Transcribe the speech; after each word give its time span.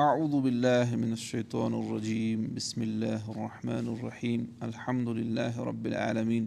أعوذ 0.00 0.40
بالله 0.40 0.96
من 0.96 1.12
الشيطان 1.12 1.74
الرجيم. 1.74 2.54
بسم 2.56 2.82
الله 2.82 3.20
الرحمن 3.30 3.86
الرحيم. 3.94 4.40
الحمد 4.62 5.08
لله 5.08 5.60
رب 5.60 5.86
العالمين 5.86 6.44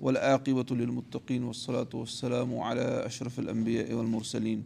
والعاقبة 0.00 0.66
للمتقين 0.70 1.44
والصلاة 1.44 1.88
والسلام 1.94 2.58
على 2.58 3.06
أشرف 3.06 3.38
الأنبياء 3.38 3.92
والمرسلين 3.94 4.64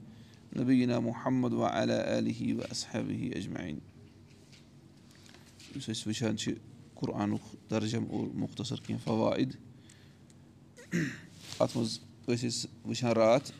نبينا 0.56 1.00
محمد 1.00 1.52
وعلى 1.52 2.18
آله 2.18 2.40
وأصحابه 2.58 3.30
أجمعين. 3.36 3.78
یُس 5.76 5.90
أسۍ 5.90 6.02
وٕچھان 6.06 6.36
چھِ 6.36 6.52
قُرآنُک 6.94 7.70
درجم 7.70 8.04
اور 8.10 8.26
مختصر 8.34 8.76
کینٛہہ 8.86 9.04
فوائد 9.04 9.50
اَتھ 11.60 11.76
منٛز 11.76 12.00
ٲسۍ 12.26 12.46
أسۍ 12.46 12.66
وٕچھان 12.84 13.12
راتھ 13.12 13.52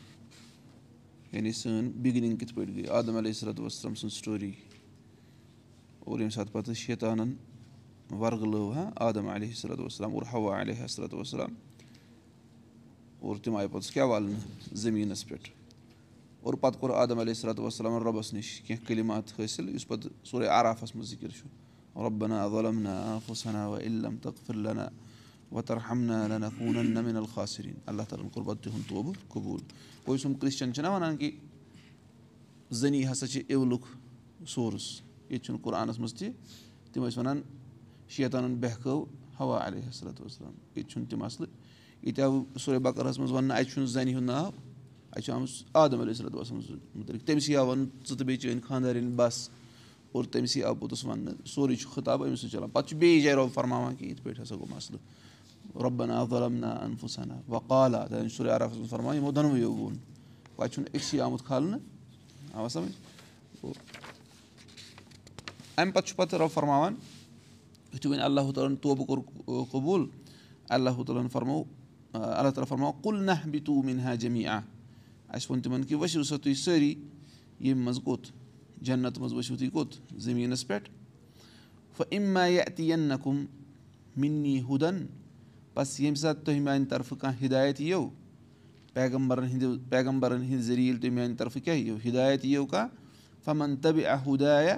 یعنی 1.31 1.51
سٲنۍ 1.51 1.89
بِگنِنٛگ 2.01 2.35
کِتھ 2.37 2.53
پٲٹھۍ 2.53 2.75
گٔے 2.75 2.87
عادم 2.95 3.17
علیہ 3.17 3.33
صلاتُ 3.33 3.59
وسلم 3.61 3.93
سٕنٛز 3.93 4.13
سٹوری 4.13 4.51
اور 5.99 6.19
ییٚمہِ 6.19 6.33
ساتہٕ 6.33 6.53
پَتہٕ 6.53 6.73
شیطانَن 6.75 7.33
وَرگہٕ 8.11 8.73
ہا 8.75 8.89
عادم 9.05 9.27
علیہ 9.29 9.53
صلاتُ 9.55 9.79
وسلام 9.79 10.13
اور 10.15 10.23
ہوا 10.33 10.59
علیہ 10.61 10.87
صلاتُ 10.87 11.13
وسلام 11.13 11.53
اور 13.19 13.35
تِم 13.43 13.55
آیہِ 13.55 13.71
پَتہٕ 13.71 13.93
کیٛاہ 13.93 14.07
والنہٕ 14.07 14.75
زٔمیٖنَس 14.75 15.27
پٮ۪ٹھ 15.27 15.49
اور 16.41 16.53
پَتہٕ 16.53 16.79
کوٚر 16.79 16.93
عادم 16.95 17.19
علیہ 17.19 17.33
صلاتُ 17.33 17.59
وسلام 17.59 17.97
رۄبَس 18.03 18.33
نِش 18.33 18.59
کینٛہہ 18.61 18.85
کلِمات 18.87 19.39
حٲصِل 19.39 19.69
یُس 19.69 19.87
پَتہٕ 19.87 20.11
سورُے 20.23 20.47
عرافَس 20.47 20.95
منٛز 20.95 21.09
ذِکِر 21.09 21.29
چھُ 21.29 21.47
رۄبنا 22.03 22.45
غلمنا 22.47 23.19
فُسنا 23.25 23.67
و 23.67 23.75
علم 23.77 24.15
تقفِرلنا 24.21 24.87
وترحمنا 25.51 26.27
لنكونن 26.27 27.03
من 27.03 27.15
الخاصریٖن 27.15 27.75
اللہ 27.85 28.03
تعالیٰ 28.09 28.25
ہَن 28.25 28.29
کوٚر 28.33 28.45
پَتہٕ 28.47 28.63
تِہُنٛد 28.63 28.89
توبہٕ 28.89 29.13
قبوٗل. 29.27 29.61
گوٚو 30.07 30.15
یُس 30.15 30.25
یِم 30.25 30.33
کرٛسچَن 30.33 30.73
چھِنہ 30.73 30.87
وَنان 30.87 31.17
کہِ 31.17 31.31
زٔنی 32.71 33.05
ہسا 33.11 33.27
چھِ 33.27 33.41
اِولُک 33.49 33.85
سورٕس. 34.47 35.01
ییٚتہِ 35.29 35.45
چھُنہٕ 35.45 35.61
قُرآنَس 35.63 35.99
منٛز 35.99 36.13
تہِ 36.13 36.29
تِم 36.93 37.03
ٲسۍ 37.07 37.17
وَنان 37.17 37.41
شیطانَن 38.09 38.55
بہکٲو 38.61 39.05
ہوا 39.39 39.67
علیہ 39.67 39.91
صلاتُ 39.91 40.25
وسلام 40.25 40.53
ییٚتہِ 40.75 40.91
چھُنہٕ 40.91 41.09
تہِ 41.09 41.19
مَسلہٕ 41.19 41.49
ییٚتہِ 42.03 42.23
آو 42.23 42.43
سورُے 42.59 42.79
بکرَس 42.79 43.19
منٛز 43.19 43.31
وَننہٕ 43.31 43.57
اَتہِ 43.57 43.71
چھُنہٕ 43.71 43.89
زَنہِ 43.89 44.13
ہُنٛد 44.15 44.25
ناو 44.25 44.51
اَتہِ 45.11 45.23
چھُ 45.23 45.33
آمٕژ 45.33 45.63
عادم 45.73 46.01
علیہ 46.01 46.13
صلاتُ 46.13 46.35
وسلم 46.35 46.77
مُتعلِق 46.95 47.25
تٔمسٕے 47.27 47.55
آو 47.55 47.67
وَنُن 47.67 47.85
ژٕ 48.07 49.49
اور 50.11 50.23
تٔمسٕے 50.25 50.63
آو 50.63 50.75
پوٚتُس 50.75 51.05
وَننہٕ 51.05 51.45
سورُے 51.45 51.75
چھُ 51.75 51.89
خطاب 51.89 52.23
أمِسٕے 52.23 52.49
چَلان 52.49 52.69
پَتہٕ 52.69 52.89
چھُ 52.89 52.97
بیٚیہِ 52.97 53.23
جایہِ 53.23 53.37
رۄب 53.37 53.53
فرماوان 53.53 53.95
کہِ 53.95 54.07
یِتھ 54.09 54.21
پٲٹھۍ 54.23 54.41
ہسا 54.43 54.55
گوٚو 54.55 54.75
مَسلہٕ 54.75 54.99
رۄبنا 55.75 56.23
غلمنا 56.31 56.71
انفُسنا 56.85 57.39
وقالا 57.47 58.05
منٛز 58.77 58.89
فرماوان 58.89 59.15
یِمو 59.17 59.31
دۄنوٕیو 59.31 59.71
ووٚن 59.73 59.95
پَتہٕ 60.55 60.73
چھُنہٕ 60.73 60.95
أکسٕے 60.95 61.21
آمُت 61.21 61.45
کھالنہٕ 61.45 61.79
اَمہِ 65.77 65.93
پَتہٕ 65.93 66.07
چھُ 66.07 66.15
پَتہٕ 66.15 66.39
رۄب 66.39 66.51
فرماوان 66.53 66.95
یُتھُے 67.93 68.09
وۄنۍ 68.09 68.23
اللہ 68.23 68.51
تعالیٰ 68.55 68.71
ہَن 68.71 68.75
توبہٕ 68.75 69.05
کوٚر 69.07 69.63
قبوٗل. 69.71 70.05
اللہ 70.69 71.03
تعالیٰ 71.07 71.23
ہَن 71.23 71.29
فرمو 71.29 71.63
اللہ 72.13 72.49
تعالیٰ 72.49 72.67
فرماو 72.67 72.91
کُل 73.03 73.23
نہ 73.23 73.31
بہِ 73.51 73.65
تو 73.65 73.81
مِنہا 73.83 74.15
جمی 74.15 74.45
آ 74.45 74.59
اَسہِ 75.29 75.49
ووٚن 75.49 75.61
تِمَن 75.61 75.83
کہِ 75.83 75.97
ؤسِو 76.01 76.23
سا 76.23 76.37
تُہۍ 76.37 76.53
سٲری 76.53 76.93
ییٚمہِ 77.59 77.83
منٛز 77.83 77.99
کوٚت 78.03 78.23
جنت 78.81 79.19
منٛز 79.19 79.33
ؤسِو 79.33 79.55
تُہۍ 79.57 79.69
کوٚت 79.73 79.91
زٔمیٖنَس 80.21 80.67
پٮ۪ٹھ 80.67 80.89
ہُدَن 84.69 85.05
بَس 85.79 85.99
ییٚمہِ 85.99 86.17
ساتہٕ 86.17 86.43
تۄہہِ 86.43 86.59
میٛانہِ 86.59 86.89
طرفہٕ 86.89 87.17
کانٛہہ 87.17 87.45
ہِدایت 87.45 87.81
یِیو؟ 87.81 88.09
پیغمبرَن 88.93 89.47
ہِنٛدِ 89.47 89.89
پیغمبرَن 89.89 90.41
ہِنٛدِ 90.43 90.61
ذٔریعہٕ 90.61 90.99
تۄہہِ 91.01 91.13
میٛانہِ 91.13 91.37
طرفہٕ 91.37 91.61
کیٛاہ 91.63 91.79
یِیو؟ 91.79 91.95
ہِدایت 92.05 92.45
یِیو 92.45 92.65
کانٛہہ؟ 92.65 93.43
فَمَن 93.45 93.75
تَبہِ 93.75 94.05
اہُدایا 94.05 94.77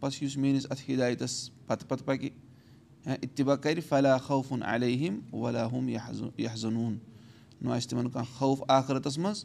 بَس 0.00 0.22
یُس 0.22 0.36
میٛٲنِس 0.36 0.66
اَتھ 0.70 0.90
ہِدایتَس 0.90 1.50
پَتہٕ 1.66 1.88
پَتہٕ 1.88 2.06
پَکہِ۔ 2.06 2.30
اِتبا 3.06 3.56
کَرِ 3.56 3.82
فلاح 3.88 4.18
خوفُن 4.18 4.62
علیہم 4.62 5.34
وَلاحُم 5.34 5.88
یح 5.88 6.54
زنوٗن 6.56 6.98
نہ 7.60 7.70
آسہِ 7.70 7.90
تِمَن 7.90 8.10
کانٛہہ 8.10 8.38
خوف 8.38 8.62
آخرَتَس 8.68 9.18
منٛز 9.18 9.44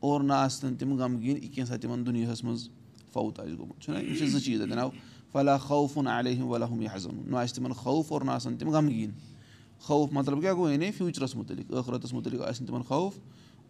اور 0.00 0.20
نہ 0.20 0.32
آسہٕ 0.32 0.76
تِم 0.78 0.96
غمگیٖن 0.96 1.36
یہِ 1.36 1.52
کینٛژھا 1.52 1.76
تِمَن 1.76 2.06
دُنیاہَس 2.06 2.44
منٛز 2.44 2.68
فوت 3.12 3.40
آسہِ 3.40 3.58
گوٚمُت۔ 3.58 3.82
چھُنہ 3.82 3.98
یِم 3.98 4.14
چھِ 4.14 4.28
زٕ 4.28 4.40
چیٖز 4.40 4.60
اَتٮ۪ن 4.62 4.78
آو 4.78 4.90
فلاح 5.32 5.58
خوفُن 5.58 6.06
علیہم 6.06 6.46
وَلاحُم 6.46 6.80
یح 6.80 6.96
زنوٗن 6.98 7.30
نہ 7.30 7.36
آسہِ 7.36 7.56
تِمَن 7.56 7.72
خوف 7.72 8.12
اور 8.12 8.22
نہ 8.22 8.30
آسَن 8.30 8.56
تِم 8.56 8.70
غمگیٖن 8.70 9.10
خوف 9.80 10.12
مطلب 10.12 10.40
کیٛاہ 10.40 10.54
گوٚو 10.54 10.70
یعنی 10.70 10.90
فیوٗچرَس 10.90 11.36
مُتعلِق 11.36 11.70
ٲخرَتَس 11.70 12.12
مُتعلِق 12.12 12.42
آسہِ 12.42 12.60
نہٕ 12.60 12.68
تِمَن 12.68 12.82
خوف 12.82 13.12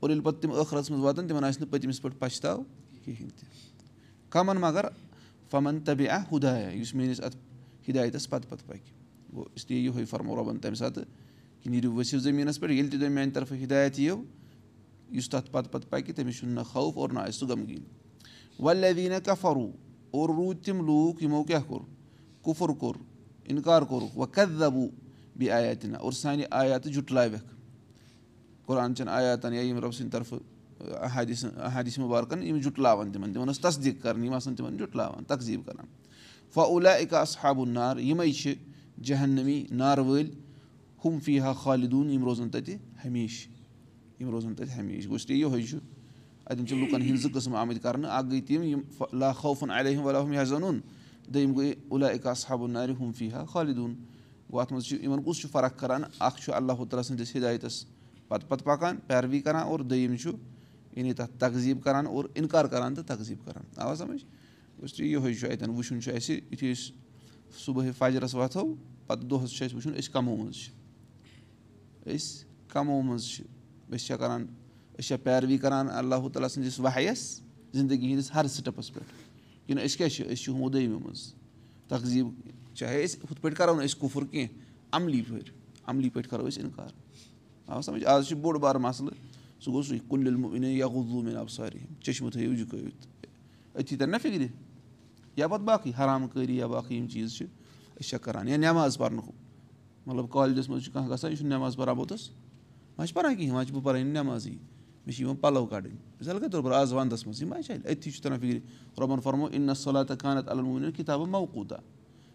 اور 0.01 0.11
ییٚلہِ 0.11 0.27
پَتہٕ 0.27 0.41
تِم 0.41 0.53
ٲخرَس 0.53 0.91
منٛز 0.91 1.05
واتَن 1.05 1.29
تِمَن 1.29 1.45
آسہِ 1.45 1.63
نہٕ 1.63 1.71
پٔتمِس 1.71 2.03
پٮ۪ٹھ 2.03 2.17
پَشتاو 2.19 2.63
کِہیٖنۍ 3.05 3.31
تہِ۔ 3.37 3.49
کَمَن 4.29 4.57
مگر 4.57 4.85
فَمَن 5.51 5.81
تَبہِ 5.81 6.09
آ 6.09 6.19
ہُدایا 6.33 6.69
یُس 6.69 6.95
میٛٲنِس 6.95 7.21
اَتھ 7.21 7.37
ہِدایتَس 7.89 8.31
پَتہٕ 8.31 8.51
پَتہٕ 8.51 8.67
پَکہِ۔ 8.67 8.93
گوٚو 9.33 9.45
اِسلیے 9.55 9.81
یِہوٚے 9.81 10.05
فرمو 10.05 10.37
رۄبَن 10.37 10.59
تَمہِ 10.59 10.77
ساتہٕ 10.77 11.05
کہِ 11.63 11.73
نیٖرِو 11.73 11.99
ؤسِو 11.99 12.19
زٔمیٖنَس 12.19 12.61
پٮ۪ٹھ 12.61 12.73
ییٚلہِ 12.73 12.93
تہِ 12.93 13.01
تۄہہِ 13.01 13.13
میٛانہِ 13.13 13.35
طرفہٕ 13.35 13.59
ہِدایت 13.59 13.99
یِیو 13.99 14.23
یُس 15.13 15.31
تَتھ 15.31 15.51
پَتہٕ 15.51 15.73
پَتہٕ 15.73 15.91
پَکہِ 15.91 16.15
تٔمِس 16.15 16.39
چھُنہٕ 16.39 16.55
نہ 16.55 16.61
خوف 16.61 16.99
اور 16.99 17.11
نہ 17.11 17.19
آسہِ 17.19 17.33
سُہ 17.33 17.47
غمگیٖن۔ 17.47 17.83
دیٖنہ 18.97 19.15
کَفروٗ 19.25 19.71
اور 20.11 20.29
روٗدۍ 20.29 20.63
تِم 20.63 20.87
لوٗکھ 20.87 21.23
یِمو 21.23 21.45
کیٛاہ 21.45 21.63
کوٚر؟ 21.67 21.83
کُفُر 22.43 22.69
کوٚر 22.69 23.03
اِنکار 23.45 23.83
کوٚرُکھ۔ 23.83 24.19
وَ 24.19 24.27
کَتھ 24.27 24.61
دَبوٗ 24.61 24.89
بیٚیہِ 25.39 25.55
آیاتِنہ 25.55 25.97
اور 25.97 26.13
سانہِ 26.13 26.45
آیاتہٕ 26.51 26.93
جُٹلاوٮ۪کھ 26.93 27.55
قۄران 28.67 28.95
چٮ۪ن 28.95 29.09
آیاتَن 29.09 29.55
یا 29.55 29.61
ییٚمہِ 29.61 29.83
رۄبہٕ 29.83 29.97
سٕنٛدِ 29.97 30.13
طرفہٕ 30.13 30.41
احادِس 30.81 31.45
احادِس 31.57 31.99
مُبارکَن 31.99 32.43
یِم 32.43 32.59
جُٹلاوَن 32.61 33.13
تِمَن. 33.13 33.33
تِمَن 33.33 33.49
ٲس 33.49 33.61
تصدیٖق 33.61 34.03
کَرٕنۍ 34.03 34.25
یِم 34.25 34.33
آسَن 34.35 34.55
تِمَن 34.57 34.77
جُٹلاوان 34.77 35.25
تقزیٖب 35.25 35.67
کَران 35.67 35.87
فا 36.55 36.63
اولا 36.63 36.93
اِکا 36.93 37.25
صحابُن 37.25 37.71
نار 37.71 37.97
یِمَے 37.97 38.33
چھِ 38.33 38.55
جہنمی 39.03 39.65
نارٕ 39.71 40.05
وٲلۍ 40.05 40.31
ہُم 41.05 41.19
فی 41.25 41.39
ہا 41.41 41.53
خالدوٗن 41.53 42.11
یِم 42.11 42.25
روزَن 42.25 42.51
تَتہِ 42.51 42.77
ہمیشہِ 43.05 43.49
یِم 44.21 44.31
روزَن 44.31 44.55
تَتہِ 44.55 44.79
ہمیشہِ 44.79 45.05
گوٚو 45.05 45.15
اِسلیے 45.15 45.37
یِہوٚے 45.37 45.63
چھُ 45.63 45.79
اَتٮ۪ن 46.47 46.67
چھِ 46.67 46.77
لُکَن 46.77 47.03
ہِنٛدۍ 47.03 47.21
زٕ 47.23 47.31
قٕسٕم 47.33 47.55
آمٕتۍ 47.57 47.81
کَرنہٕ 47.83 48.11
اَکھ 48.11 48.27
گٔے 48.27 48.41
تِم 48.41 48.63
یِم 48.63 48.81
لا 49.13 49.33
خوفُن 49.33 49.71
علیہم 49.71 50.05
وَلہم 50.07 50.45
زَنُن 50.45 50.81
دوٚیِم 51.29 51.57
گٔے 51.57 51.73
اُلا 51.89 52.07
اِکا 52.07 52.35
صحابُن 52.35 52.71
نارِ 52.71 52.93
ہُم 53.01 53.13
فی 53.13 53.33
ہا 53.33 53.45
خالدوٗن 53.45 53.95
گوٚو 54.53 54.61
اَتھ 54.61 54.73
منٛز 54.73 54.85
چھُ 54.85 55.03
یِمَن 55.03 55.23
کُس 55.23 55.41
چھُ 55.41 55.49
فرق 55.51 55.79
کَران 55.79 56.03
اَکھ 56.19 56.41
چھُ 56.43 56.53
اللہ 56.55 56.73
تعالیٰ 56.73 57.03
سٕنٛدِس 57.03 57.37
ہِدایتَس 57.37 57.85
پَتہٕ 58.29 58.49
پَتہٕ 58.49 58.67
پَکان 58.67 58.97
پیروی 59.07 59.41
کَران 59.41 59.63
اور 59.63 59.81
دوٚیِم 59.81 60.17
چھُ 60.17 60.31
یعنی 60.97 61.13
تَتھ 61.13 61.39
تقزیٖب 61.39 61.83
کَران 61.83 62.07
اور 62.07 62.25
اِنکار 62.35 62.65
کَران 62.65 62.95
تہٕ 62.95 63.05
تقزیٖب 63.05 63.47
کَران۔ 63.47 63.65
آوا 63.77 63.97
سَمٕجھ؟ 63.97 64.25
اِسلیے 64.83 65.11
یِہوٚے 65.11 65.35
چھُ 65.35 65.51
اَتٮ۪ن 65.51 65.71
وٕچھُن 65.71 66.01
چھُ 66.01 66.15
اَسہِ 66.15 66.41
یُتھُے 66.53 66.73
أسۍ 66.73 66.93
صُبحٲے 67.65 67.93
فَجرَس 67.93 68.35
وۄتھو 68.35 68.75
پَتہٕ 69.07 69.29
دۄہَس 69.29 69.51
چھُ 69.51 69.65
اَسہِ 69.65 69.75
وٕچھُن 69.75 69.93
أسۍ 69.99 70.13
کَمو 70.13 70.37
منٛز 70.37 70.55
چھِ۔ 70.55 70.73
أسۍ 72.17 72.45
کَمو 72.69 73.03
منٛز 73.03 73.25
چھِ۔ 73.25 73.45
أسۍ 73.89 74.07
چھا 74.07 74.17
کَران 74.17 74.47
أسۍ 74.93 75.07
چھا 75.07 75.17
پیروی 75.17 75.59
کَران 75.59 75.87
اللہ 75.91 76.29
تعالیٰ 76.33 76.49
سٕنٛدِس 76.49 76.81
واہَس 76.81 77.41
زِندگی 77.75 78.07
ہِنٛدِس 78.07 78.35
ہر 78.35 78.47
سِٹٮ۪پَس 78.47 78.95
پٮ۪ٹھ۔ 78.95 79.13
کِنہٕ 79.67 79.85
أسۍ 79.85 79.97
کیٛاہ 79.97 80.11
چھِ 80.11 80.27
أسۍ 80.27 80.35
چھِ 80.35 80.53
ہُمو 80.53 80.69
دٔیمہِ 80.69 81.01
منٛز۔ 81.05 81.35
تقزیٖب 81.89 82.29
چاہے 82.79 83.05
أسۍ 83.05 83.19
ہُتھ 83.31 83.41
پٲٹھۍ 83.41 83.57
کَرو 83.57 83.75
نہٕ 83.75 83.85
أسۍ 83.85 83.99
کُفُر 84.01 84.25
کینٛہہ 84.31 84.49
عملی 84.93 85.23
پٲٹھۍ 85.29 85.53
عملی 85.87 86.09
پٲٹھۍ 86.09 86.31
کَرو 86.31 86.47
أسۍ 86.47 86.63
اِنکار۔ 86.63 86.91
آ 87.67 87.81
سَمٕجھ 87.81 88.05
آز 88.05 88.29
چھُ 88.29 88.37
بوٚڑ 88.37 88.59
بارٕ 88.59 88.81
مَسلہٕ 88.81 89.15
سُہ 89.61 89.73
گوٚو 89.73 89.83
سُے 89.83 89.99
کُلِل 90.09 90.65
یا 90.65 90.87
غزوٗ 90.87 91.37
آب 91.37 91.51
ساری 91.51 91.79
چٔشمہٕ 92.01 92.31
تھٲیِو 92.33 92.55
جُکٲوِتھ 92.55 93.07
أتھی 93.79 93.97
تَرِ 93.97 94.09
نہ 94.09 94.17
فِکرِ 94.23 94.47
یا 95.37 95.49
پَتہٕ 95.49 95.65
باقٕے 95.65 95.93
حرام 95.99 96.29
کٲری 96.29 96.57
یا 96.57 96.67
باقٕے 96.67 96.95
یِم 96.97 97.07
چیٖز 97.09 97.35
چھِ 97.37 97.47
أسۍ 98.01 98.09
چھا 98.09 98.19
کَران 98.19 98.49
یا 98.49 98.57
نٮ۪ماز 98.57 98.99
پَرنُک 98.99 99.31
مطلب 100.07 100.31
کالجَس 100.31 100.69
منٛز 100.69 100.85
چھُ 100.85 100.93
کانٛہہ 100.93 101.11
گژھان 101.15 101.31
یہِ 101.31 101.39
چھُنہٕ 101.39 101.53
نٮ۪ماز 101.53 101.77
پَران 101.77 101.97
پوٚتُس 101.97 102.31
وۄنۍ 102.99 103.07
چھِ 103.07 103.15
پَران 103.15 103.35
کِہیٖنۍ 103.37 103.55
وۄنۍ 103.55 103.65
چھُس 103.67 103.75
بہٕ 103.77 103.85
پَران 103.85 104.07
نٮ۪مازٕے 104.07 104.51
مےٚ 105.07 105.15
چھِ 105.15 105.21
یِوان 105.21 105.37
پَلَو 105.37 105.67
کَڑٕنۍ 105.67 105.97
مِثال 106.21 106.41
کے 106.41 106.49
طور 106.49 106.63
پر 106.63 106.73
آز 106.73 106.93
وَندَس 106.93 107.27
منٛز 107.27 107.43
یِم 107.43 107.49
ما 107.49 107.63
چھِ 107.63 107.75
اَتہِ 107.75 107.91
أتھی 107.93 108.11
چھُ 108.11 108.23
تَران 108.23 108.39
فِکرِ 108.41 108.59
رۄبَن 109.01 109.21
فرمو 109.21 109.47
اِن 109.47 109.75
صلاتہ 109.75 110.13
خانت 110.21 110.49
علموٗن 110.49 110.93
کِتابہٕ 110.93 111.29
موقوٗتا 111.29 111.77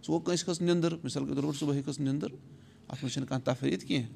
سُہ 0.01 0.09
گوٚو 0.09 0.19
کٲنٛسہِ 0.19 0.45
کھٔژ 0.45 0.61
نِندٕر 0.61 0.95
مِثال 1.03 1.25
کے 1.25 1.35
طور 1.35 1.43
پر 1.43 1.53
صُبحٲے 1.53 1.81
کھٔژ 1.81 1.99
نِندٕر 1.99 2.29
اَتھ 2.87 3.03
منٛز 3.03 3.13
چھَنہٕ 3.13 3.29
کانٛہہ 3.29 3.53
تفریٖد 3.53 3.83
کینٛہہ۔ 3.83 4.07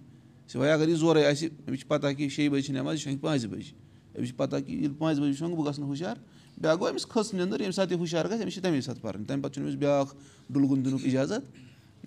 سِوے 0.48 0.72
اگر 0.72 0.88
یہِ 0.88 0.98
زورَے 0.98 1.26
آسہِ 1.26 1.50
أمِس 1.68 1.80
چھِ 1.80 1.88
پَتہ 1.88 2.08
کہِ 2.18 2.32
شیٚیہِ 2.32 2.52
بَجہِ 2.52 2.66
چھِ 2.66 2.74
نٮ۪ماز 2.74 2.94
یہِ 2.94 3.02
شۄنٛگہِ 3.02 3.22
پانٛژِ 3.22 3.46
بَجہِ۔ 3.46 3.74
أمِس 4.18 4.28
چھِ 4.28 4.38
پَتہ 4.38 4.56
کہِ 4.66 4.76
ییٚلہِ 4.76 4.98
پانٛژِ 4.98 5.20
بَجہِ 5.20 5.36
شۄنٛگہٕ 5.36 5.58
بہٕ 5.58 5.68
گژھٕ 5.70 5.80
نہٕ 5.80 5.90
ہُشار 5.90 6.16
بیٛاکھ 6.62 6.80
گوٚو 6.80 6.92
أمِس 6.92 7.06
کھٔژ 7.06 7.34
نِندٕر 7.34 7.60
ییٚمہِ 7.60 7.74
ساتہٕ 7.74 7.92
یہِ 7.92 8.02
ہُشار 8.02 8.26
گژھِ 8.26 8.42
أمِس 8.42 8.54
چھِ 8.54 8.64
تَمے 8.64 8.82
ساتہٕ 8.82 9.02
پَرٕنۍ۔ 9.02 9.26
تَمہِ 9.28 9.44
پَتہٕ 9.44 9.54
چھُنہٕ 9.54 9.70
أمِس 9.70 9.80
بیٛاکھ 9.80 10.16
ڈُلگُن 10.50 10.86
دِنُک 10.86 11.02
اِجازت۔ 11.04 11.42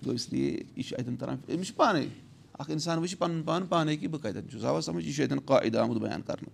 گوٚو 0.05 0.11
اِسلیے 0.11 0.63
یہِ 0.75 0.85
چھُ 0.85 0.99
اَتٮ۪ن 0.99 1.15
تَران۔ 1.15 1.37
أمِس 1.55 1.67
چھُ 1.67 1.75
پانَے 1.75 2.05
اَکھ 2.53 2.71
اِنسان 2.71 2.97
وٕچھِ 2.97 3.17
پَنُن 3.17 3.43
پان 3.43 3.65
پانَے 3.65 3.97
کہِ 3.97 4.09
بہٕ 4.09 4.21
کَتٮ۪ن 4.21 4.49
چھُس۔ 4.49 4.63
اَوا 4.63 4.81
سَمٕجھ 4.81 5.05
یہِ 5.05 5.15
چھُ 5.15 5.23
اَتٮ۪ن 5.23 5.39
قاعدٕ 5.39 5.75
آمُت 5.75 6.01
بیان 6.01 6.21
کَرنہٕ۔ 6.21 6.53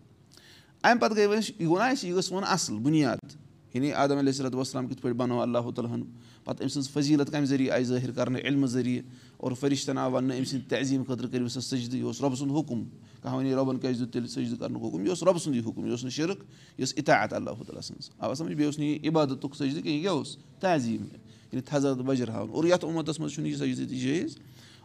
اَمہِ 0.83 1.01
پَتہٕ 1.01 1.17
گٔے 1.17 1.25
وۄنۍ 1.25 1.41
یہِ 1.59 1.67
گوٚو 1.67 1.79
نہ 1.79 1.83
اَسہِ 1.83 2.09
یہِ 2.09 2.17
ٲس 2.17 2.31
وۄنۍ 2.31 2.47
اَصٕل 2.47 2.77
بُنیاد 2.77 3.44
یعنی 3.75 3.91
عادم 3.91 4.17
علیہ 4.17 4.31
صلاتُ 4.31 4.55
وسلام 4.55 4.87
کِتھ 4.87 5.01
پٲٹھۍ 5.01 5.17
بَنوو 5.17 5.41
اللہُ 5.41 5.71
تعالیٰ 5.75 5.91
ہَن 5.93 6.03
پَتہٕ 6.43 6.61
أمۍ 6.63 6.69
سٕنٛز 6.69 6.89
فضیٖلت 6.89 7.31
کَمہِ 7.31 7.47
ذٔریعہٕ 7.47 7.73
آیہِ 7.75 7.85
ظٲہِر 7.85 8.11
کَرنہٕ 8.11 8.41
علمہٕ 8.43 8.67
ذٔریعہٕ 8.69 9.03
اور 9.37 9.51
فرِشتَن 9.59 9.97
آو 9.97 10.11
وَننہٕ 10.11 10.37
أمۍ 10.37 10.45
سٕنٛدِ 10.45 10.69
تہزیٖم 10.69 11.03
خٲطرٕ 11.03 11.31
کٔرِو 11.31 11.47
سا 11.47 11.61
سٔجدٕ 11.61 11.95
یہِ 11.95 12.03
اوس 12.03 12.21
رۄبہٕ 12.21 12.37
سُنٛد 12.39 12.57
حُکُم 12.57 12.83
کانٛہہ 13.21 13.37
وَنے 13.37 13.55
رۄبَن 13.55 13.79
کیازِ 13.79 13.99
دیُت 13.99 14.13
تیٚلہِ 14.13 14.29
سٔجدٕ 14.29 14.59
کَرنُک 14.59 14.83
حُکُم 14.83 15.01
یہِ 15.01 15.09
اوس 15.09 15.23
رۄبہٕ 15.23 15.41
سُنٛدُے 15.43 15.59
حُکُم 15.69 15.85
یہِ 15.85 15.91
اوس 15.91 16.03
نہٕ 16.03 16.13
شِرک 16.13 16.43
یہِ 16.77 16.85
ٲس 16.87 16.93
اِطاعت 16.97 17.33
اللہُ 17.33 17.63
تعالیٰ 17.65 17.81
سٕنٛز 17.81 18.09
آ 18.19 18.33
سَمٕجھ 18.33 18.55
بیٚیہِ 18.55 18.65
اوس 18.65 18.79
نہٕ 18.79 18.87
یہِ 18.87 19.07
عبادتُک 19.09 19.55
سٔجدٕ 19.55 19.83
کینٛہہ 19.83 19.99
یہِ 19.99 20.07
اوس 20.07 20.37
تہزیٖم 20.59 21.03
یعنی 21.51 21.61
تھزر 21.61 22.01
بَجرہاوُن 22.01 22.49
اور 22.51 22.63
یَتھ 22.63 22.85
اُمَتَس 22.85 23.19
منٛز 23.19 23.33
چھُنہٕ 23.33 23.49
یہِ 23.49 23.57
سٔجدٕ 23.57 23.89
تہِ 23.89 23.99
جٲیِز 24.01 24.37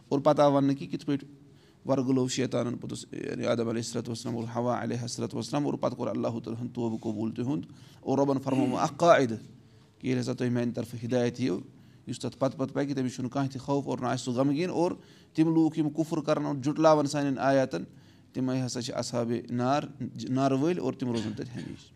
اور 0.09 0.19
پَتہٕ 0.19 0.43
آو 0.45 0.53
وَننہٕ 0.53 0.77
کہِ 0.79 0.91
کِتھ 0.91 1.05
پٲٹھۍ 1.05 1.27
وَرگلو 1.85 2.27
شیطانَن 2.27 2.77
پوٚتُس 2.77 3.05
عادم 3.47 3.69
علیہ 3.69 3.81
صلاتُ 3.81 4.09
وسلم 4.09 4.35
ہوا 4.55 4.81
علیہ 4.83 5.05
حسرت 5.05 5.35
وسلم 5.35 5.65
اور 5.65 5.73
پَتہٕ 5.73 5.97
کوٚر 5.97 6.09
اللہُ 6.09 6.41
تعالیٰ 6.43 6.61
ہَن 6.61 6.67
توبہٕ 6.73 6.99
قبوٗل 7.01 7.31
تِہُنٛد 7.31 7.65
اور 8.01 8.17
رۄبَن 8.17 8.39
فرمومُت 8.43 8.79
اکھ 8.81 8.93
قاعدٕ 8.97 9.27
کہِ 9.99 10.07
ییٚلہِ 10.07 10.21
ہسا 10.21 10.33
تُہۍ 10.33 10.49
میانہِ 10.49 10.75
طرفہٕ 10.75 11.03
ہِدایت 11.03 11.39
یِیِو 11.39 11.59
یُس 12.07 12.19
تَتھ 12.19 12.37
پَتہٕ 12.37 12.57
پَتہٕ 12.57 12.73
پَکہِ 12.75 12.95
تٔمِس 12.95 13.15
چھُنہٕ 13.15 13.31
کانٛہہ 13.31 13.51
تہِ 13.51 13.61
خوف 13.61 13.87
اور 13.87 13.97
نہ 13.97 14.07
آسہِ 14.07 14.23
سُہ 14.25 14.33
غمگیٖن 14.33 14.69
اور 14.69 14.91
تِم 15.35 15.53
لوٗکھ 15.53 15.79
یِم 15.79 15.89
کُفُر 15.95 16.21
کَران 16.25 16.45
اور 16.45 16.55
جُٹلاوَن 16.63 17.07
سانٮ۪ن 17.07 17.39
آیاتَن 17.39 17.83
تِمَے 18.33 18.61
ہسا 18.65 18.81
چھِ 18.81 18.93
اَصابے 18.95 19.41
نار 19.49 19.83
نارٕ 20.29 20.57
وٲلۍ 20.61 20.79
اور 20.79 20.93
تِم 20.93 21.11
روزَن 21.11 21.33
تَتہِ 21.33 21.55
ہمیشہِ 21.55 21.89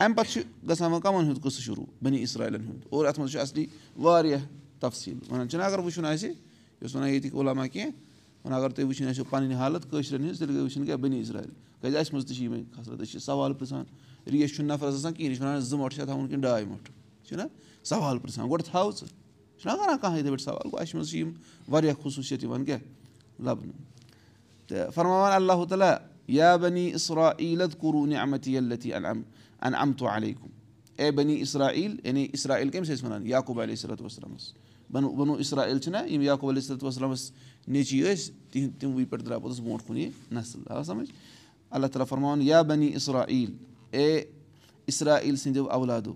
اَمہِ 0.00 0.16
پَتہٕ 0.16 0.32
چھُ 0.32 0.40
گژھان 0.68 0.92
وۄنۍ 0.92 1.02
کَمَن 1.02 1.24
ہُنٛد 1.24 1.42
قٕصہٕ 1.42 1.62
شروٗع 1.62 1.86
بَنی 2.02 2.22
اِسرایلَن 2.22 2.66
ہُنٛد 2.66 2.86
اور 2.90 3.06
اَتھ 3.06 3.18
منٛز 3.20 3.32
چھُ 3.32 3.40
اَصلی 3.40 3.66
واریاہ 3.96 4.44
تفصیٖل 4.80 5.18
وَنان 5.30 5.48
چھِنہ 5.48 5.62
اگر 5.62 5.78
وٕچھُن 5.78 6.04
آسہِ 6.04 6.28
یہِ 6.28 6.36
اوس 6.82 6.94
وَنان 6.94 7.08
ییٚتِکۍ 7.08 7.40
علاما 7.40 7.66
کینٛہہ 7.66 8.07
وَنان 8.44 8.58
اگر 8.58 8.70
تُہۍ 8.70 8.84
وٕچھِنۍ 8.84 9.08
آسیو 9.08 9.24
پَنٕنۍ 9.30 9.54
حالت 9.54 9.90
کٲشرٮ۪ن 9.90 10.24
ہِنٛز 10.24 10.38
تیٚلہِ 10.38 10.54
گٔے 10.54 10.62
وٕچھِنۍ 10.62 10.84
کیٛاہ 10.84 10.98
بٔنی 10.98 11.20
اِسرایل 11.20 11.50
کیٛازِ 11.80 11.96
اَسہِ 11.96 12.12
منٛز 12.14 12.26
تہِ 12.26 12.36
چھِ 12.36 12.44
یِمَے 12.44 12.62
خسرت 12.76 13.00
أسۍ 13.00 13.10
چھِ 13.10 13.20
سوال 13.20 13.52
پِرٛژھان 13.54 13.84
ریش 14.32 14.54
چھُنہٕ 14.56 14.74
نفرَس 14.74 14.94
آسان 14.94 15.12
کِہیٖنۍ 15.14 15.30
یہِ 15.30 15.36
چھِ 15.36 15.42
وَنان 15.44 15.60
زٕ 15.60 15.78
مۄٹھ 15.78 15.94
چھا 15.94 16.04
تھاوُن 16.04 16.28
کِنہٕ 16.28 16.42
ڈاے 16.42 16.64
مۄٹھ 16.64 16.90
چھُنہ 17.28 17.42
سوال 17.84 18.18
پِرٛژھان 18.18 18.50
گۄڈٕ 18.50 18.64
تھاو 18.70 18.90
ژٕ 18.90 19.06
چھُنہ 19.60 19.76
کَران 19.76 19.98
کانٛہہ 19.98 20.18
یِتھَے 20.18 20.30
پٲٹھۍ 20.30 20.44
سوال 20.44 20.68
گوٚو 20.72 20.80
اَسہِ 20.82 20.94
منٛز 20.94 21.10
چھِ 21.10 21.18
یِم 21.18 21.32
واریاہ 21.68 21.94
خصوٗصیت 22.02 22.44
یِوان 22.44 22.64
کیٛاہ 22.64 22.80
لَبنہٕ 23.44 23.74
تہٕ 24.68 24.90
فرماوان 24.94 25.32
اللہُ 25.32 25.68
تعالیٰ 25.68 25.94
یا 26.28 26.56
بنی 26.56 26.90
ان 29.62 29.74
امتو 29.74 30.08
علیکُم 30.08 30.48
اے 30.98 31.10
بنی 31.10 31.34
اِسرا 31.40 31.70
عیٖل 31.70 31.96
یعنی 32.04 32.26
اِسرا 32.32 32.56
عیٖل 32.56 32.70
کٔمِس 32.70 32.88
ٲسۍ 32.88 33.04
وَنان 33.04 33.26
یعقوٗب 33.26 33.60
علیہ 33.60 33.76
صلاتُ 33.76 34.02
وسلامَس 34.04 34.52
بَنو 34.92 35.08
بَنو 35.14 35.34
اِسرا 35.34 35.64
عیٖل 35.64 35.78
چھِنہ 35.78 35.98
یِم 36.10 36.22
یعقوٗب 36.22 36.50
علیہ 36.50 36.62
صلاتُ 36.62 36.84
وسلامَس 36.84 37.30
نیٚچی 37.68 38.00
ٲسۍ 38.02 38.30
تِہِنٛدۍ 38.52 38.78
تِموٕے 38.80 39.04
پٮ۪ٹھ 39.04 39.24
درٛاو 39.24 39.40
پوٚتُس 39.40 39.60
برونٛٹھ 39.60 39.84
کُن 39.86 39.96
یہِ 39.96 40.10
نسل. 40.32 40.60
آو 40.70 40.82
سَمٕجھ؟ 40.82 41.10
اللہ 41.70 41.86
تعالیٰ 41.86 42.06
فرماوان 42.08 42.42
یا 42.42 42.62
بنی 42.62 42.88
اِسرا 42.94 43.20
اے 43.20 44.16
اِسرا 44.86 45.16
سٕنٛدیو 45.36 45.70
اولادو 45.70 46.14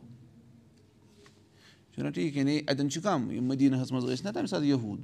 چھُنہ 1.94 2.10
ٹھیٖک 2.10 2.36
یعنی 2.36 2.58
اَتٮ۪ن 2.66 2.90
چھُ 2.90 3.02
کَم 3.02 3.30
یِم 3.30 3.44
مدیٖناہَس 3.48 3.92
منٛز 3.92 4.04
ٲسۍ 4.04 4.24
نہ 4.24 4.30
تَمہِ 4.34 4.48
ساتہٕ 4.48 4.66
یہوٗد. 4.66 5.00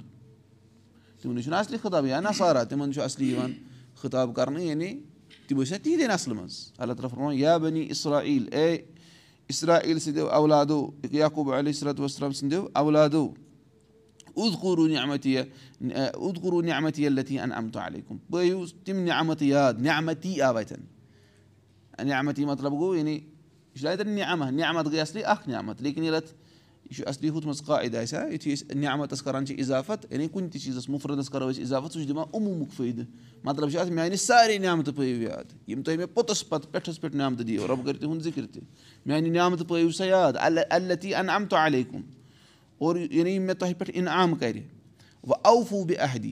تِمنٕے 1.21 1.41
چھُنہٕ 1.41 1.59
اَصلی 1.59 1.77
خطاب 1.81 2.05
یا 2.05 2.19
نَسارا 2.19 2.63
تِمن 2.63 2.93
چھُ 2.93 3.01
اَصلی 3.01 3.29
یِوان 3.31 3.53
خطاب 4.01 4.35
کَرنہٕ 4.35 4.63
یعنی 4.63 4.89
تِم 5.47 5.61
ٲسۍ 5.61 5.71
نہ 5.71 5.83
تِہنٛدے 5.83 6.07
نسلہٕ 6.07 6.37
منٛز 6.37 6.71
اللہ 6.77 6.93
تعالیٰ 6.93 7.11
فرماوان 7.11 7.35
یا 7.37 7.57
بنی 7.57 7.85
اِسرا 7.89 8.17
اے 8.17 8.75
اِسرا 9.49 9.79
سٕنٛدیو 9.81 10.27
اولادو 10.29 10.79
یعقوٗب 11.11 11.51
علیہ 11.53 11.73
صلاتُ 11.73 11.99
وسلام 11.99 12.31
سٕنٛدیو 12.31 12.67
اولادو 12.73 13.27
اُد 14.35 14.53
کوٗروٗ 14.61 14.87
نعمتی 14.89 15.37
اُد 15.37 16.41
کوٗروٗ 16.41 16.63
نعمتی 16.63 17.05
یلتی 17.05 17.39
ان 17.39 17.51
امتو 17.51 17.79
علیکُم 17.79 18.17
پٲیِو 18.31 18.65
تِم 18.85 19.07
یاد 19.41 19.73
نعمتی 19.81 20.41
آو 20.41 20.57
نعمتی 22.03 22.45
مطلب 22.45 22.71
گوٚو 22.71 22.95
یعنی 22.95 23.19
یہِ 23.75 23.97
چھُ 23.97 24.51
نعمت 24.51 24.87
گٔے 24.87 25.01
اَصلی 25.01 25.23
اکھ 25.23 25.49
نعمت 25.49 25.81
لیکِن 25.81 26.03
ییٚلہِ 26.03 26.21
اَتھ 26.23 26.33
یہِ 26.89 26.95
چھُ 26.95 27.07
اَصلی 27.07 27.29
ہُتھ 27.29 27.45
منٛز 27.45 27.61
قاعدٕ 27.65 27.95
آسہِ 27.95 28.17
ہا 28.17 28.27
یُتھُے 28.33 28.53
أسۍ 28.53 28.75
نعمتَس 28.75 29.21
کَران 29.21 29.45
چھِ 29.45 29.59
اِضافت 29.59 30.05
یعنی 30.11 30.27
کُنہِ 30.27 30.51
تہِ 30.51 30.61
چیٖزَس 30.61 30.89
مُفرتَس 30.89 31.29
کَرو 31.29 31.49
أسۍ 31.49 31.61
اِضافت 31.61 31.93
سُہ 31.93 31.99
چھُ 31.99 32.07
دِوان 32.07 32.25
عموٗمُک 32.33 32.73
فٲیدٕ 32.73 33.05
مطلب 33.43 33.69
چھُ 33.71 33.79
اَتھ 33.79 33.89
میانہِ 33.89 34.19
سارے 34.19 34.57
نعمتہٕ 34.57 34.95
پٲیِو 34.95 35.21
یاد 35.21 35.69
یِم 35.69 35.81
تۄہہِ 35.83 35.97
مےٚ 35.97 36.07
پوٚتُس 36.13 36.49
پَتہٕ 36.49 36.71
پٮ۪ٹھَس 36.71 37.01
پٮ۪ٹھ 37.01 37.15
نعمتہٕ 37.15 37.45
دِیو 37.45 37.67
رۄب 37.67 37.85
کٔرۍ 37.85 37.99
تِہُنٛد 37.99 38.21
ذِکِر 38.21 38.45
تہِ 38.53 38.63
میانہِ 39.05 39.31
نعمتہٕ 39.31 39.67
پٲیِو 39.67 39.91
سا 39.91 40.05
یاد 40.05 40.33
اللتی 40.69 41.15
ان 41.15 41.29
امتو 41.29 41.55
علیکُم 41.55 42.01
اور 42.79 42.95
یعنی 42.95 43.31
یِم 43.31 43.41
مےٚ 43.41 43.55
تۄہہِ 43.55 43.77
پٮ۪ٹھ 43.77 43.91
اِنعام 43.93 44.35
کَرِ۔ 44.35 44.59
وۄنۍ 45.23 45.39
اوفوٗ 45.43 45.85
بہِ 45.85 45.97
احدی 45.99 46.31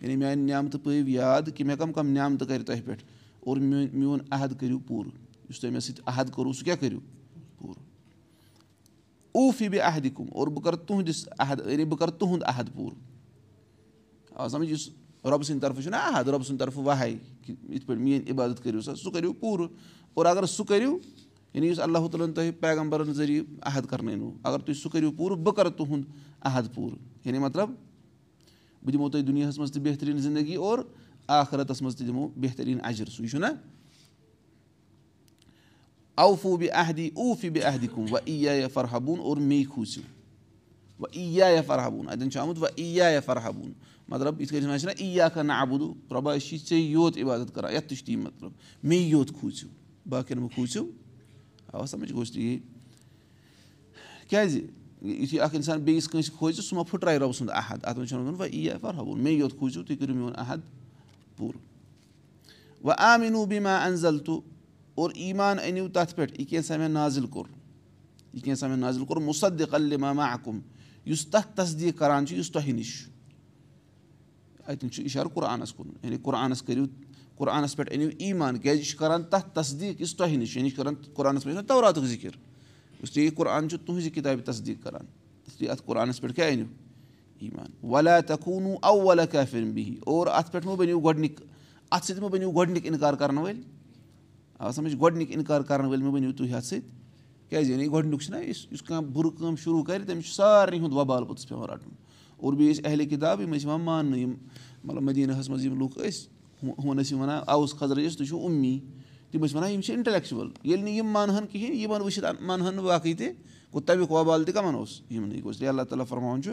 یعنی 0.00 0.16
میانہِ 0.16 0.50
نعمتہٕ 0.50 0.80
پٲیِو 0.84 1.08
یاد 1.08 1.42
کہِ 1.54 1.66
مےٚ 1.66 1.76
کَم 1.76 1.92
کَم 1.92 2.08
نعمتہٕ 2.08 2.48
کَرِ 2.48 2.64
تۄہہِ 2.64 2.84
پٮ۪ٹھ 2.84 3.02
اور 3.40 3.56
میون 3.56 3.88
میون 3.92 4.18
عہد 4.30 4.60
کٔرِو 4.60 4.78
پوٗرٕ۔ 4.78 5.10
یُس 5.50 5.60
تۄہہِ 5.60 5.72
مےٚ 5.72 5.80
سۭتۍ 5.80 6.02
عہد 6.06 6.30
کوٚروٗ 6.30 6.52
سُہ 6.52 6.64
کیٛاہ 6.64 6.80
کٔرِو؟ 6.80 6.98
پوٗرٕ۔ 7.58 7.82
اوٗفی 9.32 9.68
بہِ 9.68 9.80
عہدِ 9.80 10.08
کُم 10.14 10.26
اور 10.32 10.48
بہٕ 10.48 10.64
کَرٕ 10.64 10.78
تُہنٛدِس 10.86 11.28
عہد 11.38 11.60
یعنی 11.66 11.84
بہٕ 11.84 11.98
کَرٕ 11.98 12.18
تُہُنٛد 12.18 12.42
عہد 12.42 12.74
پوٗرٕ۔ 12.74 12.98
آ 14.30 14.48
سَمجھ 14.48 14.70
یُس 14.70 14.88
رۄبہٕ 15.24 15.42
سٕنٛدِ 15.42 15.62
طرفہٕ 15.62 15.82
چھُنہ 15.82 15.96
عہد 15.96 16.28
رۄبہٕ 16.28 16.44
سٕنٛدِ 16.44 16.60
طرفہٕ 16.60 16.84
وَہے 16.84 17.14
کہِ 17.42 17.74
یِتھ 17.74 17.86
پٲٹھۍ 17.86 18.02
میٲنۍ 18.02 18.30
عبادت 18.30 18.64
کٔرِو 18.64 18.80
سا 18.80 18.94
سُہ 18.94 19.12
کٔرِو 19.12 19.32
پوٗرٕ۔ 19.32 19.66
اور 20.14 20.26
اگر 20.26 20.46
سُہ 20.46 20.64
کٔرِو 20.64 20.98
یعنی 21.54 21.68
یُس 21.68 21.80
اللہُ 21.80 22.10
تعالیٰ 22.10 22.26
ہَن 22.26 22.32
تۄہہِ 22.32 22.50
پیغمبرَن 22.60 23.12
ذٔریعہٕ 23.12 23.44
عہد 23.62 23.86
کَرنٲونو 23.86 24.32
اگر 24.42 24.58
تُہۍ 24.58 24.74
سُہ 24.74 24.90
کٔرِو 24.92 25.10
پوٗرٕ 25.10 25.36
بہٕ 25.36 25.54
کَرٕ 25.54 25.70
تُہُنٛد 25.76 26.04
عہد 26.40 26.74
پوٗرٕ۔ 26.74 26.98
یعنی 27.24 27.38
مطلب 27.38 27.68
بہٕ 28.82 28.92
دِمو 28.92 29.10
تۄہہِ 29.10 29.26
دُنیاہَس 29.26 29.58
منٛز 29.58 29.72
تہِ 29.72 29.82
بہتریٖن 29.82 30.18
زندگی 30.18 30.54
اور 30.54 30.78
آخرَتَس 31.26 31.82
منٛز 31.82 31.96
تہِ 31.96 32.06
دِمو 32.06 32.28
بہتریٖن 32.36 32.78
اَجر۔ 32.82 33.06
سُے 33.06 33.28
چھُنہ 33.28 33.46
اوفوٗ 36.14 36.58
بہِ 36.58 36.70
عہدی 36.70 37.10
اوٗفی 37.14 37.50
بہِ 37.50 37.62
عہدِ 37.62 37.88
کُم 37.94 38.04
وَ 38.10 38.18
ای 38.24 38.68
فرحبوٗن 38.72 39.20
اور 39.20 39.36
مے 39.36 39.62
کھوٗژِو 39.64 40.02
وَ 41.00 41.06
ای 41.12 41.62
فرحبوٗن 41.66 42.08
اَتٮ۪ن 42.08 42.30
چھُ 42.30 42.40
آمُت 42.40 42.58
وَ 42.58 42.66
ای 42.76 43.20
فرحبوٗن۔ 43.24 43.72
مطلب 44.08 44.40
یِتھ 44.40 44.52
کٔنۍ 44.52 44.78
چھِنہ 44.78 45.52
ابوٗدوٗ 45.52 45.94
رۄبا 46.10 46.36
أسۍ 46.36 46.48
چھِ 46.48 46.56
ژےٚ 46.56 46.90
یوت 46.90 47.18
عبادت 47.18 47.54
کَران 47.54 47.74
یَتھ 47.74 47.88
تہِ 47.88 47.96
چھُ 47.98 48.06
تی 48.06 48.16
مطلب۔ 48.16 48.50
مے 48.82 48.96
یوت 48.96 49.30
کھوٗژِو 49.40 49.68
باقٕیَن 50.08 50.40
مہٕ 50.40 50.50
کھوٗژِو 50.54 50.86
اَوا 51.72 51.86
سَمٕجھ 51.86 52.12
گوٚژھ 52.12 52.32
تہِ 52.32 52.42
یی 52.42 52.58
کیٛازِ 54.28 54.60
یُتھُے 55.02 55.40
اَکھ 55.40 55.54
اِنسان 55.54 55.80
بیٚیِس 55.80 56.08
کٲنٛسہِ 56.08 56.38
کھوژِ 56.38 56.60
سُہ 56.62 56.76
ما 56.76 56.82
پھٕٹرایہِ 56.82 57.18
رۄبہٕ 57.18 57.36
سُنٛد 57.38 57.50
عہد 57.50 57.84
اَتھ 57.84 57.98
منٛز 57.98 58.08
چھُ 58.08 58.18
وَنان 58.18 58.34
وَ 58.34 58.44
ای 58.52 58.68
فرحبوٗن 58.80 59.22
مے 59.22 59.32
یوت 59.32 59.58
کھوٗژِو 59.58 59.82
تُہۍ 59.82 59.96
کٔرِو 59.98 60.14
میون 60.14 60.32
عہد 60.36 60.60
پوٗرٕ 61.36 61.60
وَ 62.84 62.92
آمیٖنوٗ 62.98 63.46
بیٖما 63.46 63.76
انزل 63.84 64.18
تہٕ 64.18 64.40
اور 64.94 65.10
ایٖمان 65.14 65.56
أنِو 65.58 65.88
تَتھ 65.88 66.14
پٮ۪ٹھ 66.14 66.40
یہِ 66.40 66.46
کینٛژھا 66.48 66.76
مےٚ 66.76 66.88
نازِل 66.88 67.26
کوٚر 67.26 67.46
یہِ 68.32 68.42
کینٛژھا 68.42 68.68
مےٚ 68.68 68.78
نازِل 68.78 69.04
کوٚر 69.04 69.20
مُصدِق 69.20 69.74
الِما 69.74 70.12
ماکُم 70.12 70.60
یُس 71.06 71.26
تَتھ 71.26 71.56
تصدیٖق 71.56 71.98
کَران 71.98 72.26
چھُ 72.26 72.36
یُس 72.36 72.50
تۄہہِ 72.52 72.72
نِش 72.72 73.06
اَتٮ۪ن 74.66 74.90
چھُ 74.90 75.04
اِشارٕ 75.04 75.28
قۄرآنَس 75.34 75.72
کُن 75.72 75.88
یعنی 76.02 76.16
قۄرآنَس 76.22 76.62
کٔرِو 76.62 76.84
قۄرآنَس 77.42 77.76
پٮ۪ٹھ 77.76 77.92
أنِو 77.94 78.08
ایٖمان 78.18 78.58
کیٛازِ 78.58 78.78
یہِ 78.78 78.86
چھُ 78.86 78.98
کَران 78.98 79.22
تَتھ 79.30 79.48
تصدیٖق 79.54 80.00
یُس 80.00 80.14
تۄہہِ 80.16 80.36
نِش 80.38 80.56
یعنی 80.56 80.70
چھُ 80.70 80.76
کَران 80.76 80.94
قۄرآنَس 81.14 81.46
منٛز 81.46 81.56
چھُنہ 81.56 81.68
توراتُک 81.68 82.04
ذِکِر 82.04 82.30
یُس 83.02 83.10
تُہۍ 83.10 83.22
یہِ 83.24 83.34
قۄرآن 83.36 83.68
چھُ 83.68 83.78
تُہٕنٛزِ 83.86 84.10
کِتابہِ 84.14 84.44
تصدیٖق 84.46 84.82
کَران 84.84 85.06
یُس 85.46 85.56
تُہۍ 85.56 85.68
اَتھ 85.70 85.82
قۄرآنَس 85.86 86.20
پٮ۪ٹھ 86.20 86.34
کیٛاہ 86.34 86.50
أنِو 86.52 86.64
ایٖمان 87.40 87.70
وَلا 87.92 88.18
تَکوٗنوٗ 88.26 88.76
اَوَلا 88.82 89.24
کیفِر 89.32 89.64
بِہِی 89.74 89.96
اور 90.06 90.26
اَتھ 90.26 90.52
پٮ۪ٹھ 90.52 90.66
مہٕ 90.66 90.76
بٔنِو 90.76 91.00
گۄڈٕنِکۍ 91.00 91.44
اَتھ 91.90 92.04
سۭتۍ 92.06 92.20
مہٕ 92.20 92.30
بٔنِو 92.30 92.50
گۄڈٕنِکۍ 92.50 92.86
اِنکار 92.90 93.14
کَرنہٕ 93.14 93.44
وٲلۍ 93.44 93.62
آ 94.58 94.70
سَمٕجھ 94.72 94.96
گۄڈٕنِکۍ 95.00 95.34
اِنکار 95.36 95.60
کَرَن 95.60 95.86
وٲلۍ 95.86 96.02
مہٕ 96.02 96.12
بٔنِو 96.12 96.32
تُہۍ 96.32 96.54
اَتھ 96.54 96.66
سۭتۍ 96.66 96.88
کیٛازِ 97.48 97.70
یعنی 97.70 97.86
گۄڈٕنیُک 97.92 98.22
چھُنہ 98.22 98.36
یُس 98.44 98.82
کانٛہہ 98.82 99.10
بُرٕ 99.12 99.30
کٲم 99.38 99.56
شروٗع 99.56 99.82
کَرِ 99.84 100.06
تٔمِس 100.06 100.24
چھُ 100.24 100.34
سارنٕے 100.34 100.78
ہُنٛد 100.78 100.92
وبال 100.96 101.24
پوٚتُس 101.24 101.48
پٮ۪وان 101.48 101.68
رَٹُن 101.70 101.90
اور 102.36 102.52
بیٚیہِ 102.52 102.74
ٲسۍ 102.74 102.84
اہلِ 102.84 103.08
کِتاب 103.08 103.40
یِم 103.40 103.52
ٲسۍ 103.54 103.64
یِوان 103.64 103.80
ماننہٕ 103.80 104.18
یِم 104.18 104.34
مطلب 104.84 105.02
مدیٖناہَس 105.02 105.48
منٛز 105.48 105.64
یِم 105.64 105.78
لُکھ 105.80 105.98
ٲسۍ 105.98 106.31
ہُمَن 106.62 106.96
ٲسۍ 106.96 107.12
یِم 107.12 107.20
وَنان 107.20 107.40
اَوُس 107.46 107.74
خضرٕ 107.78 107.98
ٲسۍ 108.06 108.16
تُہۍ 108.18 108.26
چھُو 108.28 108.38
اُمی 108.46 108.78
تِم 109.30 109.44
ٲسۍ 109.44 109.56
وَنان 109.56 109.70
یِم 109.70 109.80
چھِ 109.80 109.94
اِنٹَلیکچُوَل 109.94 110.48
ییٚلہِ 110.64 110.84
نہٕ 110.84 110.94
یِم 110.94 111.06
مانہٕ 111.12 111.36
ہَن 111.36 111.46
کِہیٖنۍ 111.46 111.76
یِمَن 111.76 112.00
وٕچھِتھ 112.02 112.42
مانہٕ 112.42 112.66
ہَن 112.66 112.74
نہٕ 112.76 112.84
باقٕے 112.84 113.14
تہِ 113.14 113.28
گوٚو 113.72 113.80
تَمیُک 113.86 114.10
وبال 114.12 114.44
تہِ 114.44 114.54
کَمَن 114.54 114.74
اوس 114.74 115.00
یِمنٕے 115.10 115.42
گوٚژھ 115.44 115.62
اللہ 115.68 115.82
تعالیٰ 115.82 116.06
فرماوُن 116.08 116.42
چھُ 116.42 116.50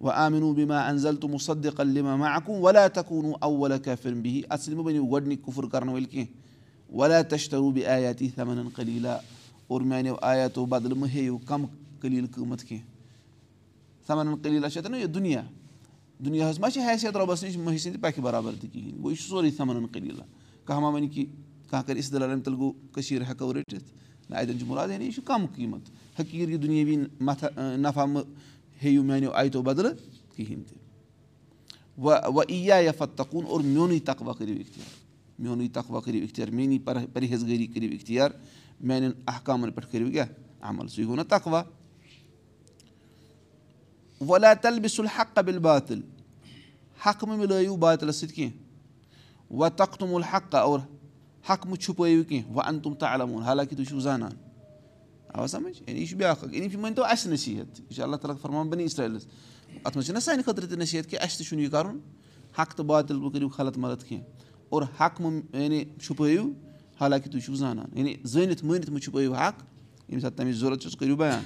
وَ 0.00 0.10
آمیٖنوٗ 0.12 0.54
بیٖما 0.54 0.78
انزل 0.88 1.16
تہٕ 1.16 1.30
مُصدِق 1.30 1.80
الِما 1.80 2.16
ما 2.16 2.28
اکوٗ 2.34 2.60
وَلا 2.60 2.86
تَکوٗنوٗ 2.88 3.34
اَوَلا 3.40 3.78
کیفِر 3.84 4.14
بِہِی 4.14 4.42
اَتھ 4.48 4.62
سۭتۍ 4.62 4.74
مہٕ 4.76 4.84
بٔنِو 4.84 5.06
گۄڈٕنِکۍ 5.06 5.42
کُفُر 5.44 5.68
کَرَن 5.72 5.88
وٲلۍ 5.88 6.10
کینٛہہ 6.10 6.96
وَلا 6.96 7.22
تَشتروٗ 7.22 7.72
بے 7.72 7.86
آیاتی 7.86 8.28
تھَمَن 8.34 8.68
قلیٖلا 8.76 9.18
اور 9.66 9.80
میٛانیو 9.80 10.14
آیاتو 10.20 10.66
بَدلہٕ 10.66 10.98
مہٕ 10.98 11.10
ہیٚیِو 11.14 11.38
کَم 11.46 11.64
قلیٖل 12.00 12.26
قۭمَتھ 12.34 12.64
کینٛہہ 12.64 12.84
سَمَن 14.06 14.34
قلیٖلا 14.42 14.68
چھِ 14.70 14.78
یَتھ 14.78 14.90
نہ 14.90 14.96
یہِ 14.96 15.14
دُنیا 15.14 15.42
دُنیاہَس 16.24 16.58
ما 16.60 16.70
چھِ 16.70 16.80
حیثیت 16.86 17.16
رۄبَس 17.16 17.42
نِش 17.44 17.56
مٔہۍ 17.56 17.78
سٕنٛدِ 17.78 18.00
پَکہِ 18.00 18.22
بَرابَر 18.22 18.52
تہِ 18.60 18.70
کِہیٖنۍ 18.72 18.98
گوٚو 18.98 19.10
یہِ 19.10 19.18
چھُ 19.18 19.28
سورُے 19.28 19.50
سَمَن 19.56 19.86
قلیٖلا. 19.92 20.24
کانٛہہ 20.64 20.82
ما 20.82 20.88
وَنہِ 20.88 21.12
کہِ 21.14 21.24
کانٛہہ 21.70 21.86
کَرِ 21.86 22.22
اَمہِ 22.22 22.44
تَل 22.44 22.54
گوٚو 22.54 22.72
کٔشیٖر 22.92 23.22
ہٮ۪کو 23.22 23.52
رٔٹِتھ 23.54 23.90
نہ 24.30 24.36
اَتٮ۪ن 24.36 24.58
چھُ 24.58 24.66
مُراد 24.66 24.88
یعنی 24.90 25.04
یہِ 25.04 25.14
چھُ 25.14 25.22
کَم 25.24 25.46
قیٖمَت. 25.54 25.90
حقیٖر 26.20 26.48
یہِ 26.48 26.62
دُنیٲوی 26.62 26.96
مَتھا 27.20 27.48
نفع 27.76 28.04
مہٕ 28.04 28.24
ہیٚیِو 28.82 29.02
میٛانیو 29.02 29.30
آیتو 29.32 29.62
بَدلہٕ 29.62 29.92
کِہیٖنۍ 30.36 30.64
تہِ 30.68 30.78
وَ 31.98 32.14
وَ 32.34 32.42
اِیا 32.48 32.76
یَفت 32.76 33.16
تَکُن 33.18 33.44
اور 33.48 33.60
میونُے 33.60 33.98
تقوا 33.98 34.32
کٔرِو 34.32 34.54
اِختِیار. 34.60 34.90
میونُے 35.38 35.68
تقوا 35.68 36.00
کٔرِو 36.00 36.22
اِختِیار. 36.22 36.48
میٛٲنی 36.50 36.78
پَرہیزگٲری 37.12 37.66
کٔرِو 37.66 37.92
اِختِیار. 37.92 38.30
میانٮ۪ن 38.80 39.10
احکامَن 39.26 39.70
پٮ۪ٹھ 39.70 39.92
کٔرِو 39.92 40.10
کیٛاہ 40.10 40.26
عمل 40.60 40.88
سُے 40.88 41.04
گوٚو 41.04 41.16
نہ 41.16 41.22
تقوا 41.28 41.62
ولا 44.20 44.54
تل 44.54 44.80
بِسُل 44.80 45.06
حق 45.06 45.34
قبِل 45.34 45.58
باتِل 45.58 46.00
حق 47.06 47.24
مہٕ 47.24 47.38
مِلٲیِو 47.38 47.76
باتلَس 47.76 48.16
سۭتۍ 48.16 48.34
کینٛہہ 48.34 49.52
وَ 49.52 49.68
تختمُل 49.68 50.22
حقہ 50.22 50.56
اور 50.56 50.78
حق 51.50 51.66
مہٕ 51.66 51.76
چھُپٲیِو 51.76 52.24
کینٛہہ 52.24 52.52
وَ 52.52 52.62
اَن 52.66 52.80
تِم 52.80 52.94
تہٕ 52.94 53.08
علموُن 53.08 53.42
حالانکہِ 53.42 53.76
تُہۍ 53.76 53.86
چھِو 53.86 54.00
زانان. 54.00 54.32
آ 55.28 55.46
سَمٕجھ؟ 55.46 55.82
یعنی 55.86 56.00
یہِ 56.00 56.08
چھُ 56.08 56.16
بیٛاکھ 56.16 56.44
اکھ 56.44 56.54
یعنی 56.54 56.66
یہِ 56.66 56.74
مٲنۍتو 56.74 57.04
اَسہِ 57.04 57.32
نصیٖحت. 57.32 57.80
یہِ 57.80 57.94
چھُ 57.94 58.02
اللہ 58.02 58.16
تعالیٰ 58.16 58.40
فرمان 58.40 58.68
بَنی 58.68 58.84
اِسرٲیلَس 58.84 59.26
اَتھ 59.84 59.96
منٛز 59.96 60.06
چھِنہ 60.06 60.18
سانہِ 60.18 60.44
خٲطرٕ 60.44 60.68
تہِ 60.68 60.78
نصیٖحت 60.78 61.10
کہِ 61.10 61.18
اَسہِ 61.22 61.38
تہِ 61.38 61.46
چھُنہٕ 61.46 61.64
یہِ 61.64 61.72
کَرُن. 61.72 61.98
حق 62.58 62.74
تہٕ 62.74 62.86
باتِل 62.86 63.16
مہٕ 63.16 63.32
کٔرِو 63.32 63.48
خلط 63.48 63.78
ملط 63.78 64.04
کینٛہہ. 64.04 64.26
اور 64.68 64.82
حق 64.82 65.20
مہٕ 65.20 65.62
یعنی 65.62 65.84
چھُپٲیِو 66.02 66.50
حالانکہِ 67.00 67.32
تُہۍ 67.32 67.40
چھِو 67.40 67.54
زانان. 67.54 67.98
یعنی 67.98 68.14
زٲنِتھ 68.24 68.64
مٲنِتھ 68.64 68.90
مہٕ 68.90 69.00
چھُپٲیِو 69.00 69.32
حق. 69.34 69.62
ییٚمہِ 70.08 70.22
ساتہٕ 70.22 70.36
تَمِچ 70.36 70.54
ضوٚرَتھ 70.54 70.82
چھِ 70.82 70.90
سُہ 70.90 70.98
کٔرِو 70.98 71.16
بیان 71.16 71.42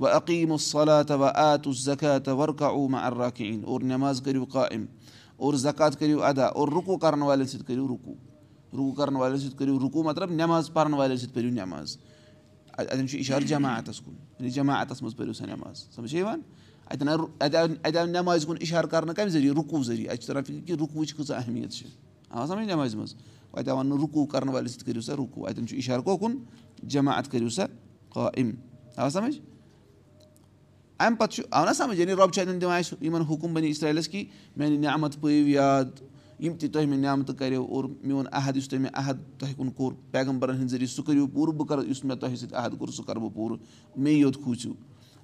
وَ 0.00 0.08
عقیٖم 0.08 0.52
الصلات 0.52 1.10
وَ 1.10 1.30
آتُ 1.34 1.72
زکات 1.76 2.28
ورکا 2.28 2.66
اوما 2.66 2.98
اراکیٖن 3.06 3.64
اور 3.64 3.80
نٮ۪ماز 3.80 4.22
کٔرِو 4.24 4.44
قایِم 4.44 4.84
اور 5.36 5.54
زکات 5.54 5.98
کٔرِو 5.98 6.22
ادا 6.24 6.46
اور 6.46 6.68
رُکو 6.68 6.96
کَرَن 6.98 7.22
والٮ۪ن 7.22 7.46
سۭتۍ 7.46 7.64
کٔرِو 7.66 7.88
رُکوٗ 7.88 8.14
رُکوٗ 8.72 8.94
کَرَن 8.96 9.16
والٮ۪ن 9.16 9.40
سۭتۍ 9.40 9.56
کٔرِو 9.58 9.78
رُکوٗ 9.78 10.04
مطلب 10.04 10.30
نٮ۪ماز 10.30 10.72
پَرَن 10.72 10.94
والٮ۪ن 10.94 11.18
سۭتۍ 11.18 11.34
پٔرِو 11.34 11.50
نٮ۪ماز 11.50 11.96
اَتٮ۪ن 12.78 13.08
چھُ 13.08 13.18
اِشارٕ 13.18 13.44
جماعتَس 13.46 14.00
کُن 14.00 14.14
یعنی 14.38 14.50
جماعتَس 14.50 15.02
منٛز 15.02 15.16
پٔرِو 15.16 15.32
سا 15.32 15.46
نٮ۪ماز 15.46 15.84
سَمجھ 15.94 16.14
یِوان 16.14 16.40
اَتٮ۪ن 16.90 17.08
آو 17.08 17.26
اَتہِ 17.40 17.56
آو 17.56 17.66
اَتہِ 17.84 17.96
آو 17.96 18.06
نٮ۪مازِ 18.06 18.46
کُن 18.46 18.56
اِشارٕ 18.60 18.88
کَرنہٕ 18.90 19.14
کَمہِ 19.14 19.30
ذٔریعہٕ 19.30 19.56
رُکوٗ 19.56 19.82
ذٔریعہٕ. 19.82 20.12
اَتہِ 20.12 20.20
چھِ 20.20 20.26
تَران 20.26 20.44
فِکرِ 20.44 20.66
کہِ 20.66 20.76
رُکوٗچ 20.80 21.14
کۭژاہ 21.14 21.38
اہمیت 21.38 21.72
چھِ 21.72 21.86
آ 22.30 22.46
سَمجھ 22.46 22.66
نٮ۪مازِ 22.66 22.94
منٛز 22.94 23.14
اَتہِ 23.52 23.68
آو 23.68 23.76
وَننہٕ 23.76 24.00
رُکوٗ 24.02 24.26
کَرَن 24.26 24.48
والٮ۪ن 24.48 24.68
سۭتۍ 24.68 24.86
کٔرِو 24.86 25.00
سا 25.00 25.14
رُکوٗ 25.16 25.48
اَتٮ۪ن 25.48 25.66
چھُ 25.66 25.76
اِشارٕ 25.76 26.04
کوکُن 26.04 26.38
جماعت 26.82 27.30
کٔرِو 27.30 27.48
سا 27.48 27.66
قایِم 28.08 28.50
آ 28.96 29.08
سَمجھ 29.08 29.40
اَمہِ 31.04 31.18
پَتہٕ 31.18 31.34
چھُ 31.34 31.42
آو 31.50 31.64
نہ 31.64 31.72
سَمجھ 31.76 31.98
یعنی 31.98 32.12
رۄب 32.12 32.32
چھُ 32.32 32.40
اَتٮ۪ن 32.40 32.60
دِوان 32.60 32.78
اَسہِ 32.78 33.04
یِمَن 33.04 33.22
حُکُم 33.30 33.54
بَنہِ 33.54 33.68
اِسرٲیلَس 33.70 34.08
کہِ 34.08 34.24
میٛانہِ 34.56 34.78
نعمت 34.78 35.16
پٲیِو 35.20 35.48
یاد 35.48 36.00
یِم 36.38 36.56
تہِ 36.58 36.70
تۄہہِ 36.72 36.88
مےٚ 36.88 36.98
نعمتہٕ 36.98 37.36
کَریو 37.38 37.64
اور 37.64 37.84
میون 38.02 38.26
عہد 38.32 38.56
یُس 38.56 38.68
تۄہہِ 38.68 38.82
مےٚ 38.82 38.92
عہد 38.94 39.18
تۄہہِ 39.38 39.56
کُن 39.56 39.70
کوٚر 39.70 39.92
پیغمبرَن 40.10 40.56
ہِنٛدۍ 40.56 40.68
ذٔریعہٕ 40.70 40.94
سُہ 40.94 41.02
کٔرِو 41.06 41.26
پوٗرٕ 41.26 41.54
بہٕ 41.54 41.66
کَرٕ 41.68 41.84
یُس 41.88 42.04
مےٚ 42.04 42.16
تۄہہِ 42.20 42.36
سۭتۍ 42.38 42.56
عہد 42.56 42.78
کوٚر 42.78 42.92
سُہ 42.92 43.04
کَرٕ 43.06 43.20
بہٕ 43.20 43.34
پوٗرٕ 43.34 43.58
مے 43.96 44.12
یوت 44.12 44.36
کھوٗژِو 44.42 44.72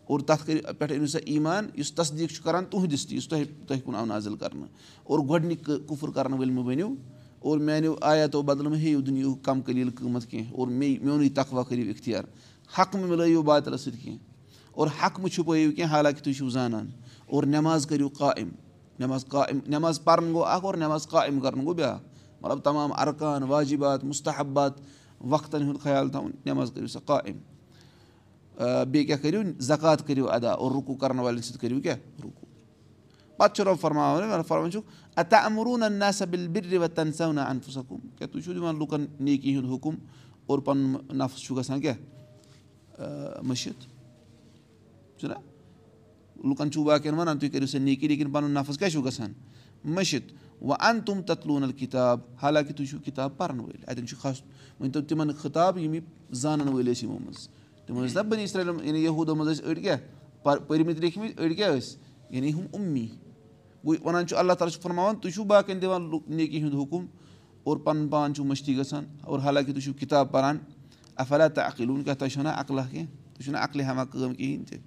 اور 0.07 0.21
تَتھ 0.21 0.47
کٔرِو 0.47 0.73
پٮ۪ٹھ 0.79 0.93
أنِو 0.93 1.07
سا 1.07 1.19
ایٖمان 1.25 1.69
یُس 1.75 1.93
تصدیٖق 1.93 2.31
چھُ 2.33 2.43
کَران 2.45 2.65
تُہٕنٛدِس 2.71 3.07
تہِ 3.07 3.17
یُس 3.17 3.29
تۄہہِ 3.29 3.45
تۄہہِ 3.67 3.83
کُن 3.85 3.95
آو 3.95 4.05
نظل 4.07 4.37
کَرنہٕ 4.37 4.69
اور 5.05 5.19
گۄڈٕنِکۍ 5.19 5.87
کُفُر 5.89 6.11
کَرَن 6.11 6.33
وٲلۍ 6.33 6.53
مہٕ 6.53 6.65
بٔنِو 6.65 6.95
اور 7.41 7.59
میٛانیو 7.59 7.95
آیاتو 8.01 8.43
بَدلہٕ 8.43 8.71
مہٕ 8.71 8.81
ہیٚیِو 8.81 9.01
دُنیہُک 9.01 9.45
کَم 9.45 9.61
قلیٖل 9.67 9.91
قۭمَتھ 9.91 10.27
کینٛہہ 10.27 10.55
اور 10.55 10.69
مے 10.69 10.95
میونُے 11.03 11.29
تقوا 11.35 11.63
کٔرِو 11.63 11.91
اِختیار 11.91 12.25
حق 12.79 12.97
مہٕ 12.97 13.09
مِلٲیِو 13.09 13.43
باتلَس 13.43 13.81
سۭتۍ 13.81 14.03
کینٛہہ 14.03 14.26
اور 14.77 14.89
حق 15.03 15.21
مہٕ 15.21 15.29
چھُپٲیِو 15.29 15.73
کینٛہہ 15.73 15.93
حالانکہِ 15.93 16.23
تُہۍ 16.25 16.35
چھِو 16.35 16.49
زانان۔ 16.49 16.87
اور 17.27 17.43
نٮ۪ماز 17.43 17.87
کٔرِو 17.87 18.09
قایِم 18.19 18.49
نٮ۪ماز 18.99 19.25
قایِم 19.29 19.59
نٮ۪ماز 19.67 20.05
پَرُن 20.05 20.33
گوٚو 20.33 20.45
اَکھ 20.45 20.65
اور 20.65 20.75
نٮ۪ماز 20.75 21.09
قایِم 21.09 21.41
کَرُن 21.41 21.61
گوٚو 21.61 21.75
بیٛاکھ 21.75 22.03
مطلب 22.43 22.61
تمام 22.65 22.93
اَرکان 22.93 23.43
واجِبات 23.43 24.05
مُستحبات 24.05 24.73
وقتَن 25.21 25.63
ہُنٛد 25.63 25.81
خیال 25.83 26.09
تھاوُن 26.09 26.31
نٮ۪ماز 26.47 26.71
کٔرِو 26.75 26.87
سا 26.87 26.99
قایِم 27.07 27.37
بیٚیہِ 28.91 29.07
کیٛاہ 29.07 29.23
کٔرِو 29.23 29.43
زکات 29.59 30.07
کٔرِو 30.07 30.29
ادا 30.31 30.51
اور 30.51 30.71
رُکوٗ 30.71 30.97
کَرَن 30.97 31.19
والٮ۪ن 31.19 31.43
سۭتۍ 31.43 31.61
کٔرِو 31.61 31.81
کیٛاہ 31.81 31.99
رُکوٗ 32.25 32.49
پَتہٕ 33.37 33.55
چھُ 33.57 33.81
فرماوان 33.81 34.71
چھُکھ 34.71 34.87
اَتا 35.17 35.37
اَمروٗن 35.37 35.93
نہ 35.93 36.11
سا 36.15 36.25
بِل 36.25 36.49
بِرِ 36.49 36.79
تَن 36.95 37.13
سَونا 37.13 37.45
اَنفُس 37.45 37.77
حکُم 37.77 37.99
کیٛاہ 37.99 38.33
تُہۍ 38.33 38.43
چھُو 38.43 38.53
دِوان 38.53 38.79
لُکَن 38.79 39.05
نیکی 39.21 39.57
ہُنٛد 39.57 39.71
حُکُم 39.73 39.95
اور 40.47 40.59
پَنُن 40.59 41.19
نفٕس 41.19 41.43
چھُ 41.43 41.57
گژھان 41.57 41.81
کیٛاہ 41.81 41.97
مٔشِد 43.43 43.96
چھُنہ 45.19 45.35
لُکَن 46.49 46.71
چھُو 46.73 46.85
باقٕیَن 46.85 47.15
وَنان 47.15 47.39
تُہۍ 47.39 47.51
کٔرِو 47.51 47.67
سا 47.67 47.79
نیکی 47.79 48.09
لیکِن 48.09 48.31
پَنُن 48.33 48.51
نفٕس 48.51 48.79
کیٛاہ 48.79 48.91
چھُو 48.91 49.03
گژھان 49.03 49.33
مٔشِد 49.85 50.33
وۄنۍ 50.61 50.77
اَن 50.81 51.01
تِم 51.07 51.23
تَتھ 51.23 51.47
لوٗنَل 51.47 51.73
کِتاب 51.73 52.21
حالانکہِ 52.43 52.77
تُہۍ 52.77 52.87
چھُو 52.91 52.99
کِتاب 53.05 53.37
پَرَن 53.37 53.61
وٲلۍ 53.61 53.85
اَتٮ۪ن 53.87 54.07
چھُ 54.07 54.17
خاص 54.21 54.43
ؤنۍتو 54.81 55.01
تِمَن 55.09 55.33
خطاب 55.43 55.79
یِم 55.79 55.95
یہِ 55.95 56.03
زانَن 56.41 56.69
وٲلۍ 56.69 56.93
ٲسۍ 56.93 57.03
یِمو 57.03 57.19
منٛز 57.19 57.49
تِم 57.87 58.05
ٲسۍ 58.05 58.15
نہ 58.17 58.29
بَنہِ 58.29 58.43
اِسرٲیلَن 58.43 58.87
یعنی 58.87 59.05
یہوٗدو 59.05 59.35
منٛز 59.35 59.61
ٲسۍ 59.61 59.67
أڑۍ 59.67 59.83
کیٛاہ 59.83 59.99
پٔرۍمٕتۍ 60.43 61.01
لیکھمٕتۍ 61.01 61.39
أڑۍ 61.39 61.55
کیٛاہ 61.57 61.77
ٲسۍ 61.77 61.97
یعنی 62.31 62.53
ہُم 62.53 62.67
اُمی. 62.73 63.07
گوٚو 63.85 63.97
وَنان 64.05 64.27
چھُ 64.27 64.37
اللہ 64.39 64.53
تعالیٰ 64.53 64.73
چھُ 64.75 64.83
فرماوان 64.83 65.17
تُہۍ 65.17 65.33
چھُو 65.33 65.45
باقٕیَن 65.45 65.83
دِوان 65.83 66.11
نیکی 66.37 66.63
ہُنٛد 66.63 66.75
حُکُم. 66.75 67.07
اور 67.65 67.77
پَنُن 67.77 68.09
پان 68.09 68.35
چھُو 68.35 68.45
مٔشتی 68.45 68.77
گژھان 68.79 69.05
اور 69.23 69.39
حالانکہِ 69.39 69.75
تُہۍ 69.75 69.83
چھُو 69.85 69.93
کِتاب 69.93 70.33
پَران. 70.33 70.59
اَفلا 71.17 71.49
تہٕ 71.49 71.67
عقلوٗن 71.67 72.03
کیٛاہ 72.03 72.17
تۄہہِ 72.17 72.33
چھُو 72.33 72.43
نہ 72.43 72.49
عقلہ 72.49 72.81
کینٛہہ 72.91 73.07
تُہۍ 73.35 73.45
چھُو 73.45 73.53
نہٕ 73.53 73.63
عقلہِ 73.63 73.85
ہٮ۪وان 73.87 74.07
کٲم 74.07 74.35
کِہیٖنۍ 74.35 74.67
تہِ 74.69 74.79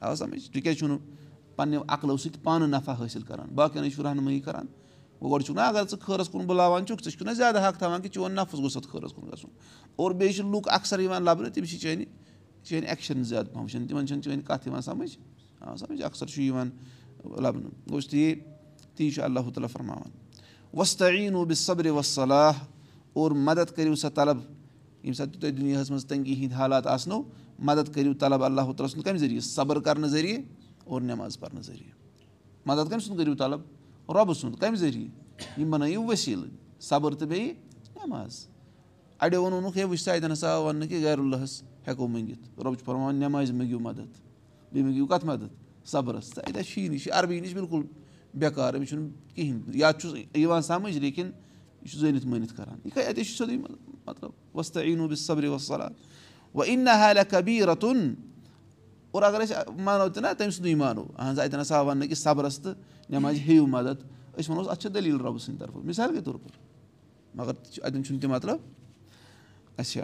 آ 0.00 0.14
سَمٕجھ 0.14 0.50
تُہۍ 0.50 0.62
کیٛازِ 0.62 0.78
چھُو 0.78 0.86
نہٕ 0.86 0.98
پنٛنیو 1.56 1.82
عقلو 1.88 2.16
سۭتۍ 2.16 2.42
پانہٕ 2.42 2.68
نفع 2.68 2.92
حٲصِل 3.00 3.22
کَران 3.22 3.48
باقٕیَن 3.54 3.90
چھُو 3.90 4.02
رہنمٲیی 4.02 4.40
کَران 4.40 4.66
گۄڈٕ 5.22 5.44
چھُکھ 5.46 5.56
نہ 5.56 5.60
اگر 5.60 5.82
ژٕ 5.90 6.00
خٲرَس 6.00 6.28
کُن 6.28 6.46
بُلاوان 6.46 6.86
چھُکھ 6.86 7.02
ژٕ 7.02 7.10
چھُکھ 7.10 7.22
نہ 7.22 7.32
زیادٕ 7.36 7.68
حق 7.68 7.78
تھاوان 7.78 8.02
کہِ 8.02 8.10
چون 8.10 8.32
نفٕس 8.34 8.60
گوٚژھ 8.60 8.76
اَتھ 8.76 8.88
خٲرَس 8.88 9.12
کُن 9.12 9.28
گژھُن 9.32 9.50
اور 9.96 10.10
بیٚیہِ 10.10 10.34
چھِ 10.36 10.44
لُکھ 10.52 10.68
اَکثر 10.72 11.00
یِوان 11.00 11.22
لَبنہٕ 11.22 11.52
تِم 11.54 11.64
چھِ 11.64 11.78
چٲنۍ 11.78 12.04
چٲنۍ 12.64 12.86
ایٚکشَن 12.86 13.22
زیادٕ 13.22 13.52
پَہَم 13.52 13.62
وٕچھان 13.62 13.86
تِمَن 13.86 14.06
چھَنہٕ 14.06 14.22
چٲنۍ 14.22 14.42
کَتھ 14.46 14.66
یِوان 14.68 14.82
سَمٕجھ 14.82 15.16
آ 15.60 15.76
سَمٕجھ 15.76 16.02
اَکثر 16.02 16.26
چھُ 16.26 16.42
یِوان 16.42 16.70
لَبنہٕ 17.24 17.70
گوٚژھ 17.90 18.08
تی 18.10 18.34
تی 18.96 19.10
چھُ 19.10 19.22
اللہُ 19.22 19.52
تعالیٰ 19.54 19.70
فرماوان 19.72 20.10
وۄستعیٖن 20.74 21.34
وبِ 21.34 21.54
صبرِ 21.56 21.88
وصلاح 21.88 22.52
اور 23.12 23.30
مدد 23.30 23.76
کٔرِو 23.76 23.94
سا 23.94 24.08
طلب 24.08 24.38
ییٚمہِ 24.38 25.16
ساتہٕ 25.16 25.32
تہِ 25.32 25.40
تۄہہِ 25.40 25.56
دُنیاہَس 25.56 25.90
منٛز 25.90 26.06
تنٛگی 26.06 26.34
ہِنٛدۍ 26.34 26.56
حالات 26.56 26.86
آسنو 26.86 27.22
مدد 27.60 27.94
کٔرِو 27.94 28.14
طلب 28.14 28.44
اللہُ 28.44 28.64
تعالیٰ 28.64 28.88
سُنٛد 28.88 29.04
کَمہِ 29.04 29.18
ذٔریعہٕ 29.18 29.42
صبر 29.42 29.80
کَرنہٕ 29.80 30.08
ذٔریعہٕ 30.08 30.42
اور 30.84 31.00
نٮ۪ماز 31.00 31.40
پَرنہٕ 31.40 31.62
ذٔریعہٕ 31.62 31.98
مدد 32.66 32.90
کٔمۍ 32.90 33.00
سُنٛد 33.00 33.18
کٔرِو 33.18 33.34
طلب 33.34 33.60
رۄبہٕ 34.08 34.34
سُنٛد 34.34 34.60
کَمہِ 34.60 34.78
ذٔریعہٕ 34.78 35.10
یِم 35.60 35.70
بَنٲیِو 35.70 36.10
ؤسیٖلہٕ 36.10 36.80
صبر 36.80 37.14
تہٕ 37.14 37.28
بیٚیہِ 37.28 37.54
نٮ۪ماز 37.96 38.46
اَڑیو 39.20 39.42
ووٚنوُکھ 39.42 39.78
ہے 39.78 39.84
وٕچھ 39.84 40.00
سا 40.00 40.12
اَتٮ۪ن 40.12 40.32
ہسا 40.32 40.48
آو 40.50 40.64
وَننہٕ 40.64 40.88
کہِ 40.88 41.02
گرِ 41.02 41.18
اللہس 41.18 41.62
ہٮ۪کو 41.88 42.08
مٔنٛگِتھ۔ 42.08 42.60
رۄب 42.60 42.74
چھُ 42.74 42.84
فرماوان 42.84 43.16
نٮ۪مازِ 43.16 43.50
مٔنٛگِو 43.50 43.80
مدد۔ 43.80 44.08
بیٚیہِ 44.72 44.84
مٔنٛگِو 44.84 45.06
کَتھ 45.06 45.26
مدد؟ 45.26 45.54
صبرس۔ 45.84 46.30
تہٕ 46.30 46.44
اَتہِ 46.46 46.64
چھُیی 46.64 46.84
نہٕ 46.84 46.94
یہِ 46.94 47.02
چھُ 47.02 47.10
عربی 47.12 47.40
نِش 47.40 47.54
بِلکُل 47.54 47.82
بیکار 48.34 48.74
أمِس 48.74 48.88
چھُنہٕ 48.88 49.34
کِہینۍ۔ 49.34 49.60
یا 49.74 49.92
چھُس 49.92 50.36
یِوان 50.36 50.62
سَمٕجھ 50.62 50.98
لیکِن 50.98 51.26
یہِ 51.82 51.90
چھُ 51.90 51.98
زٲنِتھ 51.98 52.26
مٲنِتھ 52.26 52.56
کران۔ 52.56 52.78
یہِ 52.84 52.92
کیٛاہ 52.94 53.08
اَتے 53.08 53.24
چھُ 53.24 53.36
سیوٚدُے 53.36 53.74
مطلب 54.06 54.30
وۄستہٕ 54.54 54.82
عیٖنو 54.82 55.08
بہِ 55.08 55.16
صبرِ 55.16 55.46
وَسلات 55.46 55.92
نہ 56.54 56.90
حالہ 56.90 57.20
کبیٖر 57.30 57.68
رَتُن 57.68 58.14
اور 59.10 59.22
اگر 59.22 59.40
أسۍ 59.40 59.80
مانو 59.84 60.08
تہِ 60.08 60.22
نہ 60.22 60.28
تٔمۍ 60.38 60.50
سُنٛدُے 60.50 60.74
مانو 60.74 61.04
اہن 61.18 61.30
حظ 61.30 61.38
اَتٮ۪ن 61.38 61.60
ہسا 61.60 61.80
وَننہٕ 61.80 62.08
کہِ 62.08 62.16
صبرس 62.16 62.58
تہٕ 62.58 62.74
نٮ۪مازِ 63.10 63.38
ہیٚیِو 63.38 63.66
مدد 63.66 64.02
أسۍ 64.38 64.50
وَنوس 64.50 64.68
اَتھ 64.68 64.80
چھِ 64.80 64.92
دٔلیٖل 64.94 65.20
رۄبہٕ 65.20 65.38
سٕنٛدِ 65.38 65.58
طرفہٕ 65.60 65.84
مِثال 65.84 66.14
کے 66.14 66.20
طور 66.24 66.34
پر 66.34 66.50
مگر 67.34 67.52
اَتٮ۪ن 67.82 68.04
چھُنہٕ 68.04 68.20
تہِ 68.20 68.30
مطلب 68.30 68.58
اچھا 69.76 70.02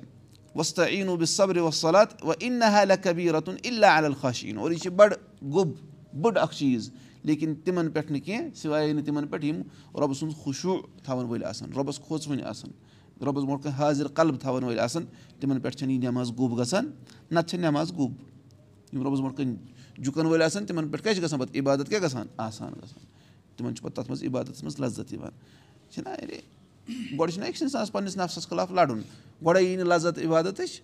وۄستہٕ 0.54 0.88
عیٖنو 0.88 1.16
بہِ 1.16 1.26
صبرِ 1.28 1.58
وَسلات 1.58 2.24
وۄنۍ 2.24 2.36
اِن 2.40 2.52
نہ 2.58 2.64
حالہ 2.72 2.92
کبیٖر 3.02 3.34
رَتُن 3.34 3.56
اِلا 3.62 3.96
الخاشیٖن 3.96 4.58
اور 4.58 4.70
یہِ 4.70 4.80
چھِ 4.80 4.90
بَڑٕ 4.90 5.14
گوٚب 5.52 5.72
بٔڑ 6.22 6.36
اکھ 6.38 6.54
چیٖز 6.56 6.90
لیکِن 7.24 7.54
تِمن 7.64 7.90
پٮ۪ٹھ 7.90 8.12
نہٕ 8.12 8.24
کیٚنٛہہ 8.24 8.54
سِوایے 8.54 8.92
نہٕ 8.92 9.04
تِمن 9.04 9.26
پٮ۪ٹھ 9.26 9.44
یِم 9.44 9.62
رۄبہٕ 9.94 10.14
سُنٛد 10.14 10.34
خوشوٗ 10.42 10.76
تھاوَن 11.04 11.26
وٲلۍ 11.26 11.44
آسان 11.44 11.72
رۄبَس 11.76 11.98
کھوژوٕنۍ 11.98 12.44
آسان 12.44 12.70
رۄبَس 13.20 13.44
برونٛٹھ 13.44 13.62
کَنۍ 13.62 13.73
حاضِر 13.73 14.08
قلب 14.08 14.40
تھاوَن 14.40 14.64
وٲلۍ 14.64 14.78
آسان 14.78 15.04
تِمن 15.40 15.61
پٮ۪ٹھ 15.61 15.76
چھَنہٕ 15.76 15.92
یہِ 15.92 16.02
نٮ۪ماز 16.02 16.30
گوٚب 16.38 16.58
گژھان 16.58 16.90
نَتہٕ 17.30 17.49
چھےٚ 17.49 17.61
نٮ۪ماز 17.61 17.92
گوٚب 17.92 18.12
یِم 18.92 19.02
رۄبَس 19.02 19.18
برونٛٹھ 19.18 19.37
کَنۍ 19.37 19.54
جُکَن 20.02 20.26
وٲلۍ 20.26 20.44
آسان 20.44 20.66
تِمن 20.66 20.88
پٮ۪ٹھ 20.88 21.02
کیاہ 21.02 21.14
چھِ 21.14 21.23
گژھان 21.23 21.40
پَتہٕ 21.40 21.61
عبادت 21.61 21.88
کیاہ 21.88 22.00
گژھان 22.00 22.26
آسان 22.37 22.73
گژھان 22.73 23.04
تِمن 23.56 23.75
چھُ 23.75 23.82
پَتہٕ 23.85 23.94
تَتھ 23.96 24.11
منٛز 24.11 24.25
عبادتَس 24.25 24.62
منٛز 24.62 24.80
لَزت 24.80 25.12
یِوان 25.12 25.30
چھِنہ 25.90 26.08
گۄڈٕ 27.18 27.32
چھُنہ 27.32 27.44
أکِس 27.46 27.62
اِنسانَس 27.62 27.92
پَنٕنِس 27.92 28.16
نفسَس 28.16 28.49
خٕلاف 28.49 28.70
لَڑُن 28.70 29.00
گۄڈَے 29.44 29.62
یی 29.62 29.76
نہٕ 29.76 29.87
لَزت 29.87 30.18
عبادتٕچ 30.25 30.80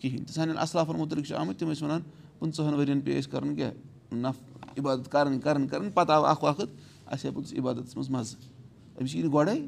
کِہیٖنۍ 0.00 0.24
تہِ 0.26 0.34
سانٮ۪ن 0.34 0.58
اَصلافَن 0.58 0.96
مُتعلِق 0.96 1.26
چھِ 1.26 1.34
آمٕتۍ 1.36 1.58
تِم 1.58 1.70
ٲسۍ 1.70 1.82
وَنان 1.82 2.00
پٕنٛژٕہَن 2.38 2.74
ؤرۍ 2.74 2.88
یَن 2.88 3.00
پیٚیہِ 3.00 3.18
اَسہِ 3.18 3.30
کَرُن 3.30 3.54
کیٛاہ 3.54 3.72
نف 4.14 4.36
عبادت 4.78 5.10
کَرٕنۍ 5.12 5.40
کَرٕنۍ 5.40 5.68
کَرٕنۍ 5.68 5.90
پَتہٕ 5.94 6.14
آو 6.14 6.26
اَکھ 6.26 6.44
وقت 6.44 6.68
اَسہِ 7.06 7.26
ہے 7.26 7.34
پوٚتُس 7.34 7.52
عبادتَس 7.58 7.96
منٛز 7.96 8.10
مَزٕ. 8.10 8.36
أمِس 9.00 9.14
یی 9.14 9.22
نہٕ 9.22 9.32
گۄڈَے 9.32 9.66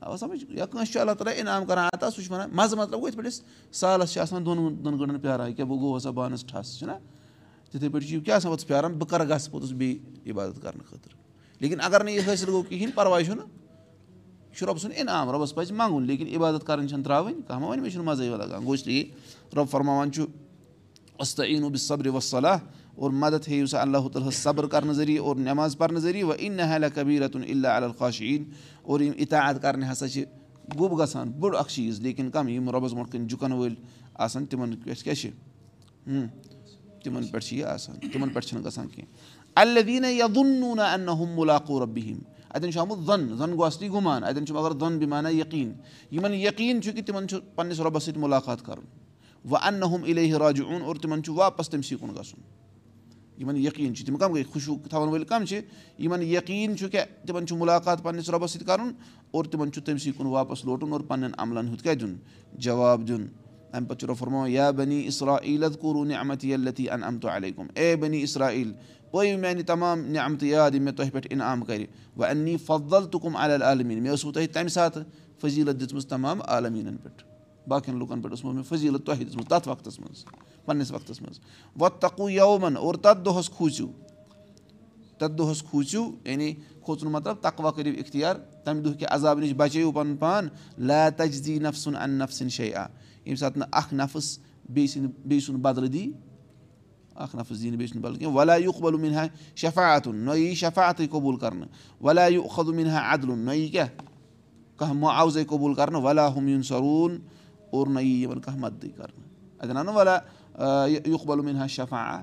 سَمٕجھ 0.00 0.44
یا 0.48 0.66
کٲنٛسہِ 0.66 0.92
چھُ 0.92 1.00
اللہ 1.00 1.12
تعالیٰ 1.12 1.34
انعام 1.40 1.64
کَران 1.66 1.88
عطا 1.92 2.10
سُہ 2.10 2.22
چھُ 2.22 2.32
وَنان 2.32 2.50
مَزٕ 2.52 2.76
مطلب 2.78 2.98
گوٚو 3.00 3.08
یِتھ 3.08 3.16
پٲٹھۍ 3.16 3.28
أسۍ 3.28 3.42
سالَس 3.72 4.12
چھِ 4.12 4.20
آسان 4.20 4.46
دۄن 4.46 4.84
دۄن 4.84 4.98
گٲنٛٹَن 4.98 5.20
پیاران 5.20 5.46
ییٚکیٛاہ 5.46 5.68
بہٕ 5.68 5.80
گوٚو 5.80 5.98
سا 5.98 6.10
بانَس 6.10 6.44
ٹھَس 6.46 6.78
چھُنہ 6.78 6.92
تِتھَے 7.70 7.88
پٲٹھۍ 7.88 8.06
چھُ 8.06 8.14
یہِ 8.14 8.24
کیٛاہ 8.24 8.36
آسان 8.36 8.52
پَتہٕ 8.52 8.68
پیاران 8.68 8.92
بہٕ 8.98 9.08
کَرٕ 9.08 9.28
گژھٕ 9.28 9.50
پوٚتُس 9.50 9.72
بیٚیہِ 9.72 10.30
عبادت 10.30 10.62
کَرنہٕ 10.62 10.86
خٲطرٕ 10.90 11.16
لیکِن 11.60 11.80
اگر 11.80 12.04
نہٕ 12.04 12.14
یہِ 12.14 12.28
حٲصِل 12.28 12.48
گوٚو 12.48 12.62
کِہیٖنۍ 12.62 12.94
پَرواے 12.94 13.24
چھُنہٕ 13.24 13.46
یہِ 13.46 14.56
چھُ 14.56 14.66
رۄبہٕ 14.66 14.80
سُنٛد 14.82 14.94
انعام 14.96 15.30
رۄبَس 15.30 15.54
پَزِ 15.54 15.72
منٛگُن 15.72 16.06
لیکِن 16.06 16.36
عبادت 16.36 16.66
کَرٕنۍ 16.66 16.88
چھَنہٕ 16.88 17.04
ترٛاوٕنۍ 17.04 17.42
کانٛہہ 17.46 17.64
مہ 17.64 17.70
وَنہِ 17.70 17.80
مےٚ 17.82 17.90
چھُنہٕ 17.90 18.06
مَزَے 18.06 18.28
لَگان 18.28 18.62
گوٚو 18.62 18.72
اس 18.72 18.86
لیے 18.86 19.04
رۄب 19.56 19.68
فرماوان 19.70 20.12
چھُ 20.12 20.26
بہِ 21.70 21.78
صبرِ 21.78 22.08
وصلاح 22.08 22.58
اور 22.98 23.10
مدد 23.10 23.48
ہیٚیِو 23.48 23.66
سا 23.66 23.80
اللہُ 23.80 24.10
تعالیٰ 24.10 24.28
ہَس 24.28 24.34
صبر 24.34 24.66
کَرنہٕ 24.66 24.92
ذٔریعہٕ 24.92 25.26
اور 25.26 25.36
نٮ۪ماز 25.36 25.78
پَرنہٕ 25.78 26.00
ذٔریعہٕ 26.00 26.28
وۄنۍ 26.28 26.38
اِن 26.38 26.52
نہ 26.52 26.62
حالہ 26.62 26.86
کبیٖرتُن 26.94 27.42
اللہ 27.48 27.68
الخاشیٖن 27.68 28.44
اور 28.82 29.00
یِم 29.00 29.12
اِطاعت 29.16 29.62
کَرنہِ 29.62 29.92
ہسا 29.92 30.08
چھِ 30.08 30.24
گوٚب 30.78 31.02
گژھان 31.02 31.30
بوٚڑ 31.30 31.56
اکھ 31.56 31.72
چیٖز 31.72 32.00
لیکِن 32.00 32.30
کَم 32.30 32.48
یِم 32.48 32.70
رۄبَس 32.70 32.92
برونٛٹھ 32.92 33.12
کَنۍ 33.12 33.26
جُکَن 33.28 33.52
وٲلۍ 33.52 33.74
آسان 34.14 34.46
تِمن 34.46 34.74
کیاہ 34.74 35.14
چھِ؟ 35.14 35.30
تِمن 37.04 37.26
پٮ۪ٹھ 37.26 37.44
چھِ 37.44 37.56
یہِ 37.56 37.64
آسان 37.64 37.96
تِمن 38.12 38.28
پٮ۪ٹھ 38.28 38.46
چھُنہٕ 38.46 38.64
گژھان 38.64 38.88
کینٛہہ۔ 38.88 39.12
الدیٖنہ 39.54 40.06
یدُن 40.06 40.80
انہم 40.80 41.28
مُلاقو 41.34 41.84
ربِہِم 41.84 42.18
اَتؠن 42.50 42.72
چھُ 42.72 42.80
آمُت 42.80 42.98
زَن 43.06 43.36
زَن 43.36 43.54
اَصلی 43.62 43.88
گُمان 43.88 44.24
اَتؠن 44.24 44.46
چھُ 44.46 44.54
مگر 44.54 44.70
دۄن 44.70 44.98
بِمانہ 44.98 45.28
یقیٖن۔ 45.28 45.72
یِمن 46.10 46.34
یقیٖن 46.34 46.82
چھُ 46.82 46.92
کہِ 46.94 47.06
تِمن 47.06 47.28
چھُ 47.28 47.38
پنٕنِس 47.54 47.80
رۄبَس 47.80 48.04
سۭتۍ 48.04 48.20
مُلاقات 48.20 48.64
کَرُن۔ 48.64 48.84
وۄنۍ 49.50 49.66
اَنہم 49.66 50.02
اِلے 50.04 50.32
راجہِ 50.32 50.64
اوٚن 50.64 50.82
اور 50.82 50.96
تِمن 50.96 51.22
چھُ 51.22 51.34
واپَس 51.34 51.68
تٔمۍ 51.68 51.82
سٕے 51.82 51.96
کُن 51.96 52.10
گژھُن 52.10 52.40
یِمن 53.40 53.56
یقیٖن 53.56 53.94
چھُ 53.94 54.06
تِم 54.06 54.16
کَم 54.16 54.32
گٔے 54.32 54.42
خوشوٗ 54.52 54.76
تھاوَن 54.90 55.08
وٲلۍ 55.08 55.24
کَم 55.28 55.44
چھِ 55.44 55.60
یِمن 55.98 56.22
یقیٖن 56.22 56.76
چھُ 56.76 56.90
کیٛاہ 56.90 57.26
تِمن 57.26 57.46
چھُ 57.46 57.56
مُلاقات 57.56 58.02
پنٕنِس 58.02 58.30
رۄبَس 58.30 58.50
سۭتۍ 58.52 58.66
کَرُن 58.66 58.90
اور 59.30 59.44
تِمن 59.44 59.72
چھُ 59.72 59.82
تٔمۍ 59.84 59.98
سٕے 59.98 60.12
کُن 60.16 60.26
واپَس 60.26 60.64
لوٹُن 60.64 60.92
اور 60.92 61.00
پَنٕنٮ۪ن 61.00 61.32
عملن 61.38 61.68
ہُنٛد 61.68 61.82
کیٛاہ 61.82 61.96
دیُن 61.96 62.16
جواب 62.66 63.06
دیُن 63.08 63.26
اَمہِ 63.72 63.88
پَتہٕ 63.88 63.98
چھُ 64.00 64.08
رۄفرما 64.08 64.44
یا 64.48 64.70
بنی 64.70 65.00
اِسرا 65.06 65.36
عیٖلت 65.42 65.80
کوٗروٗ 65.80 66.12
ان 66.90 67.02
امتو 67.02 67.28
علیکُم 67.28 67.66
اے 67.74 67.94
بنی 67.96 68.22
اِسرا 68.22 68.50
عیٖل 68.50 68.72
پٲیِو 69.10 69.38
میانہِ 69.38 69.64
تمام 69.66 70.00
نعمتہٕ 70.12 70.48
یاد 70.48 70.74
یِم 70.74 70.84
مےٚ 70.84 70.94
تۄہہِ 70.96 71.12
پٮ۪ٹھ 71.12 71.26
اِنعام 71.30 71.64
کَرِ 71.64 71.84
وۄنۍ 72.16 72.30
اَننی 72.30 72.56
فضل 72.56 73.06
تُکُم 73.12 73.36
عالمیٖن 73.36 74.02
مےٚ 74.02 74.12
ٲسوٕ 74.12 74.32
تۄہہِ 74.32 74.48
تَمہِ 74.52 74.70
ساتہٕ 74.70 75.02
فضیٖلت 75.40 75.80
دِژمٕژ 75.80 76.06
تمام 76.06 76.38
عالمیٖنن 76.42 76.96
پٮ۪ٹھ 76.96 77.22
باقین 77.68 77.98
لُکن 77.98 78.20
پٮ۪ٹھ 78.20 78.32
اوسمو 78.32 78.52
مےٚ 78.52 78.64
فضیٖلت 78.68 79.06
تۄہہِ 79.06 79.26
دِژمٕژ 79.26 79.46
تَتھ 79.48 79.68
وقتس 79.68 80.00
منٛز 80.00 80.24
پنٕنِس 80.68 80.90
وقتس 80.92 81.22
منٛز. 81.22 81.40
وۄنۍ 81.80 81.98
تقوٗ 82.00 82.30
یومن 82.30 82.76
اور 82.76 82.94
تَتھ 82.94 83.24
دۄہس 83.24 83.50
کھوٗژِو 83.56 83.86
تَتھ 85.18 85.32
دۄہس 85.38 85.62
کھوٗژِو 85.62 86.02
یعنی 86.24 86.54
کھوژُن 86.84 87.08
مطلب 87.12 87.36
تقوا 87.40 87.70
کٔرِو 87.70 87.92
اِختِیار 87.98 88.36
تَمہِ 88.64 88.84
دۄہ 88.84 88.94
کہِ 88.98 89.06
عذاب 89.10 89.38
نِش 89.38 89.52
بَچٲیِو 89.56 89.92
پَنُن 89.92 90.16
پان 90.16 90.48
لا 90.78 91.08
تجدی 91.16 91.58
نفسُن 91.58 91.96
ان 91.96 92.10
نفسِن 92.10 92.48
آ 92.74 92.86
ییٚمہِ 93.24 93.38
ساتہٕ 93.38 93.58
نہٕ 93.58 93.68
اکھ 93.72 93.94
نفس 93.94 94.38
بیٚیہِ 94.68 94.88
سٕنٛدِ 94.90 95.10
بیٚیہِ 95.26 95.42
سُنٛد 95.42 95.60
بدلہٕ 95.60 95.92
دی 95.92 96.12
اکھ 97.14 97.36
نفس 97.36 97.62
دی 97.62 97.70
نہٕ 97.70 97.78
بیٚیہِ 97.78 97.88
سُنٛد 97.88 98.04
بدلہٕ 98.04 98.18
کینٛہہ. 98.18 98.36
ولا 98.36 98.56
یُقبل 98.56 98.94
مِنہا 98.94 99.26
شفاتُن 99.56 100.16
نہ 100.16 100.30
یی 100.36 100.54
شفاتٕے 100.54 101.06
قبوٗل 101.06 101.36
کرنہٕ. 101.36 101.68
ولا 102.00 102.26
مِنہا 102.68 103.14
عدلُن 103.14 103.38
نہ 103.38 103.50
یی 103.50 103.68
کیٛاہ؟ 103.68 103.88
کانٛہہ 104.76 104.96
معاوضے 104.96 105.44
قبوٗل 105.44 105.74
کرنہٕ. 105.74 106.02
ولا 106.02 106.26
ہُم 106.34 106.48
یُن 106.48 106.62
سروٗن 106.62 107.18
اور 107.70 107.86
نہ 107.86 108.00
یی 108.00 108.22
یِمن 108.22 108.40
کانٛہہ 108.40 108.60
مدتٕے 108.60 108.88
کرنہٕ. 108.88 109.26
اَتٮ۪ن 109.60 109.76
آو 109.76 109.82
نہٕ 109.82 109.94
ولا 109.94 110.18
یُقبل 110.58 111.40
مِنہا 111.40 111.66
شفا 111.66 112.22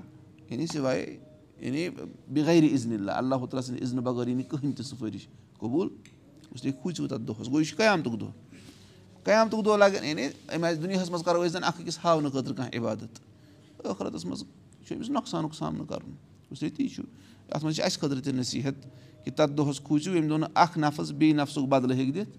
یعنی 0.50 0.66
سِوے 0.66 1.18
یعنی 1.60 1.88
بغیر 2.28 2.62
عزنِ 2.74 2.94
اللہ 2.94 3.12
اللہ 3.12 3.34
تعالیٰ 3.34 3.62
سٕنٛدِ 3.62 3.82
عزنہٕ 3.82 4.04
بغٲر 4.04 4.28
یی 4.28 4.34
نہٕ 4.34 4.48
کٕہٕنۍ 4.50 4.72
تہِ 4.76 4.86
سُفٲرِش 4.86 5.26
قبوٗل؟ 5.58 5.88
لیے 6.62 6.72
کھوٗژِو 6.82 7.06
تَتھ 7.08 7.20
دۄہَس 7.20 7.46
گوٚو 7.46 7.60
یہِ 7.60 7.68
چھُ 7.68 7.76
قیامتُک 7.76 8.20
دۄہ 8.20 8.30
قیامتُک 9.24 9.64
دۄہ 9.64 9.76
لگان 9.76 10.04
یعنی 10.04 10.26
اَمہِ 10.48 10.70
آسہِ 10.70 10.82
دُنیاہَس 10.82 11.10
منٛز 11.10 11.22
کَرو 11.24 11.42
أسۍ 11.42 11.48
زَن 11.52 11.64
اکھ 11.64 11.80
أکِس 11.80 11.98
ہاونہٕ 12.04 12.32
خٲطرٕ 12.32 12.56
کانٛہہ 12.56 12.78
عبادت. 12.78 13.20
ٲخرَتَس 13.84 14.24
منٛز 14.24 14.44
چھُ 14.86 14.96
أمِس 14.96 15.10
نۄقصانُک 15.10 15.54
سامنہٕ 15.54 15.86
کَرُن 15.86 16.12
اس 16.50 16.62
لیے 16.62 16.70
تی 16.70 16.88
چھُ 16.88 17.02
اَتھ 17.50 17.64
منٛز 17.64 17.76
چھِ 17.76 17.84
اَسہِ 17.84 18.00
خٲطرٕ 18.00 18.22
تہِ 18.24 18.34
نصیٖحت 18.34 18.74
کہِ 19.24 19.34
تَتھ 19.36 19.52
دۄہَس 19.56 19.80
کھوٗژِو 19.80 20.12
ییٚمہِ 20.12 20.28
دۄہ 20.30 20.38
نہٕ 20.38 20.50
اکھ 20.54 20.78
نفس 20.78 21.10
بیٚیہِ 21.10 21.36
نفسُک 21.36 21.68
بدلہٕ 21.68 21.96
ہیٚکہِ 21.96 22.14
دِتھ 22.14 22.30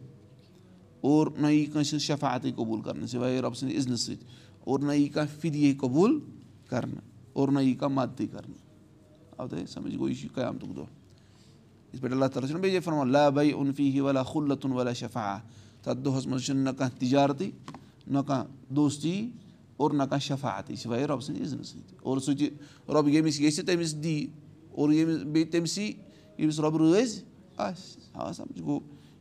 اور 1.02 1.28
نہ 1.38 1.48
یی 1.48 1.66
کٲنٛسہِ 1.66 1.94
ہٕنٛز 1.94 2.02
شفاتٕے 2.02 2.52
قبوٗل 2.52 2.82
کرنہٕ 2.82 3.08
سِوے 3.08 3.42
رۄبہٕ 3.42 3.56
سٕنٛدِ 3.56 3.78
عزنہٕ 3.78 3.98
سۭتۍ 3.98 4.26
اور 4.68 4.80
نہ 4.80 4.92
یی 4.92 5.08
کانٛہہ 5.08 5.40
فِدے 5.42 5.74
قبوٗل 5.80 6.20
کرنہٕ 6.70 7.02
اور 7.34 7.48
نہ 7.50 7.60
یی 7.60 7.74
کانٛہہ 7.74 7.96
مدتٕے 7.96 8.28
کرنہٕ 8.28 9.48
تۄہہِ 9.50 9.68
سَمجھ 9.70 9.96
گوٚو 9.98 10.10
یہِ 10.10 10.18
چھُ 10.22 10.28
قیامتُک 10.36 10.76
دۄہ 10.76 10.86
یِتھ 11.94 12.02
پٲٹھۍ 12.02 12.14
اللہ 12.14 12.26
تعالیٰ 12.26 12.50
چھُنہ 12.50 12.62
بیٚیہِ 12.62 12.84
فرمان 12.84 13.12
لا 13.12 13.30
بے 13.30 13.52
اُنفی 13.52 14.00
ولا 14.00 14.24
خُلتُن 14.24 14.72
ولا 14.72 14.94
شفا 15.02 15.38
تَتھ 15.84 16.00
دۄہَس 16.06 16.28
منٛز 16.28 16.46
چھُنہٕ 16.46 16.64
نہ 16.64 16.78
کانٛہہ 16.78 17.00
تِجارتٕے 17.00 17.50
نہ 18.08 18.20
کانٛہہ 18.28 18.74
دوستی 18.76 19.30
اور 19.78 19.92
نہ 19.92 20.04
کانٛہہ 20.04 20.26
شفاتٕے 20.28 20.76
سِوے 20.76 21.06
رۄبہٕ 21.06 21.22
سٕنٛدِ 21.22 21.42
عزنہٕ 21.42 21.64
سۭتۍ 21.64 21.96
اور 22.02 22.18
سُہ 22.18 22.34
تہِ 22.38 22.50
رۄب 22.94 23.08
ییٚمِس 23.08 23.40
ییٚژھِ 23.40 23.66
تٔمِس 23.66 23.96
دی 24.04 24.28
اور 24.72 24.90
ییٚمِس 24.94 25.24
بیٚیہِ 25.24 25.52
تٔمسٕے 25.52 25.92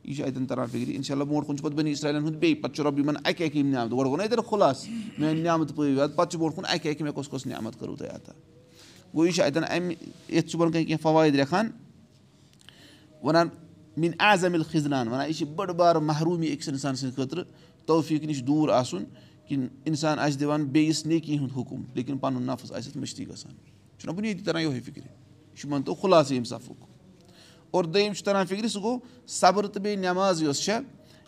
یہِ 0.06 0.16
چھُ 0.16 0.24
اَتؠن 0.24 0.46
تران 0.46 0.66
فِکرِ 0.72 0.94
اِنشاء 0.94 1.14
اللہ 1.14 1.24
برونٛٹھ 1.24 1.46
کُن 1.46 1.56
چھُ 1.56 1.64
پَتہٕ 1.64 1.76
بَنی 1.76 1.90
اسرایلَن 1.90 2.22
ہُنٛد 2.22 2.38
بیٚیہِ 2.38 2.62
پَتہٕ 2.62 2.74
چھُ 2.76 2.84
رۄب 2.84 2.98
یِمن 2.98 3.16
اَکہِ 3.24 3.46
اَکہِ 3.46 3.56
یِم 3.56 3.66
نعمت 3.66 3.92
گۄڈٕ 3.92 4.04
گوٚو 4.04 4.16
نہ 4.16 4.22
اَتٮ۪ن 4.22 4.42
خُلاص 4.42 4.88
میٲنۍ 5.18 5.42
نعمت 5.42 5.76
پٲیِو 5.76 6.00
اَتھ 6.02 6.16
پَتہٕ 6.16 6.30
چھُ 6.30 6.38
برونٛٹھ 6.38 6.56
کُن 6.56 6.64
اَکہِ 6.68 6.90
اَکہِ 6.90 7.02
مےٚ 7.02 7.14
کۄس 7.14 7.28
کۄس 7.28 7.46
نعمت 7.46 7.78
کٔرٕو 7.78 7.96
تۄہہِ 7.96 8.10
عطا۔ 8.10 8.32
گوٚو 9.14 9.26
یہِ 9.26 9.34
چھُ 9.34 9.42
اَتؠن 9.42 9.64
اَمہِ 9.68 9.94
یِتھ 10.28 10.48
چھُ 10.48 10.58
برونٛہہ 10.58 10.72
کَنہِ 10.72 10.86
کینٛہہ 10.86 11.02
فوٲیِد 11.02 11.34
لیکھان 11.34 11.70
وَنان 13.22 13.48
میٲنۍ 13.96 14.16
اعظمِل 14.20 14.62
خِزنان 14.62 15.08
وَنان 15.08 15.26
یہِ 15.26 15.34
چھِ 15.34 15.46
بٔڑ 15.46 15.72
بارٕ 15.72 16.02
محروٗمی 16.02 16.48
أکِس 16.52 16.68
اِنسان 16.68 16.96
سٕنٛدِ 16.96 17.16
خٲطرٕ 17.16 17.44
توفیٖق 17.86 18.24
نِش 18.24 18.42
دوٗر 18.46 18.68
آسُن 18.68 19.04
کہِ 19.48 19.58
اِنسان 19.84 20.18
آسہِ 20.18 20.40
دِوان 20.40 20.64
بیٚیِس 20.64 21.06
نیکی 21.06 21.38
ہُنٛد 21.38 21.52
حُکُم 21.56 21.82
لیکِن 21.94 22.18
پَنُن 22.18 22.42
نفس 22.42 22.72
آسہِ 22.72 22.88
اَتھ 22.88 22.96
مٔشتی 22.96 23.28
گژھان۔ 23.28 23.54
چھُنہ 23.98 24.12
بُنیٲدی 24.12 24.44
تَران 24.44 24.62
یِہوے 24.62 24.80
فِکرِ 24.80 25.02
یہِ 25.02 25.58
چھُ 25.58 25.68
مٲنتو 25.68 25.94
خُلاصہٕ 25.94 26.32
ییٚمہِ 26.32 26.46
صفُک 26.46 26.95
اور 27.76 27.84
دوٚیِم 27.84 28.12
چھُ 28.12 28.24
تَران 28.24 28.46
فِکرِ 28.46 28.68
سُہ 28.70 28.82
گوٚو 28.82 28.98
صبر 29.40 29.66
تہٕ 29.66 29.82
بیٚیہِ 29.82 29.98
نٮ۪ماز 29.98 30.42
یۄس 30.42 30.60
چھےٚ 30.64 30.80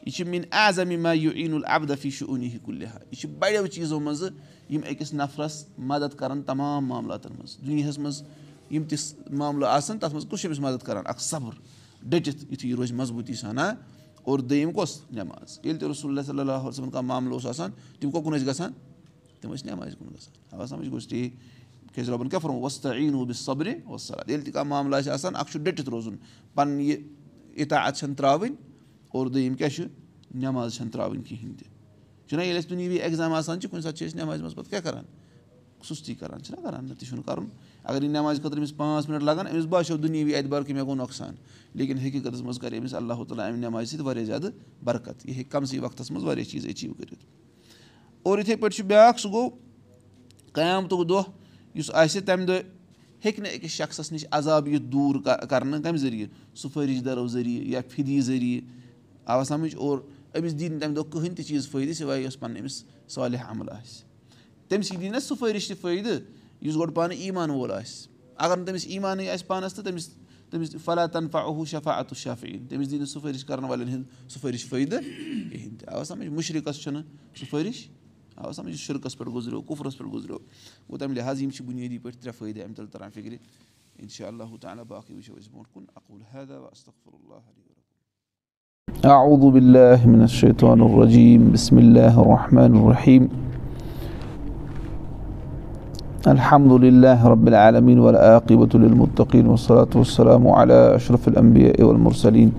یہِ 0.07 0.13
چھِ 0.15 0.27
میٲنۍ 0.27 0.47
اعظم 0.53 0.93
ما 1.03 1.13
یوٗ 1.13 1.33
عیٖن 1.35 1.55
العبدفی 1.55 2.11
چھُ 2.11 2.29
اوٗنی 2.29 2.49
کُلِہا 2.65 2.99
یہِ 3.11 3.19
چھِ 3.21 3.29
بَڑیو 3.39 3.67
چیٖزو 3.67 3.99
منٛزٕ 4.01 4.31
یِم 4.71 4.81
أکِس 4.91 5.13
نفرَس 5.15 5.65
مدد 5.91 6.19
کَران 6.19 6.43
تمام 6.47 6.87
معاملاتَن 6.89 7.33
منٛز 7.39 7.57
دُنیاہَس 7.67 7.99
منٛز 7.99 8.23
یِم 8.71 8.85
تہِ 8.89 8.99
معاملہٕ 9.31 9.69
آسان 9.69 9.99
تَتھ 9.99 10.13
منٛز 10.15 10.27
کُس 10.31 10.41
چھُ 10.41 10.49
أمِس 10.49 10.61
مدد 10.61 10.83
کَران 10.87 11.05
اَکھ 11.07 11.23
صبر 11.23 11.55
ڈٔٹِتھ 12.03 12.45
یُتھُے 12.53 12.75
روزِ 12.77 12.93
مضبوٗطی 13.01 13.35
سان 13.35 13.59
ہا 13.59 13.69
اور 14.25 14.39
دوٚیِم 14.39 14.73
کۄس 14.73 15.01
نٮ۪ماز 15.11 15.59
ییٚلہِ 15.63 15.81
تہِ 15.81 15.91
رسول 15.91 16.11
اللہ 16.11 16.27
صلی 16.27 16.41
اللہ 16.41 16.65
وسلم 16.65 16.91
کانٛہہ 16.91 17.09
معاملہٕ 17.09 17.33
اوس 17.33 17.47
آسان 17.47 17.71
تِم 18.01 18.11
کۄکُن 18.11 18.33
ٲسۍ 18.33 18.47
گژھان 18.47 18.73
تِم 19.41 19.53
ٲسۍ 19.53 19.67
نٮ۪مازِ 19.67 19.97
کُن 19.99 20.09
گژھان 20.15 21.21
کیازِ 21.95 22.11
رۄبَن 22.11 22.29
کیاہ 22.29 22.41
فوٚرمُت 22.41 22.63
وۄستہٕ 22.63 22.95
عیٖن 22.95 23.15
ووٚبہِ 23.15 23.37
صبرِ 23.37 23.75
وَسلات 23.87 24.29
ییٚلہِ 24.29 24.45
تہِ 24.45 24.53
کانٛہہ 24.53 24.71
معاملہٕ 24.71 24.99
آسہِ 24.99 25.13
آسان 25.13 25.37
اکھ 25.37 25.51
چھُ 25.53 25.61
ڈٔٹِتھ 25.63 25.89
روزُن 25.89 26.17
پَنٕنۍ 26.55 26.83
یہِ 26.85 26.97
اِطاعت 27.63 27.97
چھَنہٕ 27.97 28.17
ترٛاوٕنۍ 28.17 28.55
اور 29.09 29.27
دوٚیِم 29.27 29.55
کیاہ 29.55 29.69
چھُ 29.69 29.85
نٮ۪ماز 30.35 30.75
چھَنہٕ 30.75 30.93
ترٛاوٕنۍ 30.93 31.23
کِہیٖنۍ 31.25 31.57
تہِ 31.59 31.67
چھُنہ 32.29 32.43
ییٚلہِ 32.43 32.59
اَسہِ 32.59 32.71
دُنیٲوی 32.71 32.97
ایٚگزام 32.97 33.33
آسان 33.33 33.61
چھِ 33.61 33.71
کُنہِ 33.71 33.83
ساتہٕ 33.83 33.99
چھِ 33.99 34.07
أسۍ 34.07 34.17
نٮ۪مازِ 34.17 34.41
منٛز 34.41 34.55
پَتہٕ 34.55 34.71
کیاہ 34.71 34.81
کَران 34.81 35.05
سُستی 35.89 36.15
کَران 36.15 36.43
چھِنہ 36.43 36.61
کَران 36.63 36.85
نہ 36.85 36.95
تہِ 36.99 37.09
چھُنہٕ 37.09 37.25
کَرُن 37.27 37.47
اگر 37.83 38.03
یہِ 38.03 38.11
نٮ۪مازِ 38.11 38.43
خٲطرٕ 38.43 38.59
أمِس 38.59 38.77
پانٛژھ 38.77 39.11
مِنٹ 39.11 39.23
لَگان 39.23 39.47
أمِس 39.47 39.65
باسیٚو 39.65 39.97
دُنیٲوی 39.97 40.35
اعتبار 40.35 40.63
کہِ 40.63 40.75
مےٚ 40.75 40.85
گوٚو 40.85 40.95
نۄقصان 40.95 41.35
لیکِن 41.75 41.99
حقیٖقتَس 41.99 42.41
منٛز 42.41 42.59
کَرِ 42.59 42.79
أمِس 42.79 42.95
اللہ 42.95 43.23
تعالیٰ 43.29 43.47
اَمہِ 43.47 43.59
نٮ۪مازِ 43.59 43.89
سۭتۍ 43.89 44.05
واریاہ 44.07 44.25
زیادٕ 44.25 44.51
برکت 44.85 45.27
یہِ 45.27 45.35
ہیٚکہِ 45.35 45.51
کَمسٕے 45.53 45.79
وقتَس 45.81 46.11
منٛز 46.11 46.25
واریاہ 46.25 46.51
چیٖز 46.51 46.67
ایٚچیٖو 46.67 46.95
کٔرِتھ 46.95 47.25
اور 48.23 48.39
یِتھَے 48.39 48.57
پٲٹھۍ 48.57 48.77
چھُ 48.77 48.85
بیٛاکھ 48.85 49.21
سُہ 49.21 49.31
گوٚو 49.33 49.49
قیامتُک 50.53 51.09
دۄہ 51.09 51.23
یُس 51.75 51.91
آسہِ 51.95 52.25
تَمہِ 52.27 52.47
دۄہ 52.47 52.61
ہیٚکہِ 53.25 53.43
نہٕ 53.43 53.53
أکِس 53.55 53.71
شخصَس 53.71 54.13
نِش 54.13 54.25
عذاب 54.31 54.69
یِتھ 54.69 54.83
دوٗر 54.83 55.47
کَرنہٕ 55.51 55.83
کَمہِ 55.83 55.99
ذٔریعہٕ؟ 55.99 56.57
سُفٲرِش 56.57 57.05
دَرو 57.05 57.27
ذٔریعہٕ 57.27 57.67
یا 57.67 57.81
فِدی 57.89 58.21
ذٔریعہٕ؟ 58.21 58.65
آوا 59.25 59.45
سَمٕجھ؟ 59.45 59.77
اور 59.77 59.99
أمِس 60.37 60.59
دی 60.61 60.69
نہٕ 60.69 60.81
تَمہِ 60.81 60.97
دۄہ 60.97 61.11
کٕہٕنۍ 61.11 61.35
تہِ 61.37 61.45
چیٖز 61.45 61.69
فٲیدٕ 61.69 61.93
سِوے 61.93 62.23
یۄس 62.23 62.39
پَنٕنۍ 62.41 62.61
أمِس 62.61 62.85
صالح 63.09 63.51
عمل 63.51 63.69
آسہِ. 63.71 64.05
تٔمۍ 64.69 64.83
سٕے 64.83 64.97
دی 65.01 65.09
نہ 65.09 65.19
سُفٲرِش 65.19 65.69
تہِ 65.69 65.77
فٲیدٕ 65.81 66.21
یُس 66.63 66.77
گۄڈٕ 66.77 66.95
پانہٕ 66.95 67.17
ایٖمان 67.19 67.51
وول 67.51 67.73
آسہِ. 67.73 68.09
اگر 68.37 68.57
نہٕ 68.57 68.67
تٔمِس 68.67 68.87
ایٖمانٕے 68.87 69.31
آسہِ 69.31 69.47
پانَس 69.47 69.75
تہٕ 69.75 69.85
تٔمِس 69.85 70.09
تٔمِس 70.51 70.77
فلا 70.85 71.07
تنفا 71.07 71.39
اہوٗ 71.39 71.65
شفا 71.67 71.93
اَتُ 71.93 72.17
شافیٖن 72.17 72.67
تٔمِس 72.67 72.91
دی 72.91 72.99
نہٕ 72.99 73.07
سُفٲرِش 73.07 73.45
کَرَن 73.45 73.65
والٮ۪ن 73.65 73.89
ہِنٛز 73.89 74.33
سُفٲرِش 74.33 74.65
فٲیدٕ 74.67 75.01
کِہیٖنۍ 75.51 75.79
تہِ. 75.79 75.89
آو 75.89 76.05
سَمٕجھ؟ 76.05 76.29
مُشرِقَس 76.29 76.81
چھُنہٕ 76.83 77.03
سُفٲرِش 77.41 77.89
آو 78.41 78.53
سَمٕجھ 78.53 78.77
شِرکَس 78.77 79.19
پٮ۪ٹھ 79.19 79.31
گُزریو 79.35 79.61
کُفرَس 79.69 79.99
پٮ۪ٹھ 79.99 80.11
گُزریو 80.13 80.37
گوٚو 80.89 80.99
تَمہِ 80.99 81.17
لِحاظ 81.17 81.43
یِم 81.43 81.51
چھِ 81.51 81.65
بُنیٲدی 81.67 81.99
پٲٹھۍ 81.99 82.21
ترٛےٚ 82.21 82.39
فٲیدٕ 82.39 82.65
اَمہِ 82.65 82.77
تَل 82.77 82.87
تَران 82.93 83.11
فِکرِ 83.15 83.37
اِنشاء 84.03 84.27
اللہ 84.27 84.57
تعالیٰ 84.61 84.85
باقٕے 84.89 85.15
وٕچھو 85.15 85.35
أسۍ 85.39 85.51
برونٛٹھ 85.53 85.73
کُن 85.75 85.85
اَکُل 85.97 86.23
حدا 86.33 86.59
وَستغفر 86.61 87.13
اللہ 87.15 87.41
أعوذ 89.07 89.51
بالله 89.55 90.07
من 90.07 90.23
الشيطان 90.23 90.81
الرجيم 90.83 91.53
بسم 91.53 91.79
الله 91.79 92.21
الرحمن 92.23 92.73
الرحيم 92.79 93.29
الحمد 96.27 96.73
لله 96.73 97.29
رب 97.29 97.49
العالمين 97.49 97.99
والعاقبة 97.99 98.69
للمتقين 98.75 99.47
والصلاة 99.47 99.93
والسلام 99.95 100.49
على 100.49 100.97
أشرف 100.97 101.29
الأنبياء 101.29 101.83
والمرسلين 101.83 102.53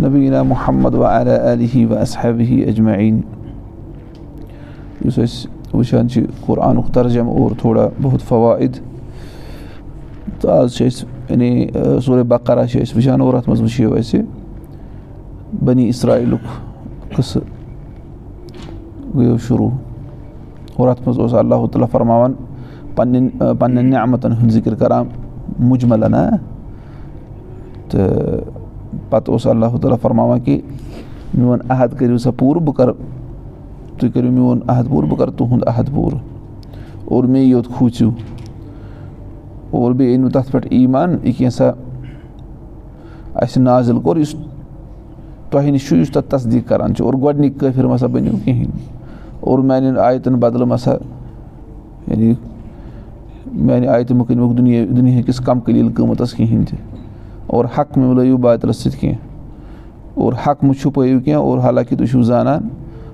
نبينا 0.00 0.42
محمد 0.42 0.94
وعلى 0.94 1.52
آله 1.52 1.86
وأصحابه 1.90 2.64
أجمعين 2.68 3.22
یُس 5.04 5.18
أسۍ 5.18 5.48
وٕچھان 5.74 6.08
چھِ 6.08 6.24
قرآنُک 6.46 6.92
ترجم 6.94 7.28
اور 7.28 7.50
تھوڑا 7.60 7.88
بہت 8.02 8.22
فوائد 8.28 8.76
تہٕ 10.40 10.50
آز 10.50 10.74
چھِ 10.74 10.86
أسۍ 10.86 11.06
یعنی 11.30 11.66
سورُے 12.04 12.22
بقرا 12.22 12.66
چھِ 12.66 12.82
أسۍ 12.82 12.96
وٕچھان 12.96 13.20
اور 13.20 13.34
اَتھ 13.34 13.48
منٛز 13.48 13.60
وٕچھِو 13.60 13.94
اَسہِ 13.94 14.20
بنی 15.64 15.88
اسرایلُک 15.88 16.44
قٕصہٕ 17.16 17.42
گٔیو 19.16 19.36
شروٗع 19.46 19.70
اور 20.76 20.88
اَتھ 20.88 21.00
منٛز 21.06 21.18
اوس 21.18 21.34
اللہ 21.34 21.66
تعالیٰ 21.72 21.88
فرماوان 21.92 22.32
پنٕنٮ۪ن 22.94 23.56
پنٕنٮ۪ن 23.58 23.90
نعمتَن 23.90 24.32
ہُنٛد 24.32 24.50
ذِکِر 24.50 24.74
کَران 24.74 25.06
مُجملن 25.58 26.14
تہٕ 27.88 28.40
پَتہٕ 29.10 29.32
اوس 29.32 29.46
اللہ 29.46 29.76
تعالیٰ 29.82 29.98
فرماوان 30.02 30.40
کہِ 30.40 30.60
میون 31.34 31.58
عحد 31.68 31.88
کٔرِو 31.98 32.18
سا 32.18 32.30
پوٗرٕ 32.30 32.62
بہٕ 32.62 32.74
کَرٕ 32.74 32.92
تُہۍ 34.02 34.10
کٔرِو 34.14 34.30
میون 34.32 34.60
عحد 34.68 34.84
پوٗرٕ 34.88 35.08
بہٕ 35.08 35.18
کَرٕ 35.18 35.36
تُہُنٛد 35.36 35.68
عحد 35.68 35.94
پوٗرٕ 35.94 36.18
اور 37.04 37.24
مے 37.24 37.40
یوت 37.42 37.66
کھوٗژِو 37.76 38.10
اور 39.70 39.92
بیٚیہِ 39.92 40.16
أنِو 40.16 40.28
تَتھ 40.30 40.50
پٮ۪ٹھ 40.52 40.66
ایٖمان 40.70 41.16
یہِ 41.22 41.34
کینٛژھا 41.36 41.72
اَسہِ 43.42 43.62
نازِل 43.62 44.00
کوٚر 44.00 44.16
یُس 44.16 44.34
تۄہہِ 45.50 45.70
نِش 45.72 45.88
چھُ 45.88 45.96
یُس 45.96 46.10
تَتھ 46.12 46.28
تصدیٖق 46.30 46.68
کَران 46.68 46.94
چھُ 46.94 47.04
اور 47.04 47.14
گۄڈنِکۍ 47.22 47.58
کٲفِر 47.60 47.86
مَسا 47.86 48.06
بٔنِو 48.06 48.36
کِہیٖنۍ 48.44 48.70
اور 49.40 49.58
میٛانٮ۪ن 49.58 49.98
آیتَن 49.98 50.34
بَدلہٕ 50.40 50.66
مَسا 50.68 50.92
یعنی 52.06 52.32
میٛانہِ 53.52 53.86
آیتہِ 53.88 54.16
مُکٕنِمُک 54.16 54.56
دُنیا 54.58 54.84
دُنہِکِس 54.96 55.40
کَم 55.46 55.60
قلیٖل 55.64 55.92
قۭمَتَس 55.94 56.32
کِہیٖنۍ 56.34 56.64
تہِ 56.70 56.78
اور 57.46 57.64
حق 57.78 57.98
مہٕ 57.98 58.08
مِلٲیِو 58.08 58.36
باتلَس 58.36 58.76
سۭتۍ 58.82 58.98
کینٛہہ 59.00 59.18
اور 60.14 60.32
حق 60.46 60.64
مہٕ 60.64 60.80
چھُپٲیِو 60.80 61.20
کینٛہہ 61.20 61.40
اور 61.40 61.58
حالانکہِ 61.58 61.98
تُہۍ 61.98 62.06
چھُو 62.10 62.22
زانان 62.22 62.68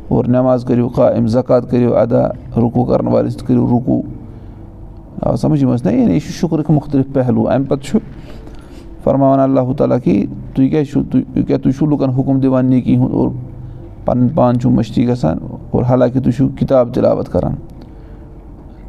اور 0.09 0.25
نٮ۪ماز 0.25 0.65
کٔرِو 0.65 0.89
قایِم 0.89 1.27
زکات 1.27 1.71
کٔرِو 1.71 1.97
ادا 1.97 2.27
رُکوٗ 2.57 2.87
کَرَن 2.87 3.07
والٮ۪ن 3.07 3.31
سۭتۍ 3.31 3.47
کٔرِو 3.47 3.67
رُکوٗ 3.71 4.03
آ 5.23 5.37
سَمٕجھ 5.37 5.63
یِم 5.63 5.73
ٲسۍ 5.75 5.85
نہ 5.85 5.97
یعنی 5.97 6.13
یہِ 6.13 6.21
چھُ 6.21 6.33
شُکرٕکۍ 6.33 6.75
مُختٔلِف 6.75 7.07
پہلوٗ۔ 7.13 7.49
اَمہِ 7.51 7.69
پَتہٕ 7.69 7.85
چھُ 7.85 7.99
فرماوان 9.05 9.41
اللہ 9.41 9.73
تعالیٰ 9.77 9.99
کہِ 10.05 10.27
تُہۍ 10.55 10.69
کیٛازِ 10.71 10.89
چھُو 10.91 11.03
تُہۍ 11.11 11.45
کیٛاہ 11.47 11.61
تُہۍ 11.63 11.73
چھُو 11.79 11.87
لُکَن 11.87 12.11
حُکُم 12.11 12.41
دِوان 12.41 12.67
نیکی 12.71 12.97
ہُنٛد 12.97 13.15
اور 13.15 13.29
پَنُن 14.05 14.29
پان 14.35 14.59
چھُو 14.61 14.71
مٔشتی 14.71 15.09
گژھان 15.09 15.39
اور 15.71 15.83
حالانکہِ 15.83 16.23
تُہۍ 16.23 16.33
چھُو 16.37 16.49
کِتاب 16.59 16.95
تِلاوت 16.95 17.29
کَران 17.33 17.55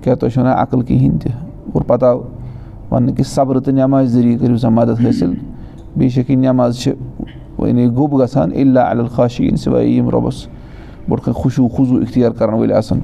کیٛاہ 0.01 0.15
تۄہہِ 0.15 0.33
چھُو 0.33 0.41
وَنان 0.41 0.57
عقل 0.57 0.81
کِہیٖنۍ 0.81 1.19
تہِ 1.21 1.31
اور 1.73 1.81
پَتہٕ 1.81 2.09
آو 2.09 2.21
وَننہٕ 2.91 3.15
کہِ 3.15 3.25
صبرٕ 3.25 3.61
تہٕ 3.61 3.73
نٮ۪مازِ 3.73 4.07
ذٔریعہٕ 4.07 4.39
کٔرِو 4.39 4.57
سا 4.57 4.69
مَدد 4.69 5.05
حٲصِل 5.05 5.33
بیٚیہِ 5.95 6.13
چھَکھ 6.13 6.31
یہِ 6.31 6.37
نٮ۪ماز 6.37 6.77
چھِ 6.79 6.93
یعنی 7.59 7.87
گوٚب 7.95 8.21
گژھان 8.21 8.51
اللہ 8.55 8.79
الخاشیٖن 8.79 9.55
سِوایے 9.55 9.87
یِم 9.87 10.09
رۄبَس 10.09 10.47
برونٛٹھ 11.09 11.25
کَنۍ 11.25 11.33
خوشوٗ 11.41 11.67
خوٗضوٗ 11.75 12.01
اِختیار 12.01 12.31
کَرَن 12.31 12.53
وٲلۍ 12.53 12.73
آسان. 12.77 12.99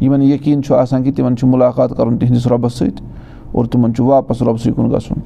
یِمَن 0.00 0.22
یقیٖن 0.22 0.62
چھُ 0.62 0.74
آسان 0.74 1.02
کہِ 1.02 1.14
تِمَن 1.16 1.36
چھُ 1.36 1.48
مُلاقات 1.48 1.90
کَرُن 1.96 2.16
تِہنٛدِس 2.18 2.46
رۄبَس 2.46 2.74
سۭتۍ 2.78 3.04
اور 3.52 3.64
تِمَن 3.64 3.94
چھُ 3.94 4.04
واپَس 4.04 4.42
رۄبسٕے 4.42 4.72
کُن 4.72 4.90
گژھُن 4.90 5.20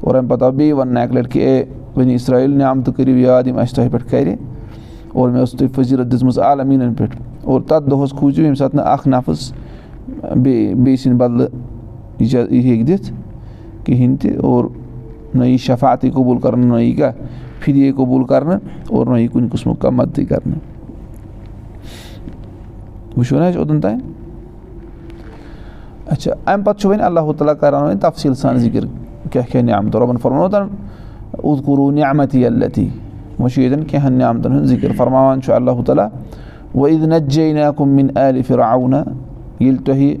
اور 0.00 0.14
اَمہِ 0.14 0.30
پَتہٕ 0.30 0.46
آو 0.46 0.52
بیٚیہِ 0.52 0.72
وَننہٕ 0.78 1.02
اَکہِ 1.02 1.16
لَٹہِ 1.16 1.32
کہِ 1.32 1.42
اے 1.42 1.64
ؤنی 1.96 2.14
اِسرایل 2.14 2.50
نعمتہٕ 2.58 2.94
کٔرِو 2.96 3.18
یاد 3.18 3.46
یِم 3.46 3.58
اَسہِ 3.58 3.76
تۄہہِ 3.76 3.90
پٮ۪ٹھ 3.92 4.10
کَرِ 4.10 4.34
اور 5.12 5.28
مےٚ 5.28 5.42
ٲس 5.42 5.52
تۄہہِ 5.58 5.72
فٔضیٖرت 5.74 6.12
دِژمٕژ 6.12 6.38
عالمیٖنَن 6.38 6.94
پٮ۪ٹھ 6.94 7.16
اور 7.44 7.60
تَتھ 7.60 7.90
دۄہَس 7.90 8.10
کھوٗژِو 8.10 8.42
ییٚمہِ 8.42 8.58
ساتہٕ 8.58 8.76
نہٕ 8.76 8.86
اَکھ 8.92 9.08
نَفٕس 9.08 9.52
بیٚیہِ 10.42 10.74
بیٚیہِ 10.74 10.98
سٕنٛدِ 10.98 11.18
بَدلہٕ 11.18 11.48
یہِ 12.18 12.34
یہِ 12.50 12.64
ہیٚکہِ 12.64 12.86
دِتھ 12.86 13.12
کِہیٖنۍ 13.84 14.16
تہِ 14.20 14.36
اور 14.40 14.64
نہ 15.34 15.44
یی 15.44 15.56
شفاتے 15.56 16.10
قبوٗل 16.10 16.38
کَرنہٕ 16.38 16.74
نہ 16.74 16.80
یی 16.80 16.92
کانٛہہ 16.92 17.60
فِرے 17.60 17.92
قبوٗل 17.96 18.24
کَرنہٕ 18.24 18.58
اور 18.88 19.06
نہ 19.06 19.18
یی 19.18 19.26
کُنہِ 19.26 19.50
قٕسمُک 19.50 19.80
کانٛہہ 19.80 20.04
مَدتٕے 20.04 20.24
کَرنہٕ 20.24 20.73
وٕچھو 23.16 23.38
نہ 23.38 23.44
اَسہِ 23.44 23.58
اوٚتَن 23.58 23.80
تانۍ 23.80 24.00
اچھا 26.06 26.32
اَمہِ 26.46 26.64
پَتہٕ 26.64 26.80
چھُ 26.80 26.88
وۄنۍ 26.88 27.02
اللہ 27.04 27.32
تعالیٰ 27.38 27.54
کَران 27.60 27.82
وۄنۍ 27.82 28.00
تفصیٖل 28.00 28.34
سان 28.34 28.58
ذِکِر 28.58 28.84
کیٛاہ 29.30 29.46
کیٛاہ 29.50 29.64
نعمتہٕ 29.64 30.00
رۄبَن 30.00 30.16
فرمو 30.22 30.48
تَن 30.48 30.66
اُدکوٗروٗ 31.42 31.92
نعمتی 31.94 32.44
اللتی 32.46 32.88
وۄنۍ 33.38 33.48
چھُ 33.52 33.60
ییٚتٮ۪ن 33.62 33.84
کینٛہہ 33.84 34.06
ہَن 34.06 34.12
نعمتَن 34.18 34.52
ہُنٛد 34.52 34.66
ذِکِر 34.68 34.92
فرماوان 34.96 35.40
چھُ 35.42 35.52
اللہ 35.52 35.82
تعالیٰ 35.86 36.08
وعید 36.74 37.02
نجے 37.12 37.52
نا 37.52 37.70
کُم 37.76 37.88
مِن 37.96 38.06
عالہِ 38.16 38.44
فِراونا 38.46 39.02
ییٚلہِ 39.60 39.84
تۄہہِ 39.86 40.16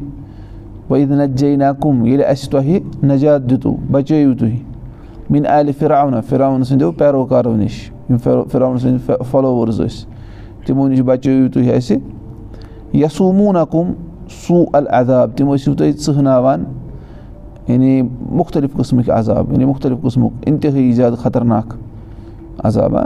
وعید 0.90 1.10
نجے 1.10 1.54
نا 1.56 1.72
کُم 1.80 2.04
ییٚلہِ 2.04 2.26
اَسہِ 2.26 2.50
تۄہہِ 2.50 2.80
نجات 3.10 3.50
دِتوٗ 3.50 3.76
بَچٲیِو 3.90 4.34
تُہۍ 4.38 4.56
مِن 5.30 5.46
عالہِ 5.46 5.74
فِراونا 5.78 6.20
فِراوُن 6.28 6.64
سٕنٛدیو 6.64 6.90
پیروکارو 6.98 7.56
نِش 7.56 7.90
یِم 8.10 8.16
فِراوُن 8.18 8.78
سٕنٛدۍ 8.78 9.22
فالووٲرٕز 9.30 9.80
ٲسۍ 9.80 10.06
تِمو 10.66 10.88
نِش 10.88 11.00
بَچٲیِو 11.00 11.48
تُہۍ 11.52 11.72
اَسہِ 11.76 11.98
یسوٗموٗنا 12.94 13.64
کُم 13.70 13.92
سوٗ 14.46 14.64
العذاب 14.72 15.30
تِم 15.36 15.52
ٲسِو 15.54 15.74
تُہۍ 15.74 15.92
ژٕہناوان 16.04 16.64
یعنی 17.68 18.02
مُختٔلِف 18.02 18.72
قٕسمٕکۍ 18.76 19.10
عذاب 19.18 19.52
یعنی 19.52 19.64
مُختٔلِف 19.64 20.00
قٕسمُک 20.02 20.32
اِنتِہٲیی 20.46 20.92
زیادٕ 20.92 21.18
خطرناک 21.22 21.74
عذاب 22.64 22.96
ہا 22.96 23.04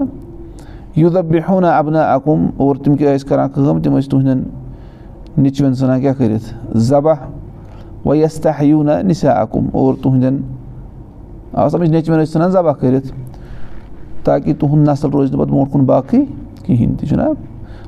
یوٗتاہ 0.96 1.22
بِہونا 1.30 1.70
اَبنا 1.78 2.02
اکُم 2.12 2.46
اور 2.56 2.76
تِم 2.84 2.96
کیٛاہ 2.96 3.14
ٲسۍ 3.16 3.28
کَران 3.28 3.48
کٲم 3.54 3.80
تِم 3.82 3.96
ٲسۍ 3.98 4.10
تُہنٛدٮ۪ن 4.10 4.42
نیٚچوٮ۪ن 5.42 5.74
ژھٕنان 5.74 6.00
کیٛاہ 6.00 6.14
کٔرِتھ 6.18 6.76
ذبح 6.76 7.14
ویستاہ 8.06 8.62
یوٗنا 8.64 9.00
نِسا 9.02 9.32
اکُم 9.40 9.66
اور 9.72 9.94
تُہنٛدٮ۪ن 10.02 10.40
آ 11.52 11.68
سَمٕجھ 11.68 11.90
نیٚچوٮ۪ن 11.90 12.20
ٲسۍ 12.20 12.32
ژھٕنان 12.32 12.50
ذبح 12.50 12.72
کٔرِتھ 12.80 13.12
تاکہِ 14.24 14.54
تُہُنٛد 14.58 14.88
نسل 14.88 15.10
روزِ 15.10 15.30
نہٕ 15.30 15.38
پَتہٕ 15.38 15.52
برونٛٹھ 15.52 15.72
کُن 15.72 15.84
باقٕے 15.84 16.24
کِہیٖنۍ 16.64 16.96
تہِ 16.98 17.08
چھُنہ 17.08 17.22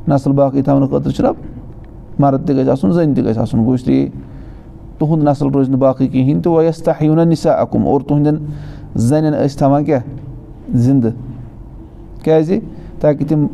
نسل 0.09 0.33
باقٕے 0.33 0.63
تھاونہٕ 0.63 0.89
خٲطرٕ 0.91 1.13
چھُنہ 1.17 1.29
مَرٕد 2.21 2.47
تہِ 2.47 2.57
گژھِ 2.57 2.69
آسُن 2.71 2.93
زٔنۍ 2.93 3.15
تہِ 3.15 3.25
گژھِ 3.25 3.39
آسُن 3.39 3.59
گوٚو 3.65 3.75
اِسلیے 3.75 4.09
تُہُنٛد 4.99 5.23
نسل 5.29 5.49
روزِ 5.55 5.71
نہٕ 5.71 5.79
باقٕے 5.81 6.07
کِہیٖنۍ 6.09 6.43
تہٕ 6.43 6.53
ویستاہ 6.57 7.03
یوٗنا 7.05 7.25
نِسا 7.25 7.53
اکُم 7.63 7.87
اور 7.89 8.01
تُہنٛدٮ۪ن 8.09 8.37
زَنٮ۪ن 9.09 9.33
ٲسۍ 9.33 9.59
تھاوان 9.59 9.85
کیٛاہ 9.85 10.03
زِندٕ 10.75 11.11
کیٛازِ 12.25 12.59
تاکہِ 13.01 13.29
تِم 13.29 13.47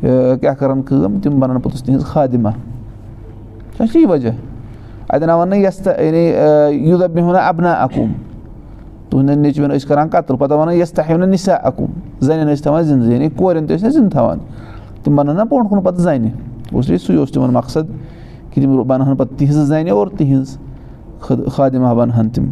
کیٛاہ 0.00 0.54
کَرَن 0.54 0.82
کٲم 0.82 1.18
تِم 1.22 1.38
بَنَن 1.40 1.60
پوٚتُس 1.60 1.82
تِہِنٛز 1.82 2.04
خادِمہ 2.06 2.50
کیٛاہ 3.76 3.92
چھِ 3.92 4.00
یہِ 4.00 4.08
وجہ 4.10 4.30
اَتٮ۪ن 5.08 5.30
آو 5.30 5.38
وَننہٕ 5.40 5.60
یَس 5.60 5.76
تہٕ 5.76 6.02
یعنی 6.04 6.24
یوٗتاہ 6.88 7.08
بیٚہونا 7.14 7.38
اَبنا 7.48 7.72
اَکُم 7.72 8.12
تُہنٛدٮ۪ن 9.10 9.38
نیٚچوٮ۪ن 9.38 9.70
ٲسۍ 9.70 9.88
کَران 9.88 10.08
کَتٕر 10.08 10.34
پَتہٕ 10.36 10.52
آو 10.52 10.60
وَنان 10.60 10.74
یَس 10.74 10.92
تہِ 10.92 11.04
ہیٚو 11.08 11.18
نہٕ 11.18 11.28
نِسا 11.28 11.54
اَکُم 11.54 11.86
زَنٮ۪ن 12.20 12.52
ٲسۍ 12.52 12.62
تھاوان 12.62 12.82
زِندٕ 12.82 13.12
یعنی 13.12 13.28
کورٮ۪ن 13.36 13.66
تہِ 13.66 13.76
ٲسۍ 13.76 13.84
نہ 13.84 13.90
زِندٕ 13.90 14.10
تھاوان 14.12 14.38
تِم 15.04 15.16
بَنَن 15.16 15.36
نہ 15.36 15.42
برونٛٹھ 15.50 15.70
کُن 15.70 15.80
پَتہٕ 15.82 16.00
زَنہِ 16.02 16.30
اوس 16.72 16.90
سُے 17.06 17.16
اوس 17.16 17.32
تِمَن 17.32 17.52
مقصد 17.52 17.90
کہِ 18.52 18.62
تِم 18.62 18.82
بَنہٕ 18.82 19.06
ہن 19.06 19.16
پَتہٕ 19.16 19.38
تِہنٛزٕ 19.38 19.64
زَنہِ 19.64 19.90
اور 19.90 20.06
تِہِنٛز 20.16 20.56
خادِمہ 21.52 21.94
بَنہٕ 21.94 22.18
ہن 22.18 22.28
تِم 22.28 22.50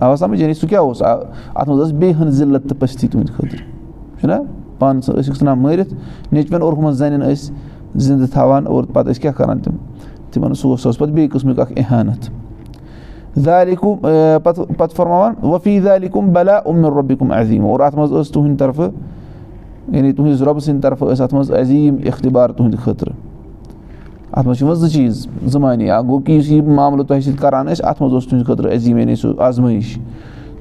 آوا 0.00 0.16
سَمٕجھ 0.16 0.40
یعنی 0.40 0.54
سُہ 0.54 0.68
کیٛاہ 0.68 0.82
اوس 0.82 1.02
اَتھ 1.02 1.68
منٛز 1.68 1.82
ٲس 1.82 1.92
بیٚیہِ 1.92 2.20
ہن 2.20 2.30
ضِلت 2.30 2.68
تہٕ 2.68 2.78
پٔستی 2.80 3.08
تُہٕنٛدِ 3.08 3.34
خٲطرٕ 3.36 4.20
چھُنہ 4.20 4.34
پانہٕ 4.78 5.14
ٲسِکھ 5.18 5.36
ژھٕنان 5.36 5.58
مٲرِتھ 5.58 5.94
نیٚچوٮ۪ن 6.32 6.62
اور 6.62 6.72
ہُمَن 6.72 6.92
زَنٮ۪ن 6.92 7.22
ٲسۍ 7.22 7.52
زِندٕ 7.94 8.26
تھاوان 8.32 8.66
اور 8.66 8.84
پَتہٕ 8.84 9.10
ٲسۍ 9.10 9.20
کیٛاہ 9.20 9.34
کَران 9.36 9.58
تِم 9.58 9.76
تِمَن 10.32 10.54
سُہ 10.54 10.70
اوس 10.70 10.80
سُہ 10.80 10.88
اوس 10.88 10.98
پَتہٕ 10.98 11.14
بیٚیہِ 11.14 11.30
قٕسمُک 11.30 11.58
اَکھ 11.60 11.72
احانت 11.76 12.28
دالِکُم 13.46 13.96
پَتہٕ 14.42 14.64
پَتہٕ 14.76 14.96
فرماوان 14.96 15.34
وفیٖد 15.42 15.84
دالِکُم 15.84 16.32
بلا 16.32 16.58
عُمر 16.66 16.92
رۄبِکُم 16.92 17.32
عظیٖم. 17.32 17.66
اور 17.66 17.80
اَتھ 17.80 17.96
منٛز 17.96 18.12
ٲس 18.12 18.30
تُہٕنٛدِ 18.30 18.58
طرفہٕ 18.58 18.90
یعنی 19.92 20.12
تُہٕنٛدِس 20.12 20.42
رۄبہٕ 20.42 20.60
سٕنٛدِ 20.60 20.82
طرفہٕ 20.82 21.08
ٲسۍ 21.08 21.22
اَتھ 21.22 21.34
منٛز 21.34 21.50
عظیٖم 21.52 21.96
اختبار 22.06 22.50
تُہٕنٛدِ 22.50 22.78
خٲطرٕ 22.84 23.12
اَتھ 24.32 24.46
منٛز 24.46 24.58
چھِ 24.58 24.64
یِوان 24.64 24.74
زٕ 24.76 24.88
چیٖز؟ 24.92 25.26
زٕ 25.46 25.60
معنی 25.60 25.90
اَکھ 25.90 26.06
گوٚو 26.06 26.20
کہِ 26.24 26.36
یُس 26.36 26.48
یہِ 26.50 26.66
معاملہٕ 26.66 27.06
تۄہہِ 27.06 27.22
سۭتۍ 27.22 27.40
کَران 27.40 27.66
ٲسۍ 27.66 27.84
اَتھ 27.84 28.02
منٛز 28.02 28.14
اوس 28.14 28.26
تُہٕنٛدِ 28.26 28.46
خٲطرٕ 28.46 28.72
عظیٖم 28.74 28.98
یعنی 28.98 29.16
سُہ 29.16 29.32
آزمٲیش 29.38 29.98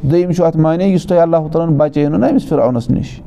دوٚیِم 0.04 0.32
چھُ 0.32 0.44
اَتھ 0.46 0.58
معنی 0.58 0.86
یُس 0.86 1.06
تۄہہِ 1.06 1.22
اللہ 1.22 1.48
تعالیٰ 1.52 1.70
ہَن 1.70 1.78
بَچٲیو 1.78 2.10
نہ 2.10 2.26
أمِس 2.26 2.48
فِراونَس 2.50 2.90
نِش 2.90 3.20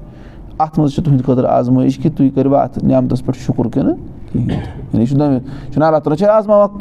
اَتھ 0.58 0.78
منٛز 0.78 0.94
چھِ 0.94 1.04
تُہٕنٛدِ 1.04 1.24
خٲطرٕ 1.24 1.50
آزمٲیش 1.50 1.96
کہِ 1.98 2.10
تُہۍ 2.16 2.30
کٔرِوا 2.34 2.62
اَتھ 2.62 2.84
نعمتَس 2.84 3.24
پٮ۪ٹھ 3.24 3.38
شُکُر 3.38 3.68
کِنہٕ 3.68 3.94
کِہیٖنۍ 4.32 5.06
چھُنہ 5.06 5.84
اللہ 5.84 5.98
تعالیٰ 5.98 6.16
چھِ 6.18 6.26
آزماوان 6.26 6.78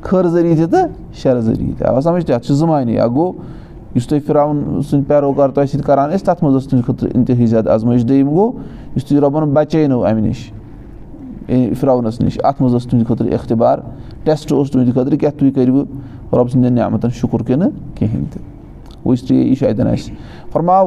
خٲر 0.00 0.26
ذٔریعہٕ 0.28 0.56
تہِ 0.56 0.70
تہٕ 0.70 0.88
شَرٕ 1.22 1.40
ذٔریعہٕ 1.40 1.78
تہِ 1.78 1.86
آو 1.88 2.00
سَمٕجھ 2.00 2.26
تہِ 2.26 2.34
اَتھ 2.34 2.46
چھِ 2.46 2.54
زٕ 2.54 2.68
معنی 2.68 2.98
اَکھ 2.98 3.12
گوٚو 3.12 3.32
یُس 3.94 4.06
تۄہہِ 4.06 4.22
فِراوُن 4.26 4.82
سٕنٛدۍ 4.82 5.06
پیروکار 5.08 5.48
تۄہہِ 5.48 5.68
سۭتۍ 5.68 5.86
کَران 5.86 6.10
ٲسۍ 6.10 6.24
تَتھ 6.24 6.44
منٛز 6.44 6.56
ٲس 6.56 6.68
تُہٕنٛدِ 6.68 6.86
خٲطرٕ 6.86 7.10
اِنتِہٲیی 7.14 7.46
زیادٕ 7.46 7.70
آزمٲیش 7.72 8.08
دوٚیِم 8.08 8.28
گوٚو 8.28 8.52
یُس 8.96 9.04
تُہۍ 9.04 9.20
رۄبَن 9.20 9.52
بَچٲینو 9.54 10.04
اَمہِ 10.04 10.22
نِش 10.22 10.50
فِراونَس 11.80 12.20
نِش 12.20 12.38
اَتھ 12.44 12.62
منٛز 12.62 12.74
ٲس 12.74 12.86
تُہٕنٛدِ 12.86 13.06
خٲطرٕ 13.08 13.32
اختبار 13.34 13.78
ٹٮ۪سٹ 14.24 14.52
اوس 14.52 14.70
تُہٕنٛدِ 14.70 14.94
خٲطرٕ 14.94 15.18
کیٛاہ 15.18 15.38
تُہۍ 15.38 15.52
کٔرِو 15.54 15.82
رۄب 16.32 16.50
سٕنٛدٮ۪ن 16.50 16.72
نعمتَن 16.74 17.10
شُکُر 17.20 17.42
کِنہٕ 17.42 17.70
کِہیٖنۍ 17.94 18.24
تہِ 18.32 18.42
وٕچھ 19.04 19.32
یہِ 19.32 19.56
چھُ 19.56 19.66
اَتٮ۪ن 19.66 19.86
اَسہِ 19.86 20.14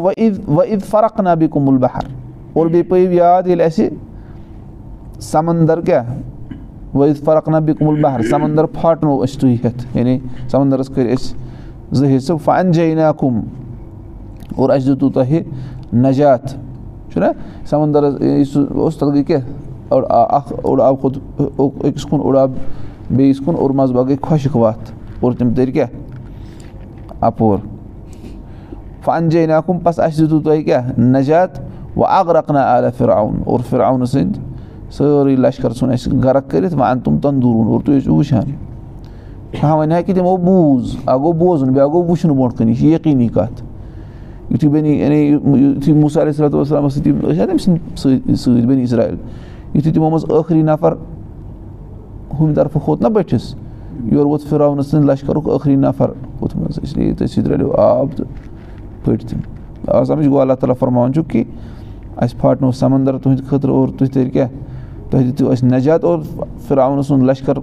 وعید 0.03 0.39
وعید 0.47 0.83
فرق 0.89 1.19
نبی 1.19 1.47
کُمُل 1.47 1.77
بہر 1.77 2.07
اور 2.53 2.67
بیٚیہِ 2.67 2.89
پٲیِو 2.89 3.11
یاد 3.13 3.47
ییٚلہِ 3.47 3.65
اَسہِ 3.65 3.89
سَمنٛدر 5.19 5.81
کیٛاہ 5.81 6.97
وعید 6.97 7.23
فرق 7.25 7.49
نبی 7.49 7.73
کُمُل 7.73 8.01
بہر 8.01 8.21
سَمنٛدر 8.29 8.65
پھاٹنو 8.65 9.21
أسۍ 9.23 9.39
تُہۍ 9.39 9.55
ہٮ۪تھ 9.63 9.97
یعنی 9.97 10.17
سَمنٛدرَس 10.51 10.87
کٔرۍ 10.87 11.13
أسۍ 11.13 11.50
زٕ 11.91 12.15
حِصہٕ 12.15 12.37
فن 12.43 12.71
جینا 12.71 13.11
کُم 13.19 13.39
اور 14.55 14.69
اَسہِ 14.69 14.93
دِتوٗ 14.93 15.11
تۄہہِ 15.13 15.41
نجات 15.93 16.49
چھُنہ 17.13 17.25
سَمنٛدرَس 17.69 18.13
گٔے 19.01 19.23
کیٛاہ 19.23 19.41
اَکھ 19.91 20.53
اوٚڑ 20.63 20.81
آب 20.81 21.01
کھوٚت 21.01 21.17
أکِس 21.85 22.05
کُن 22.05 22.19
اوٚڑ 22.19 22.37
آب 22.37 22.51
بیٚیِس 23.09 23.39
کُن 23.45 23.55
اور 23.57 23.69
منٛزٕ 23.69 23.95
باغ 23.95 24.05
گٔے 24.07 24.15
خۄشِک 24.21 24.55
وَتھ 24.55 24.91
اور 25.19 25.31
تِم 25.39 25.53
تٔرۍ 25.53 25.71
کیٛاہ 25.73 25.89
اَپور 27.21 27.57
فن 29.05 29.29
جینا 29.29 29.59
کُم 29.61 29.79
پَتہٕ 29.79 30.05
اَسہِ 30.05 30.25
دِتوٗ 30.25 30.41
تۄہہِ 30.43 30.65
کیٛاہ 30.65 30.99
نجات 30.99 31.59
اکھ 31.97 32.29
رَقنا 32.29 32.61
عالیٰ 32.73 32.89
فِراوُن 32.97 33.41
اور 33.45 33.59
فِراونہٕ 33.69 34.05
سٕنٛدۍ 34.05 34.39
سٲرٕے 34.91 35.35
لَشکَر 35.35 35.73
ژھُن 35.73 35.91
اَسہِ 35.91 36.23
گرَکھ 36.23 36.49
کٔرِتھ 36.49 36.75
وۄنۍ 36.75 36.89
اَن 36.91 36.99
ہاں 39.63 39.75
وۄنۍ 39.77 39.91
ہا 39.93 40.01
کہِ 40.01 40.15
تِمو 40.15 40.35
بوٗز 40.37 40.95
اَکھ 41.05 41.21
گوٚو 41.21 41.31
بوزُن 41.39 41.71
بیٛاکھ 41.73 41.91
گوٚو 41.91 42.05
وٕچھُن 42.07 42.31
برونٛٹھ 42.31 42.57
کَنہِ 42.57 42.69
یہِ 42.69 42.77
چھِ 42.77 42.93
یقیٖنی 42.93 43.27
کَتھ 43.27 43.61
یُتھُے 44.51 44.69
بَنی 44.69 44.97
یعنی 44.99 45.21
یُتھُے 45.25 45.93
وَسلامَس 46.03 46.37
سۭتۍ 46.37 47.11
ٲسۍ 47.11 47.39
ہا 47.39 47.45
تٔمۍ 47.45 47.57
سٕنٛدۍ 47.57 47.95
سۭتۍ 47.95 48.35
سۭتۍ 48.35 48.65
بٔنی 48.67 48.83
اسرایل 48.83 49.15
یُتھُے 49.73 49.91
تِمو 49.91 50.09
منٛز 50.09 50.25
ٲخری 50.29 50.61
نفر 50.61 50.93
ہُمہِ 52.39 52.55
طرفہٕ 52.55 52.81
کھوٚت 52.83 53.01
نہ 53.01 53.07
بٔٹھِس 53.07 53.53
یورٕ 54.11 54.27
ووت 54.27 54.43
فِراونہٕ 54.49 54.83
سٕنٛدِ 54.83 55.09
لشکرُک 55.09 55.47
ٲخری 55.47 55.75
نفر. 55.75 56.09
ہُتھ 56.41 56.55
منٛز 56.57 56.79
اِسلیے 56.83 57.13
تٔتھۍ 57.13 57.33
سۭتۍ 57.33 57.49
رَلیو 57.51 57.71
آب 57.77 58.07
تہٕ 58.15 58.27
پھٔٹۍ 59.03 59.27
تِم 59.29 59.39
آ 59.87 60.03
سَمجھ 60.03 60.27
گوٚو 60.27 60.39
اللہ 60.41 60.53
تعالیٰ 60.59 60.75
فرماوان 60.79 61.13
چھُکھ 61.13 61.29
کہِ 61.29 61.43
اَسہِ 62.15 62.39
پھاٹنو 62.39 62.71
سمنٛدر 62.71 63.17
تُہٕنٛدِ 63.17 63.47
خٲطرٕ 63.49 63.73
اور 63.73 63.87
تُہۍ 63.87 64.11
تیٚلہِ 64.13 64.33
کیٛاہ 64.33 64.49
تۄہہِ 65.09 65.25
دِتِو 65.25 65.49
اَسہِ 65.51 65.71
نجات 65.71 66.03
اور 66.03 66.19
فِراونہٕ 66.67 67.03
سُنٛد 67.03 67.29
لشکر 67.29 67.57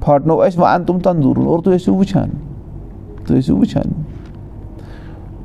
پھاٹنو 0.00 0.40
اَسہِ 0.40 0.58
وۄنۍ 0.60 0.72
اَن 0.74 0.84
تِم 0.84 0.98
تندوٗرُن 0.98 1.46
اور 1.46 1.58
تُہۍ 1.58 1.74
ٲسِو 1.74 1.94
وٕچھان 1.94 2.28
تُہۍ 3.26 3.38
ٲسِو 3.38 3.56
وٕچھان 3.56 3.92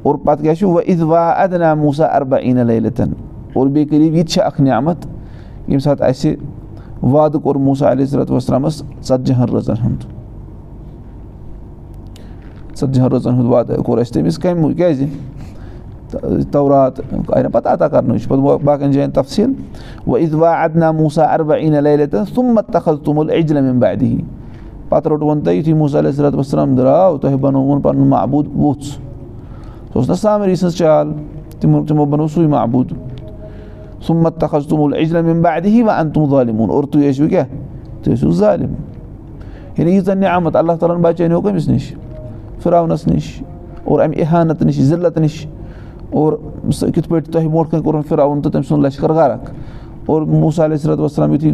اور 0.03 0.15
پَتہٕ 0.15 0.41
کیٛاہ 0.41 0.55
چھُ 0.55 0.67
وَ 0.69 0.81
اِد 0.85 1.01
وا 1.01 1.29
اَدنا 1.29 1.73
موٗسا 1.73 2.05
اَربا 2.05 2.37
عیٖن 2.37 2.67
لَتن 2.67 3.11
اور 3.53 3.67
بیٚیہِ 3.67 3.89
کٔرِو 3.89 4.03
یہِ 4.03 4.25
تہِ 4.25 4.33
چھِ 4.33 4.41
اَکھ 4.41 4.61
نعمت 4.61 5.05
ییٚمہِ 5.05 5.81
ساتہٕ 5.81 6.09
اَسہِ 6.09 6.35
وعدٕ 7.03 7.41
کوٚر 7.43 7.55
موٗسا 7.55 7.91
علیہ 7.91 8.05
صلاتُ 8.05 8.31
وسلامَس 8.31 8.83
ژَتجِہَن 9.03 9.49
رٲژَن 9.55 9.75
ہُنٛد 9.83 10.03
ژَتجِہَن 12.77 13.11
رٲژَن 13.11 13.33
ہُنٛد 13.33 13.51
وعدٕ 13.51 13.83
کوٚر 13.85 13.99
اَسہِ 13.99 14.13
تٔمِس 14.13 14.37
کَمہِ 14.37 14.75
کیٛازِ 14.77 15.05
تورات 16.51 16.99
آیہِ 17.27 17.43
نہ 17.43 17.49
پَتہٕ 17.53 17.73
عطا 17.73 17.87
چھُ 17.89 18.29
پَتہٕ 18.29 18.57
باقٕیَن 18.63 18.91
جایَن 18.91 19.11
تفصیٖل 19.11 19.51
وَ 20.07 20.19
اِد 20.19 20.33
وا 20.33 20.51
اَدنا 20.63 20.91
موٗسا 20.91 21.23
اَربا 21.23 21.55
عیٖن 21.55 21.83
لَتن 21.83 22.25
سُمت 22.35 22.67
تخل 22.73 22.97
توٚمُل 22.97 23.73
بادی 23.79 24.17
پَتہٕ 24.93 25.10
روٚٹوُن 25.12 25.41
تۄہہِ 25.41 25.58
یُتھُے 25.58 25.73
موٗسا 25.73 25.99
علیہ 25.99 26.12
صلاتُ 26.12 26.38
وسلام 26.38 26.75
درٛاو 26.75 27.17
تۄہہِ 27.17 27.39
بَنووُن 27.41 27.82
پَنُن 27.82 28.08
محبوٗد 28.08 28.47
ووٚژھ 28.56 28.84
سُہ 28.86 29.97
اوس 29.99 30.10
نہ 30.10 30.15
سامری 30.21 30.56
سٕنٛز 30.56 30.75
چال 30.77 31.12
تِمو 31.60 31.84
تِمو 31.88 32.06
بَنوو 32.06 32.27
سُے 32.34 32.47
محبوٗد 32.47 32.93
سُمت 34.08 34.39
تخل 34.41 34.62
توٚمُل 34.69 34.93
اِجلم 34.97 35.27
اَمہِ 35.29 35.41
بادی 35.43 35.82
وَ 35.84 35.89
اَن 35.89 36.10
تِم 36.12 36.25
ظالموٗن 36.29 36.69
اور 36.69 36.84
تُہۍ 36.84 37.10
ٲسِو 37.10 37.27
کیٛاہ 37.29 37.45
تُہۍ 38.03 38.13
ٲسِو 38.13 38.32
ظالِم 38.39 38.73
یعنی 39.77 39.91
ییٖژاہ 39.91 40.15
نعمت 40.15 40.56
اللہ 40.56 40.73
تعالیٰ 40.79 40.95
ہَن 40.95 41.01
بَچٲنیو 41.01 41.41
کٔمِس 41.41 41.67
نِش 41.69 41.93
فِراونَس 42.63 43.08
نِش 43.08 43.32
اور 43.84 43.99
اَمہِ 43.99 44.19
اِحانت 44.21 44.62
نِش 44.63 44.82
ضِلعت 44.89 45.17
نِش 45.17 45.45
اور 46.10 46.34
سُہ 46.77 46.91
کِتھ 46.95 47.08
پٲٹھۍ 47.10 47.32
تۄہہِ 47.32 47.47
برونٛٹھ 47.47 47.71
کَنۍ 47.71 47.84
کوٚرُن 47.84 48.01
فِراوُن 48.10 48.41
تہٕ 48.41 48.51
تٔمۍ 48.51 48.67
سُنٛد 48.67 48.86
لشکر 48.86 49.12
غرق 49.13 49.49
اور 50.06 50.21
علیہ 50.21 50.77
صلات 50.77 50.99
وسلام 50.99 51.34
یُتھُے 51.34 51.53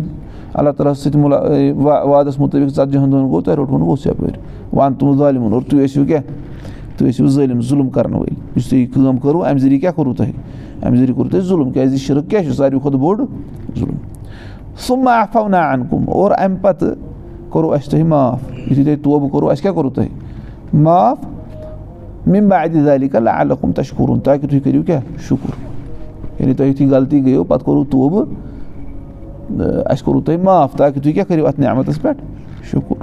اللہ 0.54 0.70
تعالیٰ 0.78 0.92
ہَس 0.92 1.04
سۭتۍ 1.04 1.20
مُلا 1.20 1.40
وادَس 2.10 2.40
مُطٲبِق 2.40 2.70
ژَتجِہَن 2.70 3.12
دۄہَن 3.12 3.30
گوٚو 3.30 3.42
تۄہہِ 3.42 3.56
روٚٹوُن 3.58 3.82
ووٚژھ 3.82 4.08
یَپٲرۍ 4.08 4.38
وَن 4.74 4.94
تِم 5.00 5.18
ظٲلِمُن 5.18 5.54
اور 5.54 5.62
تُہۍ 5.62 5.84
ٲسِو 5.84 6.06
کیٛاہ 6.06 6.22
تُہۍ 6.98 7.10
ٲسِو 7.10 7.28
ظٲلِم 7.28 7.62
ظُلم 7.62 7.90
کَرَن 7.90 8.14
وٲلۍ 8.14 8.34
یُس 8.56 8.70
تُہۍ 8.70 8.80
یہِ 8.80 8.92
کٲم 8.94 9.18
کٔرٕو 9.18 9.44
اَمہِ 9.44 9.60
ذٔریعہٕ 9.62 9.82
کیٛاہ 9.82 9.94
کوٚروٕ 9.96 10.16
تۄہہِ 10.18 10.34
اَمہِ 10.84 10.98
ذٔریعہٕ 10.98 11.16
کوٚروٕ 11.16 11.32
تۄہہِ 11.32 11.44
ظُلم 11.48 11.72
کیٛازِ 11.72 11.92
یہِ 11.92 12.00
شِرک 12.00 12.30
کیٛاہ 12.30 12.44
چھُ 12.44 12.54
ساروی 12.58 12.80
کھۄتہٕ 12.80 13.00
بوٚڑ 13.00 13.26
ظُلم 13.80 13.96
سُما 14.88 15.14
آفو 15.22 15.48
نا 15.48 15.62
اَن 15.72 15.86
کُم 15.90 16.10
اور 16.10 16.32
اَمہِ 16.38 16.62
پَتہٕ 16.62 16.96
کوٚروٕ 17.50 17.74
اَسہِ 17.74 17.92
تۄہہِ 17.92 18.06
معاف 18.06 18.40
یُتھُے 18.58 18.84
تۄہہِ 18.84 19.04
توبہٕ 19.04 19.30
کوٚروٕ 19.30 19.52
اَسہِ 19.52 19.62
کیٛاہ 19.62 19.74
کوٚروٕ 19.74 19.94
تۄہہِ 19.96 20.10
معاف 20.84 21.18
مِمبا 22.28 22.58
اَدِ 22.62 22.84
ذالی 22.86 23.08
کَل 23.10 23.28
عالکُم 23.28 23.72
تَشکوٗرُن 23.72 24.20
تاکہِ 24.20 24.50
تُہۍ 24.50 24.60
کٔرِو 24.64 24.84
کیٛاہ 24.84 25.02
شُکُر 25.28 26.40
یعنی 26.40 26.54
تۄہہِ 26.54 26.70
یُتھُے 26.70 26.86
غلطی 26.90 27.24
گٔیو 27.26 27.44
پَتہٕ 27.44 27.66
کوٚروٕ 27.66 27.86
توبہٕ 27.92 28.26
اَسہِ 29.52 30.06
کوٚروٕ 30.06 30.24
تۄہہِ 30.26 30.40
معاف 30.44 30.76
تاکہِ 30.78 31.02
تُہۍ 31.04 31.14
کیٛاہ 31.14 31.28
کٔرِو 31.28 31.48
اَتھ 31.48 31.60
نعمتَس 31.60 32.02
پٮ۪ٹھ 32.02 32.22
شُکُر 32.72 32.96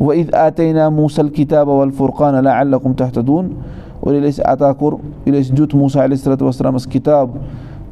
وۄنۍ 0.00 0.18
اِد 0.18 0.34
آتے 0.34 0.72
نا 0.72 0.88
موٗسل 0.88 1.28
کِتاب 1.28 1.68
ول 1.68 1.90
فُرقان 1.96 2.34
اللہ 2.34 2.60
علیکُم 2.60 2.92
تحت 2.98 3.18
دوٗن 3.26 3.52
اور 4.00 4.14
ییٚلہِ 4.14 4.28
اَسہِ 4.28 4.44
عطا 4.46 4.72
کوٚر 4.72 4.92
ییٚلہِ 5.26 5.40
اَسہِ 5.40 5.56
دیُت 5.56 5.74
موٗسا 5.74 6.04
علیہ 6.04 6.16
صلات 6.16 6.42
وسلامَس 6.42 6.86
کِتاب 6.92 7.36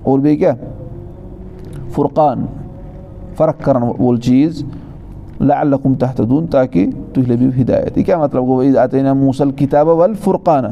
اور 0.02 0.18
بیٚیہِ 0.18 0.38
کیٛاہ 0.38 1.88
فُرقان 1.94 2.44
فرق 3.36 3.62
کَرَن 3.64 3.82
وول 3.82 4.20
چیٖز 4.20 4.62
لعلکُم 5.40 5.94
تحت 5.94 6.18
دوٗن 6.18 6.46
تاکہِ 6.46 6.90
تُہۍ 7.14 7.26
لٔبِو 7.28 7.50
ہِدایت 7.60 7.98
یہِ 7.98 8.06
کیٛاہ 8.06 8.20
مطلب 8.20 8.46
گوٚو 8.46 8.62
عیٖد 8.62 8.76
آتے 8.76 9.02
نا 9.02 9.12
موٗسل 9.14 9.50
کِتابہ 9.50 9.94
ول 10.00 10.14
فُرقانہ 10.24 10.68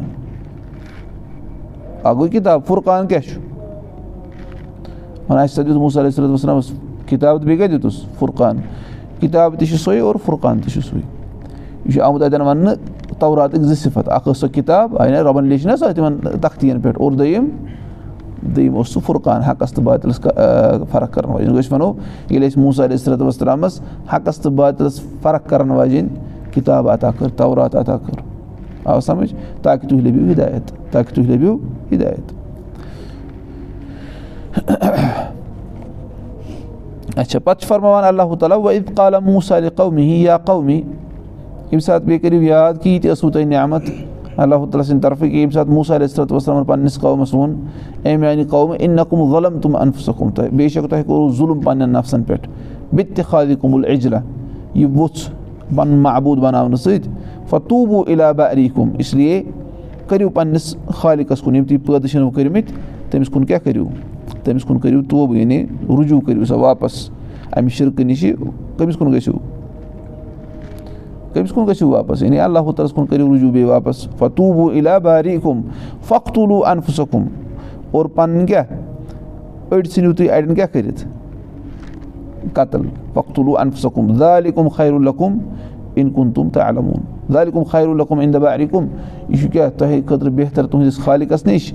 اَکھ 2.02 2.16
گوٚو 2.16 2.28
کِتاب 2.32 2.66
فُرقان 2.66 3.06
کیٛاہ 3.06 3.22
چھُ 3.22 3.47
وَنان 5.28 5.42
اَسہِ 5.42 5.52
ہسا 5.52 5.62
دیُت 5.62 5.98
علیہ 5.98 6.10
صلات 6.10 6.30
وسلامَس 6.30 6.70
کِتاب 7.06 7.38
تہٕ 7.38 7.46
بیٚیہِ 7.46 7.58
کیٛاہ 7.58 7.78
دِتُس 7.78 8.02
فُرقان 8.18 8.60
کِتاب 9.20 9.58
تہِ 9.58 9.68
چھِ 9.68 9.78
سۄے 9.78 9.98
اور 10.00 10.14
فُرقان 10.24 10.60
تہِ 10.60 10.72
چھُ 10.72 10.82
سُے 10.82 10.96
یہِ 10.96 11.92
چھُ 11.92 12.02
آمُت 12.02 12.22
اَتٮ۪ن 12.22 12.40
وَننہٕ 12.40 12.74
توراتٕکۍ 13.18 13.62
زٕ 13.62 13.74
صِفت 13.82 14.08
اَکھ 14.08 14.28
ٲس 14.28 14.38
سۄ 14.40 14.48
کِتاب 14.54 14.96
آیہِ 15.02 15.14
رۄبَن 15.14 15.44
لیٚچھ 15.44 15.66
نہ 15.66 15.76
سۄ 15.76 15.92
تِمَن 15.94 16.18
تختیٖیَن 16.40 16.80
پٮ۪ٹھ 16.80 17.00
اور 17.00 17.12
دوٚیِم 17.12 17.48
دوٚیِم 18.42 18.76
اوس 18.76 18.88
سُہ 18.92 19.00
فُرقان 19.06 19.42
حقَس 19.42 19.72
تہٕ 19.72 19.84
باتِلَس 19.84 20.20
فرق 20.90 21.12
کَرَن 21.14 21.30
واجیٚنۍ 21.30 21.58
أسۍ 21.58 21.72
وَنو 21.72 21.92
ییٚلہِ 22.30 22.48
أسۍ 22.48 22.60
موٗسا 22.62 22.84
علیہ 22.84 22.96
صلات 22.96 23.22
وسلامَس 23.22 23.80
حقَس 24.12 24.38
تہٕ 24.38 24.52
باتِلَس 24.52 25.00
فرق 25.22 25.48
کَرَن 25.48 25.70
واجیٚنۍ 25.70 26.52
کِتاب 26.54 26.88
عطا 26.88 27.10
کٔر 27.18 27.28
تورات 27.36 27.76
عطا 27.76 27.96
کٔر 27.96 28.20
آو 28.84 29.00
سَمٕجھ 29.00 29.34
تاکہِ 29.62 29.88
تُہۍ 29.88 30.00
لٔبِو 30.00 30.30
ہِدایت 30.30 30.92
تاکہِ 30.92 31.14
تُہۍ 31.14 31.24
لٔبِو 31.24 31.56
ہِدایت 31.92 32.37
اچھا 37.16 37.38
پَتہٕ 37.38 37.60
چھُ 37.60 37.68
فرماوان 37.68 38.04
اللہ 38.04 38.34
تعالیٰ 38.40 38.58
وَ 38.62 38.72
اِد 38.72 38.94
قالہ 38.96 39.18
موٗسا 39.24 39.56
علی 39.56 39.68
قومی 39.76 40.04
یا 40.22 40.36
قومی 40.46 40.76
ییٚمہِ 40.76 41.82
ساتہٕ 41.82 42.06
بیٚیہِ 42.06 42.22
کٔرِو 42.22 42.42
یاد 42.42 42.74
کہِ 42.82 42.92
یہِ 42.92 43.02
تہِ 43.02 43.10
ٲسوٕ 43.10 43.32
تۄہہِ 43.32 43.46
نعمت 43.46 43.82
اللہ 44.36 44.54
تعالیٰ 44.54 44.82
سٕنٛدِ 44.86 45.02
طرفہٕ 45.02 45.28
کہِ 45.28 45.36
ییٚمہِ 45.36 45.54
ساتہٕ 45.54 45.72
موٗسا 45.74 45.96
علیہ 45.96 46.06
صلات 46.06 46.32
وسلامَن 46.32 46.64
پنٛنِس 46.64 46.98
قومَس 47.00 47.34
ووٚن 47.34 47.54
اے 48.02 48.16
میٛانہِ 48.16 48.48
قومہٕ 48.50 48.76
اِن 48.80 48.90
نقم 48.96 49.22
غلم 49.32 49.58
تِم 49.60 49.76
انفسکُم 49.76 50.30
تۄہہِ 50.30 50.50
بے 50.56 50.68
شک 50.68 50.88
تۄہہِ 50.90 51.04
کوٚروٕ 51.06 51.32
ظُلم 51.36 51.60
پنٛنٮ۪ن 51.60 51.92
نفسَن 51.92 52.22
پٮ۪ٹھ 52.22 52.48
بِتہِ 52.94 53.14
تہِ 53.16 53.24
خالِ 53.30 53.56
کُمُل 53.60 53.84
اِجلا 53.88 54.20
یہِ 54.74 54.88
ووٚژھ 54.96 55.30
پَنُن 55.76 55.98
محبوٗد 56.02 56.38
بَناونہٕ 56.42 56.80
سۭتۍ 56.82 57.10
فتوٗبوٗ 57.50 58.04
عِلابا 58.08 58.50
علی 58.50 58.68
کُم 58.74 58.90
اِسلیے 58.98 59.42
کٔرِو 60.08 60.28
پنٛنِس 60.30 60.74
خالِقَس 60.94 61.40
کُن 61.40 61.56
یِم 61.56 61.64
تُہۍ 61.64 61.78
پٲدٕ 61.86 62.08
چھِنو 62.10 62.30
کٔرمٕتۍ 62.30 62.72
تٔمِس 63.10 63.28
کُن 63.32 63.44
کیٛاہ 63.44 63.64
کٔرِو 63.64 63.86
تٔمِس 64.44 64.64
کُن 64.64 64.78
کٔرِو 64.78 65.02
توبہٕ 65.10 65.36
یعنی 65.36 65.64
رُجوٗع 65.88 66.20
کٔرِو 66.26 66.44
سا 66.44 66.54
واپَس 66.54 67.10
اَمہِ 67.56 67.70
شِرکہٕ 67.70 68.06
نِش 68.06 68.24
کٔمِس 68.76 68.96
کُن 68.96 69.12
گٔژھِو 69.12 69.32
کٔمِس 71.32 71.50
کُن 71.52 71.66
گٔژھِو 71.66 71.88
واپَس 71.90 72.22
یعنی 72.22 72.40
اللہ 72.40 72.58
تعالیٰ 72.58 72.84
ہَس 72.84 72.92
کُن 72.92 73.06
کٔرِو 73.06 73.34
رُجوٗع 73.34 73.50
بیٚیہِ 73.50 73.68
واپَس. 73.68 74.06
فتوٗبوٗ 74.18 74.70
عِلا 74.78 74.98
باری 74.98 75.36
کُم 75.42 75.60
فختوٗلوٗ 76.08 76.62
اَنفُسکُم 76.66 77.24
اور 77.90 78.06
پَنٕنۍ 78.06 78.46
کیٛاہ 78.46 78.64
أڑۍ 79.70 79.88
ژھٕنِو 79.90 80.12
تُہۍ 80.12 80.30
اَڑٮ۪ن 80.30 80.54
کیٛاہ 80.54 80.68
کٔرِتھ 80.72 81.04
قتٕل 82.52 82.82
فختوٗلوٗ 83.14 83.56
اَنفُسکُم 83.60 84.16
دالِکُم 84.20 84.68
خیرُالکُم 84.68 85.38
اِن 85.94 86.10
کُن 86.10 86.32
تُم 86.32 86.48
تہٕ 86.48 86.62
علموٗن 86.62 87.32
دالِکُم 87.34 87.62
خیرُالکُم 87.62 88.18
اِن 88.18 88.32
دَبا 88.34 88.54
علی 88.54 88.66
کُم 88.66 88.86
یہِ 89.28 89.40
چھُ 89.40 89.50
کیٛاہ 89.52 89.70
تۄہہِ 89.78 90.00
خٲطرٕ 90.06 90.32
بہتر 90.32 90.66
تُہٕنٛدِس 90.66 90.98
خالِقَس 90.98 91.46
نِش 91.46 91.72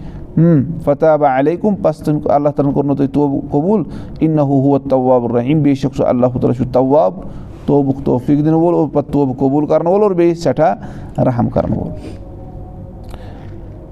فتابا 0.84 1.38
علیکُم 1.40 1.76
پَس 1.82 1.98
تٔمۍ 1.98 2.20
اللہ 2.26 2.50
تعالیٰ 2.50 2.70
ہَن 2.70 2.74
کوٚرمُت 2.74 2.98
تۄہہِ 2.98 3.12
توبہٕ 3.14 3.50
قبوٗل 3.52 3.84
اِن 4.20 4.36
نہ 4.36 4.42
ہُہ 4.42 4.78
طواب 4.90 5.32
بے 5.64 5.74
شک 5.76 5.96
سُہ 5.96 6.06
اللہ 6.08 6.38
تعالیٰ 6.42 6.56
چھُ 6.58 6.72
طواب 6.74 7.20
توبُک 7.66 8.04
توفیٖق 8.06 8.40
دِنہٕ 8.46 8.60
وول 8.60 8.74
اور 8.74 8.88
پَتہٕ 8.94 9.12
توبہٕ 9.12 9.38
قبوٗل 9.40 9.66
کَرَن 9.66 9.88
وول 9.88 10.02
اور 10.04 10.12
بیٚیہِ 10.12 10.36
سٮ۪ٹھاہ 10.38 11.22
رحم 11.26 11.50
کَرَن 11.50 11.74
وول 11.78 11.92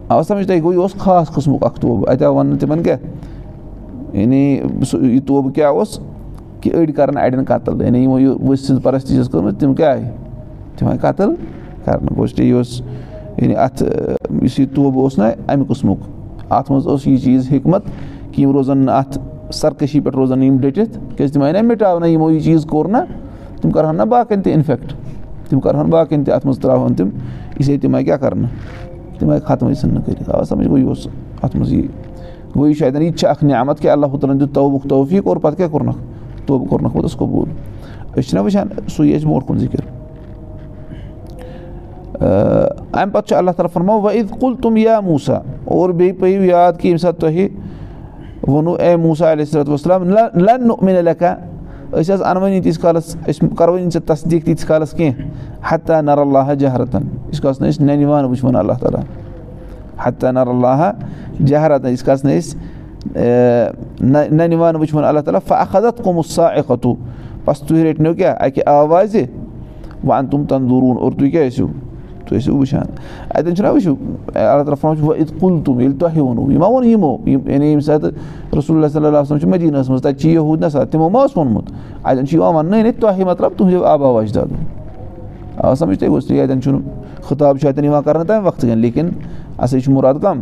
اَوا 0.10 0.24
سَمجھ 0.24 0.48
تۄہہِ 0.48 0.62
گوٚو 0.64 0.74
یہِ 0.74 0.82
اوس 0.82 0.96
خاص 1.00 1.32
قٕسمُک 1.34 1.64
اَکھ 1.66 1.80
توبہٕ 1.82 2.10
اَتہِ 2.10 2.26
آو 2.26 2.36
وَننہٕ 2.36 2.60
تِمَن 2.60 2.84
کیٛاہ 2.84 4.18
یعنی 4.18 4.62
سُہ 4.86 5.06
یہِ 5.06 5.20
توبہٕ 5.26 5.54
کیٛاہ 5.54 5.72
اوس 5.72 6.00
کہِ 6.62 6.74
أڑۍ 6.74 6.94
کَرَن 6.96 7.18
اَڑٮ۪ن 7.18 7.44
قتٕل 7.48 7.82
یعنی 7.82 8.04
یِمو 8.04 8.20
یہِ 8.20 8.30
ؤسۍ 8.30 8.56
سٕنٛز 8.56 8.84
پَرستی 8.84 9.16
چھَس 9.16 9.30
کٔرمٕژ 9.30 9.58
تِم 9.60 9.74
کیٛاہ 9.74 9.94
آیہِ 9.94 10.10
تِم 10.78 10.88
آیہِ 10.88 11.00
قتٕل 11.02 11.36
کَرنہٕ 11.86 12.18
گوٚو 12.18 12.44
یہِ 12.44 12.54
اوس 12.54 12.82
یعنی 13.38 13.56
اَتھ 13.56 13.84
یُس 14.42 14.60
یہِ 14.60 14.68
توبہٕ 14.76 15.02
اوس 15.02 15.18
نہ 15.18 15.24
اَمہِ 15.48 15.68
قٕسمُک 15.68 16.21
اَتھ 16.52 16.72
منٛز 16.72 16.88
اوس 16.88 17.08
یہِ 17.08 17.22
چیٖز 17.24 17.48
حکمت 17.52 17.86
کہِ 18.32 18.40
یِم 18.40 18.52
روزَن 18.52 18.78
نہٕ 18.78 18.96
اَتھ 18.96 19.18
سرکٔشی 19.54 20.00
پٮ۪ٹھ 20.00 20.16
روزَن 20.16 20.40
نہٕ 20.40 20.48
یِم 20.48 20.58
ڈٔٹِتھ 20.58 21.00
کیٛازِ 21.18 21.34
تِم 21.34 21.42
آیہِ 21.42 21.56
نہ 21.56 21.62
مِٹاونہٕ 21.62 22.10
یِمو 22.10 22.32
یہِ 22.32 22.44
چیٖز 22.44 22.66
کوٚر 22.66 22.90
نہ 22.90 22.98
تِم 23.62 23.72
کَرہَن 23.72 23.96
نہ 23.96 24.02
باقٕیَن 24.02 24.42
تہِ 24.42 24.54
اِنفٮ۪کٹ 24.54 24.94
تِم 25.50 25.60
کَرہَن 25.60 25.90
باقٕیَن 25.90 26.24
تہِ 26.24 26.34
اَتھ 26.34 26.46
منٛز 26.46 26.60
ترٛاوہَن 26.60 26.94
تِم 26.94 27.10
اِسلیے 27.60 27.78
تِم 27.78 27.96
آیہِ 27.96 28.06
کیٛاہ 28.06 28.20
کَرنہٕ؟ 28.20 28.50
تِم 29.20 29.30
آیہِ 29.30 29.42
ختمٕے 29.42 29.74
ژھٕننہٕ 29.74 30.06
کٔرِتھ۔ 30.06 30.30
آ 30.30 30.44
سَمجھ 30.44 30.68
گوٚو 30.68 30.78
یہِ 30.78 30.88
اوس 30.88 31.08
اَتھ 31.42 31.56
منٛز 31.56 31.74
یہِ۔ 31.74 31.86
گوٚو 32.56 32.68
یہِ 32.68 32.78
چھُ 32.78 32.86
اَتٮ۪ن 32.86 33.02
یہِ 33.02 33.12
تہِ 33.12 33.20
چھِ 33.20 33.30
اَکھ 33.30 33.44
نعمت 33.44 33.80
کہِ 33.80 33.92
اللہ 33.92 34.06
تعالیٰ 34.06 34.40
دیُت 34.40 34.56
توبُک 34.56 34.90
توفیٖق 34.90 35.28
اور 35.28 35.38
پَتہٕ 35.38 35.58
کیٛاہ 35.58 35.72
کوٚرنَکھ؟ 35.72 35.98
توبہٕ 36.46 36.68
کوٚرنَکھ 36.68 36.94
پوٚتُس 36.94 37.18
قبوٗل۔ 37.18 37.50
أسۍ 38.12 38.22
چھِنہ 38.22 38.40
وٕچھان 38.40 38.68
سُے 38.88 39.16
اَسہِ 39.16 39.26
برونٛٹھ 39.26 39.48
کُن 39.48 39.58
ذِکِر 39.58 40.01
اَمہِ 42.22 43.12
پَتہٕ 43.14 43.28
چھُ 43.28 43.36
اللہ 43.36 43.52
تعالیٰ 43.52 43.72
فرماو 43.74 44.02
وَ 44.02 44.12
عید 44.12 44.30
کُل 44.40 44.56
تِم 44.62 44.78
یا 44.78 45.00
موٗسا 45.00 45.38
اور 45.76 45.90
بیٚیہِ 45.90 46.20
پٲیِو 46.20 46.44
یاد 46.46 46.74
کہِ 46.80 46.86
ییٚمہِ 46.86 47.02
ساتہٕ 47.02 47.20
تۄہہِ 47.20 47.48
ووٚنوٗ 48.48 48.76
اے 48.80 48.96
موٗسا 48.96 49.32
علیہ 49.32 49.46
صلات 49.46 49.70
وسلام 49.70 50.10
لَن 50.10 50.68
مِنہِ 50.82 51.02
لیکھا 51.04 51.36
أسۍ 51.92 52.14
حظ 52.14 52.22
اَنوٲنی 52.24 52.62
تیٖتِس 52.62 52.78
کالَس 52.82 53.16
أسۍ 53.28 53.48
کَروٲنی 53.58 53.90
ژےٚ 53.90 54.06
تصدیٖق 54.08 54.46
تیٖتِس 54.46 54.66
کالَس 54.66 54.92
کینٛہہ 54.98 55.74
حتہ 55.74 56.02
نَر 56.02 56.18
اللہ 56.18 56.54
جہرتَن 56.60 57.04
یُس 57.32 57.42
کالَس 57.42 57.62
نہٕ 57.62 57.70
أسۍ 57.70 57.84
نَنہِ 57.86 58.06
وانہٕ 58.06 58.30
وٕچھون 58.30 58.56
اللہ 58.56 58.74
تعالیٰ 58.82 59.02
حتہ 60.06 60.28
نَر 60.38 60.48
اللہ 60.48 60.92
جہرتَن 61.46 61.90
یِتِس 61.92 62.04
کالَس 62.04 62.24
نہٕ 62.26 62.38
أسۍ 62.38 62.56
نَنہِ 64.32 64.56
وٕچھون 64.56 65.04
اللہ 65.04 65.20
تعالیٰ 65.20 65.42
فخت 65.48 66.04
قومُت 66.04 66.26
سا 66.26 66.48
اقتوٗ 66.48 66.96
بَس 67.46 67.60
تُہۍ 67.60 67.84
رٔٹنو 67.84 68.14
کیٛاہ 68.14 68.36
اَکہِ 68.40 68.64
آوازِ 68.66 69.24
وَن 70.08 70.28
تِم 70.28 70.44
تَندوٗروٗن 70.50 70.98
اور 70.98 71.12
تُہۍ 71.12 71.32
کیٛاہ 71.32 71.48
ٲسِو 71.48 71.68
تُہۍ 72.32 72.39
ٲسِو 72.39 72.56
وٕچھان 72.58 72.86
اَتٮ۪ن 73.36 73.56
چھُنہ 73.56 73.67
وٕچھِو 73.67 73.96
اللہ 74.34 74.63
تعالیٰ 74.63 75.13
اِتھ 75.20 75.32
کُل 75.39 75.60
تُم 75.65 75.80
ییٚلہِ 75.80 76.00
تۄہہِ 76.00 76.20
ووٚنوُ 76.20 76.52
یہِ 76.52 76.60
ما 76.60 76.67
ووٚن 76.67 76.86
یِمو 76.86 77.15
یِم 77.26 77.50
یعنی 77.50 77.65
ییٚمہِ 77.65 77.84
ساتہٕ 77.84 78.12
رسول 78.58 78.76
اللہ 78.76 78.88
صلی 78.94 79.06
اللہ 79.06 79.17
وسلم 79.17 79.39
چھُ 79.39 79.48
مدیٖنَس 79.50 79.89
منٛز 79.89 80.02
تَتہِ 80.02 80.20
چھِ 80.20 80.30
یہوٗد 80.30 80.63
نہ 80.63 80.84
تِمو 80.91 81.10
ما 81.10 81.20
اوس 81.20 81.38
ووٚنمُت 81.38 81.72
اَتٮ۪ن 82.04 82.28
چھُ 82.28 82.36
یِوان 82.36 82.56
وَننہٕ 82.56 82.86
ہے 82.86 82.91
تۄہہِ 82.91 83.24
مطلب 83.28 83.52
تُہنٛدیو 83.58 83.84
آبا 83.86 84.20
اجدادو 84.20 84.56
آ 85.58 85.74
سَمٕجھ 85.76 86.00
تۄہہِ 86.00 86.12
گوٚژھ 86.12 86.28
تُہۍ 86.28 86.39
اَتٮ۪ن 86.41 86.62
چھُنہٕ 86.62 86.82
خطاب 87.22 87.58
چھُ 87.60 87.67
اَتٮ۪ن 87.67 87.86
یِوان 87.86 88.04
کَرنہٕ 88.04 88.28
تَمہِ 88.28 88.46
وقتہٕ 88.46 88.70
کٮ۪ن 88.70 88.78
لیکِن 88.80 89.10
اَسے 89.58 89.80
چھُ 89.80 89.91
مُراد 89.94 90.22
کَم 90.22 90.41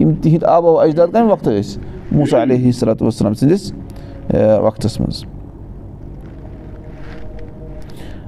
یِم 0.00 0.14
تِہِنٛدۍ 0.22 0.48
آبا 0.48 0.82
اجداد 0.82 1.08
کَمہِ 1.12 1.30
وقتہٕ 1.30 1.58
ٲسۍ 1.60 1.78
موسا 2.12 2.42
علیہ 2.42 2.72
صلاتُ 2.72 3.02
وسلم 3.02 3.34
سٕنٛدِس 3.34 3.72
وقتَس 4.62 5.00
منٛز 5.00 5.24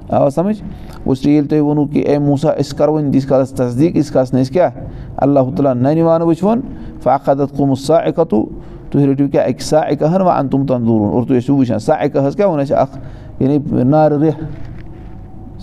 آ 0.08 0.28
سَمٕجھ 0.28 0.62
گوٚژھ 1.06 1.26
ییٚلہِ 1.28 1.48
تۄہہِ 1.48 1.60
ووٚنوُ 1.62 1.86
کہِ 1.92 2.06
اے 2.08 2.18
موسا 2.18 2.50
أسۍ 2.60 2.76
کَرو 2.76 2.92
وۄنۍ 2.92 3.12
تیٖتِس 3.12 3.26
کالَس 3.28 3.50
تصدیٖق 3.50 3.96
ییٖتِس 3.96 4.10
کالَس 4.10 4.32
نہٕ 4.32 4.42
أسۍ 4.42 4.52
کیٛاہ 4.52 4.70
اللہ 5.24 5.50
تعالیٰ 5.56 5.74
نَنہِ 5.74 6.02
وانہٕ 6.02 6.26
وٕچھوُن 6.26 6.60
فاقت 7.02 7.40
قومُت 7.56 7.78
سا 7.78 7.96
اِکتوٗ 7.96 8.44
تُہۍ 8.90 9.06
رٔٹِو 9.06 9.28
کیٛاہ 9.28 9.46
اَکہِ 9.46 9.62
سا 9.62 9.78
اِکہن 9.78 10.22
وَ 10.22 10.30
اَن 10.30 10.48
تِم 10.48 10.66
تنٛدوٗرُن 10.66 11.12
اور 11.12 11.22
تُہۍ 11.22 11.38
ٲسِو 11.38 11.56
وٕچھان 11.56 11.78
سا 11.78 11.94
اِکہ 11.94 12.26
حظ 12.26 12.36
کیٛاہ 12.36 12.48
ووٚن 12.48 12.60
اَسہِ 12.60 12.76
اَکھ 12.76 12.98
یعنی 13.42 13.58
نارٕ 13.84 14.18
رٮ۪ح 14.22 14.44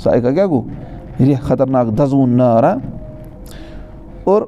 سا 0.04 0.12
اِکہ 0.12 0.32
کیٛاہ 0.32 0.48
گوٚو 0.48 0.64
رٮ۪ح 1.20 1.42
خطرناک 1.48 1.98
دَزوُن 1.98 2.38
نار 2.38 2.64
ہا 2.64 2.76
اور 4.24 4.42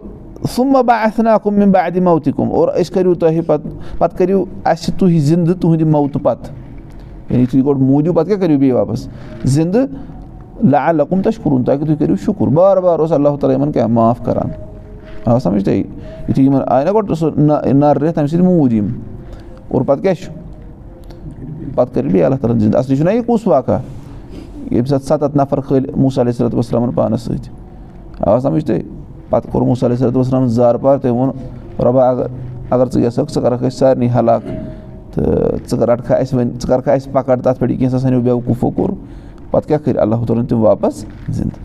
سُمہ 0.55 0.81
با 0.87 0.95
اَتھنا 1.03 1.37
کُم 1.43 1.61
یِم 1.61 1.71
با 1.71 1.79
اَدِ 1.79 1.99
موتہِ 2.07 2.33
کُم 2.35 2.51
اور 2.51 2.67
أسۍ 2.79 2.93
کٔرِو 2.93 3.13
تۄہہِ 3.15 3.45
پَتہٕ 3.47 3.97
پَتہٕ 3.97 4.17
کٔرِو 4.17 4.43
اَسہِ 4.65 4.93
تُہۍ 4.99 5.19
زِندٕ 5.19 5.53
تُہٕنٛدِ 5.61 5.83
موتہٕ 5.83 6.23
پَتہٕ 6.23 6.51
یعنی 7.29 7.45
تُہۍ 7.45 7.65
گۄڈٕ 7.65 7.81
موٗدِو 7.81 8.13
پَتہٕ 8.13 8.27
کیٛاہ 8.27 8.39
کٔرِو 8.39 8.57
بیٚیہِ 8.59 8.75
واپَس 8.75 9.07
زِندٕ 9.43 9.85
لا 10.61 10.91
لَکُم 10.91 11.21
تَشکُرُن 11.21 11.63
تاکہِ 11.63 11.85
تُہۍ 11.87 11.95
کٔرِو 11.99 12.15
شُکُر. 12.25 12.47
بار 12.47 12.77
بار 12.77 12.99
اوس 12.99 13.11
اللہ 13.11 13.35
تعالیٰ 13.41 13.57
یِمَن 13.57 13.71
کیٛاہ 13.71 13.87
معاف 13.87 14.23
کَران 14.25 14.49
آ 15.25 15.37
سَمٕجھ 15.39 15.63
تۄہہِ 15.65 15.83
یُتھُے 16.27 16.43
یِمَن 16.43 16.61
آے 16.65 16.83
نہ 16.85 16.91
گۄڈٕ 16.93 17.15
سُہ 17.19 17.29
نَر 17.37 17.97
رٮ۪تھ 18.01 18.15
تَمہِ 18.15 18.29
سۭتۍ 18.29 18.43
موٗدۍ 18.43 18.73
یِم 18.73 18.87
اور 19.69 19.81
پَتہٕ 19.81 20.01
کیٛاہ 20.01 20.15
چھُ 20.15 20.31
پَتہٕ 21.75 21.93
کٔرِو 21.93 22.09
بیٚیہِ 22.09 22.25
اللہ 22.25 22.35
تعالیٰ 22.41 22.55
ہَن 22.55 22.59
زِندٕ 22.63 22.77
اَصلی 22.79 22.95
چھُنہ 22.95 23.11
یہِ 23.11 23.25
کُس 23.27 23.47
واقعہ 23.47 23.79
ییٚمہِ 24.71 24.87
ساتہٕ 24.89 25.07
سَتَتھ 25.07 25.37
نَفر 25.37 25.61
کھٲلۍ 25.61 25.97
موسا 25.97 26.21
علیہ 26.21 26.31
صلاتُ 26.37 26.57
وسلامَن 26.57 26.91
پانَس 26.95 27.21
سۭتۍ 27.21 27.49
آ 28.27 28.39
سَمٕجھ 28.39 28.65
تُہۍ 28.65 28.81
پَتہٕ 29.29 29.51
کوٚر 29.51 29.65
موسا 29.67 29.85
علیہ 29.87 29.97
صلاتُ 29.97 30.17
وسلامَن 30.17 30.47
زار 30.47 30.75
پار 30.81 30.97
تٔمۍ 30.97 31.17
ووٚن 31.17 31.83
رۄبا 31.83 32.09
اگر 32.09 32.27
اگر 32.69 32.85
ژٕ 32.93 33.01
یَژھکھ 33.01 33.31
ژٕ 33.33 33.41
کَرَکھ 33.41 33.63
أسۍ 33.63 33.77
سارنٕے 33.77 34.07
ہلاک 34.15 34.43
تہٕ 35.13 35.67
ژٕ 35.69 35.85
رَٹکھا 35.89 36.15
اَسہِ 36.15 36.37
وۄنۍ 36.37 36.59
ژٕ 36.61 36.67
کَرکھا 36.67 36.91
اَسہِ 36.91 37.11
پَکڑ 37.13 37.35
تَتھ 37.41 37.59
پٮ۪ٹھ 37.59 37.71
یہِ 37.71 37.79
کینٛژھا 37.79 37.99
سانیو 37.99 38.21
بیوقوٗفو 38.21 38.69
کوٚر 38.69 38.91
پَتہٕ 39.53 39.67
کیٛاہ 39.67 39.85
کٔرۍ 39.85 40.01
اللہ 40.01 40.25
تعالیٰ 40.25 40.41
ہَن 40.43 40.47
تِم 40.47 40.59
واپَس 40.65 41.05
زِندٕ 41.29 41.57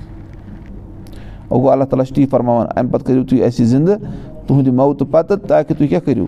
وۄنۍ 1.51 1.61
گوٚو 1.61 1.71
اللہ 1.71 1.85
تعالیٰ 1.85 2.05
چھُ 2.07 2.15
تی 2.15 2.27
فرماوان 2.31 2.67
اَمہِ 2.77 2.91
پَتہٕ 2.93 3.07
کٔرِو 3.07 3.25
تُہۍ 3.25 3.43
اَسہِ 3.47 3.65
زِندٕ 3.67 3.95
تُہُنٛدِ 4.47 4.69
موتہٕ 4.79 5.11
پَتہٕ 5.11 5.47
تاکہِ 5.49 5.77
تُہۍ 5.77 5.89
کیٛاہ 5.89 6.05
کٔرِو 6.07 6.27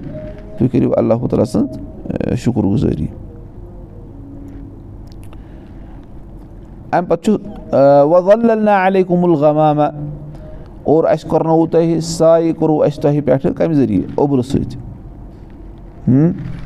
تُہۍ 0.58 0.68
کٔرِو 0.72 0.90
اللہ 0.98 1.26
تعالیٰ 1.30 1.46
سٕنٛز 1.46 2.38
شُکُر 2.42 2.64
گُزٲری 2.64 3.06
اَمہِ 6.92 7.08
پَتہٕ 7.08 7.24
چھُ 7.24 8.68
علیکُم 8.68 9.24
الغمامہ 9.24 9.88
اور 10.90 11.04
اَسہِ 11.04 11.28
کوٚرنووُ 11.30 11.68
تۄہہِ 11.70 12.00
سایہِ 12.02 12.54
کوٚروُ 12.56 12.82
اَسہِ 12.84 13.02
تۄہہِ 13.02 13.24
پٮ۪ٹھٕ 13.24 13.52
کَمہِ 13.56 13.74
ذٔریعہٕ 13.76 14.12
اوٚبرٕ 14.18 14.42
سۭتۍ 14.42 14.76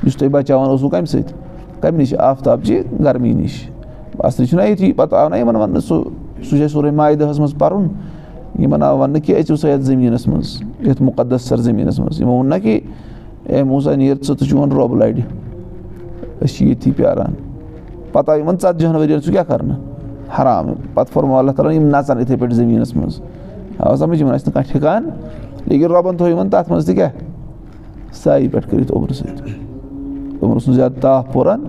یُس 0.07 0.17
تۄہہِ 0.17 0.31
بَچاوان 0.33 0.69
اوسوُ 0.69 0.91
کَمہِ 0.91 1.09
سۭتۍ 1.09 1.35
کَمہِ 1.81 1.99
نِش 2.01 2.15
آفتابچہِ 2.15 2.83
گرمی 3.05 3.33
نِش 3.33 3.63
اَصلی 4.19 4.47
چھُنہ 4.47 4.63
یُتھُے 4.63 4.93
پَتہٕ 4.97 5.19
آو 5.19 5.29
نہ 5.29 5.37
یِمَن 5.37 5.57
وَننہٕ 5.57 5.81
سُہ 5.81 6.03
سُہ 6.43 6.51
چھِ 6.51 6.63
اَسہِ 6.63 6.71
سورُے 6.73 6.91
مایدَہَس 6.91 7.39
منٛز 7.39 7.55
پَرُن 7.59 7.87
یِمَن 8.59 8.83
آو 8.83 8.99
وَننہٕ 8.99 9.23
کہِ 9.25 9.37
أژِو 9.39 9.57
سا 9.57 9.69
یَتھ 9.69 9.83
زٔمیٖنَس 9.83 10.27
منٛز 10.29 10.61
یَتھ 10.87 11.03
مُقدس 11.03 11.43
سَر 11.49 11.57
زٔمیٖنَس 11.57 11.99
منٛز 11.99 12.21
یِمو 12.21 12.33
ووٚن 12.33 12.49
نہ 12.49 12.55
کہِ 12.63 12.81
اے 13.49 13.63
موسا 13.63 13.95
نیر 13.95 14.15
ژٕ 14.23 14.35
تہٕ 14.39 14.49
چون 14.51 14.73
رۄب 14.73 14.95
لَڑِ 14.99 15.21
أسۍ 16.43 16.55
چھِ 16.55 16.67
ییٚتھی 16.67 16.93
پیاران 16.97 17.35
پَتہٕ 18.13 18.33
آو 18.33 18.39
یِمَن 18.39 18.57
ژَتجِہَن 18.63 18.97
ؤرۍ 18.97 19.11
یَن 19.11 19.21
سُہ 19.21 19.31
کیٛاہ 19.31 19.45
کَرنہٕ 19.45 19.79
حرام 20.39 20.73
پَتہٕ 20.95 21.13
فرمو 21.13 21.39
اللہ 21.39 21.53
تعالیٰ 21.57 21.75
یِم 21.75 21.87
نَژَن 21.97 22.21
یِتھَے 22.21 22.37
پٲٹھۍ 22.37 22.55
زٔمیٖنَس 22.55 22.97
منٛز 22.97 23.21
آ 23.79 23.95
سَمٕجھ 23.97 24.21
یِمَن 24.21 24.35
آسہِ 24.35 24.47
نہٕ 24.47 24.55
کانٛہہ 24.55 24.73
ٹھِکان 24.73 25.09
لیکِن 25.67 25.91
رۄبَن 25.91 26.17
تھوٚو 26.17 26.31
یِمَن 26.31 26.51
تَتھ 26.51 26.71
منٛز 26.71 26.87
تہِ 26.87 26.95
کیٛاہ 26.95 27.11
سایہِ 28.23 28.51
پٮ۪ٹھ 28.53 28.69
کٔرِتھ 28.71 28.93
اوٚبرٕ 28.93 29.15
سۭتۍ 29.15 29.49
یِمَن 29.49 30.53
اوس 30.53 30.69
نہٕ 30.69 30.77
زیادٕ 30.77 31.01
تاپھ 31.01 31.33
پوران 31.33 31.65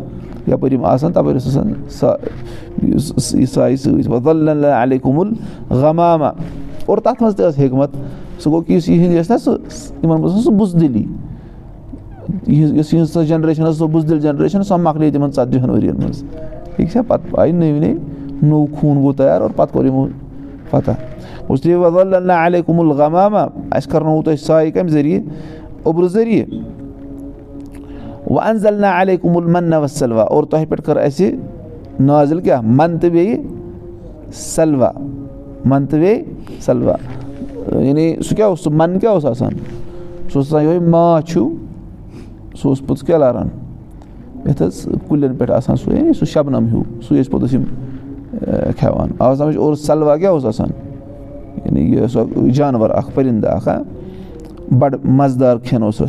یَپٲرۍ 0.47 0.73
یِم 0.73 0.85
آسان 0.85 1.11
تَپٲرۍ 1.13 1.33
اوس 1.33 1.47
آسان 1.47 1.73
سایہِ 3.45 3.77
سۭتۍ 3.77 4.07
وَللہ 4.25 4.67
علیکُم 4.81 5.19
الغمامہ 5.19 6.29
اور 6.85 6.97
تَتھ 6.97 7.23
منٛز 7.23 7.35
تہِ 7.35 7.45
ٲس 7.45 7.59
حکمت 7.59 7.95
سُہ 8.39 8.49
گوٚو 8.51 8.61
کہِ 8.61 8.75
یُس 8.75 8.89
یِہِنٛدۍ 8.89 9.19
ٲسۍ 9.19 9.31
نہ 9.31 9.37
سُہ 9.37 9.51
یِمَن 10.03 10.41
سُہ 10.41 10.51
بُزدِلی 10.57 11.05
یۄس 12.47 12.93
یِہٕنٛز 12.93 13.13
سۄ 13.13 13.23
جَنریشَن 13.27 13.63
ٲس 13.65 13.77
سۄ 13.77 13.87
بُزدِل 13.91 14.19
جَنریشَن 14.19 14.63
سۄ 14.63 14.77
مۄکلے 14.79 15.11
تِمَن 15.11 15.31
ژَتجِہَن 15.31 15.69
ؤرِیَن 15.69 15.95
منٛز 15.99 16.23
ٹھیٖک 16.75 16.91
چھا 16.91 17.01
پَتہٕ 17.07 17.39
آیہِ 17.39 17.53
نٔوۍ 17.53 17.79
نٔوۍ 17.79 17.97
نوٚو 18.43 18.65
خوٗن 18.79 19.01
گوٚو 19.01 19.13
تیار 19.13 19.41
اور 19.41 19.49
پَتہٕ 19.55 19.73
کوٚر 19.73 19.85
یِمو 19.85 20.07
پَتہ 20.69 20.91
وَللہ 21.49 22.33
علیکُم 22.45 22.79
الغمامہ 22.79 23.45
اَسہِ 23.71 23.91
کَرنووُ 23.91 24.23
تۄہہِ 24.23 24.39
سایہِ 24.39 24.73
کَمہِ 24.73 24.89
ذٔریعہٕ 24.91 25.23
اوٚبرٕ 25.83 26.07
ذٔریعہٕ 26.07 26.84
وۄنۍ 28.29 28.47
اَنزَل 28.49 28.83
علیکُم 28.83 29.37
المنہ 29.37 29.75
وسلوا 29.83 30.23
اور 30.23 30.43
تۄہہِ 30.43 30.67
پٮ۪ٹھ 30.69 30.81
کٔر 30.85 30.97
اَسہِ 30.97 31.31
نازِل 31.99 32.39
کیٛاہ 32.41 32.61
مَن 32.61 32.97
تہٕ 32.99 33.09
بیٚیہِ 33.11 33.37
سَلوا 34.33 34.91
مَن 35.65 35.85
تہٕ 35.85 35.99
بیٚیہِ 35.99 36.61
سَلوا 36.61 36.95
یعنی 37.81 38.15
سُہ 38.25 38.35
کیٛاہ 38.35 38.49
اوس 38.49 38.63
سُہ 38.63 38.71
مَن 38.71 38.99
کیٛاہ 38.99 39.13
اوس 39.13 39.25
آسان 39.25 39.51
سُہ 40.31 40.37
اوس 40.37 40.47
آسان 40.47 40.63
یِہوٚے 40.63 40.79
ماچھ 40.89 41.37
ہیوٗ 41.37 41.49
سُہ 42.61 42.67
اوس 42.69 42.79
پوٚتُس 42.87 43.05
کیٛاہ 43.05 43.19
لاران. 43.19 43.47
یَتھ 44.45 44.61
حظ 44.61 44.87
کُلٮ۪ن 45.07 45.35
پٮ۪ٹھ 45.35 45.51
آسان 45.51 45.75
سُہ 45.75 45.93
یعنی 45.93 46.13
سُہ 46.13 46.25
شَبنَم 46.25 46.67
ہیوٗ 46.67 46.83
سُے 47.07 47.21
ٲسۍ 47.21 47.31
پوٚتُس 47.31 47.53
یِم 47.53 47.63
کھٮ۪وان 48.77 49.09
آو 49.19 49.35
سَمٕجھ 49.35 49.57
اور 49.57 49.75
سَلوا 49.75 50.17
کیٛاہ 50.17 50.31
اوس 50.33 50.45
آسان 50.45 50.69
یعنی 51.65 51.81
یہِ 51.95 52.09
سۄ 52.09 52.49
جانوَر 52.53 52.89
اَکھ 52.89 53.09
پٔرِندٕ 53.13 53.49
اَکھ 53.49 53.67
ہا 53.67 53.81
بَڑٕ 54.79 54.99
مَزٕدار 55.03 55.57
کھٮ۪ن 55.63 55.83
اوس 55.83 56.01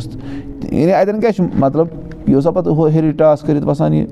یعنی 0.71 0.93
اَتٮ۪ن 0.93 1.19
کیٛاہ 1.19 1.31
چھُ 1.31 1.45
مطلب 1.59 1.87
یہِ 2.27 2.35
اوسا 2.35 2.51
پَتہٕ 2.51 2.73
ہُہ 2.77 3.11
ٹاس 3.17 3.41
کٔرِتھ 3.41 3.65
وَسان 3.67 3.93
یہِ 3.93 4.05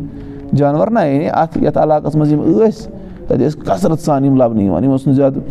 جانوَر 0.56 0.89
نہ 0.91 0.99
یعنی 1.06 1.30
اَتھ 1.34 1.58
یَتھ 1.63 1.78
علاقَس 1.78 2.15
منٛز 2.15 2.32
یِم 2.32 2.41
ٲسۍ 2.43 2.89
تَتہِ 3.28 3.47
ٲسۍ 3.47 3.65
کثرت 3.65 3.99
سان 3.99 4.25
یِم 4.25 4.36
لَبنہٕ 4.38 4.63
یِوان 4.63 4.84
یِم 4.84 4.91
اوس 4.91 5.08
نہٕ 5.08 5.15
زیادٕ 5.15 5.41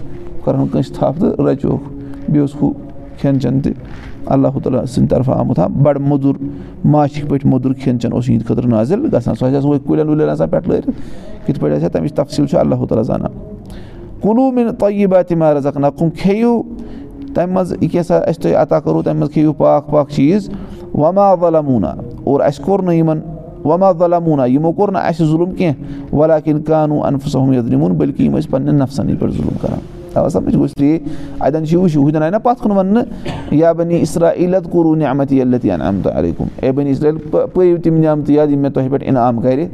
کَرہون 0.44 0.68
کٲنٛسہِ 0.68 0.94
تھَپھ 0.94 1.20
تہٕ 1.20 1.44
رَچوکھ 1.46 1.88
بیٚیہِ 2.28 2.40
اوس 2.40 2.54
ہُہ 2.62 2.72
کھٮ۪ن 3.18 3.40
چٮ۪ن 3.40 3.60
تہِ 3.60 3.72
اللہ 4.26 4.58
تعالیٰ 4.62 4.84
سٕنٛدِ 4.84 5.10
طرفہٕ 5.10 5.38
آمُت 5.38 5.58
ہا 5.58 5.66
بَڑٕ 5.66 6.00
موٚدُر 6.00 6.34
ماچھِ 6.84 7.28
پٲٹھۍ 7.28 7.48
موٚدُر 7.50 7.72
کھٮ۪ن 7.72 7.98
چٮ۪ن 8.00 8.12
اوس 8.12 8.28
یِہِنٛدِ 8.28 8.46
خٲطرٕ 8.46 8.68
نازِل 8.68 9.06
گژھان 9.12 9.34
سُہ 9.34 9.44
آسہِ 9.46 9.56
آسان 9.56 9.78
کُلٮ۪ن 9.86 10.08
وُلٮ۪ن 10.08 10.28
آسان 10.28 10.48
پٮ۪ٹھ 10.48 10.68
لٲرِتھ 10.68 10.90
کِتھ 11.46 11.60
پٲٹھۍ 11.60 11.76
آسہِ 11.76 11.84
ہا 11.84 11.88
تَمِچ 11.88 12.12
تفصیٖل 12.14 12.46
چھُ 12.46 12.58
اللہ 12.58 12.84
تعالیٰ 12.88 13.04
زانان 13.04 13.32
کُنوُہ 14.20 14.50
مِنٹ 14.52 14.78
تۄہہِ 14.78 15.06
باتہِ 15.06 15.36
مہراز 15.36 15.66
اکھ 15.66 15.78
نَقُم 15.78 16.10
کھیٚیِو 16.10 16.62
تَمہِ 17.34 17.52
منٛز 17.52 17.72
یہِ 17.80 17.90
کیٛاہ 17.90 18.02
سا 18.02 18.16
اَسہِ 18.16 18.42
تۄہہِ 18.42 18.56
عطا 18.56 18.80
کوٚروٗ 18.80 19.02
تَمہِ 19.02 19.16
منٛز 19.16 19.32
کھیٚیِو 19.32 19.52
پاک 19.52 20.10
چیٖز۔ 20.10 20.50
وَما 20.94 21.32
وَلموٗنا 21.32 21.94
اور 22.24 22.40
اَسہِ 22.40 22.64
کوٚر 22.64 22.82
نہٕ 22.82 22.94
یِمَن 22.94 23.20
وَما 23.64 23.88
وَلموٗنا 23.88 24.46
یِمو 24.46 24.72
کوٚر 24.72 24.92
نہٕ 24.92 25.02
اَسہِ 25.04 25.26
ظُلُم 25.26 25.50
کینٛہہ۔ 25.50 26.14
وَلا 26.14 26.40
کِن 26.40 26.62
قانوٗ 26.66 27.04
اَنفُسم 27.04 27.52
یدرِمُن 27.52 27.92
بٔلکہِ 27.92 28.26
یِم 28.26 28.36
ٲسۍ 28.36 28.50
پَنٕنٮ۪ن 28.50 28.74
نفسَنٕے 28.74 29.14
پٮ۪ٹھ 29.14 29.32
ظُلُم 29.32 29.56
کَران۔ 29.62 29.78
ٹھیٖک 30.76 31.02
اَتٮ۪ن 31.40 31.66
چھِ 31.66 31.76
وٕچھِو 31.76 32.06
ہُتٮ۪ن 32.06 32.22
آیہِ 32.22 32.32
نہ 32.32 32.36
پَتھ 32.36 32.62
کُن 32.62 32.70
وَننہٕ 32.70 33.02
یا 33.50 33.72
بَنی 33.72 33.96
اِسرا 33.96 34.30
عیٖلت 34.32 34.70
کوٚروٗ 34.70 34.96
نعمت 34.96 35.32
علیکُم 36.14 36.44
اے 36.62 36.72
بَنی 36.72 36.90
اِسرا 36.90 37.46
پٲیِو 37.46 37.76
تِم 37.84 37.96
نعمتہٕ 37.96 38.34
یاد 38.34 38.46
یِم 38.46 38.58
مےٚ 38.58 38.72
تۄہہِ 38.72 38.90
پٮ۪ٹھ 38.90 39.04
اِنعام 39.06 39.40
کَرِ۔ 39.40 39.66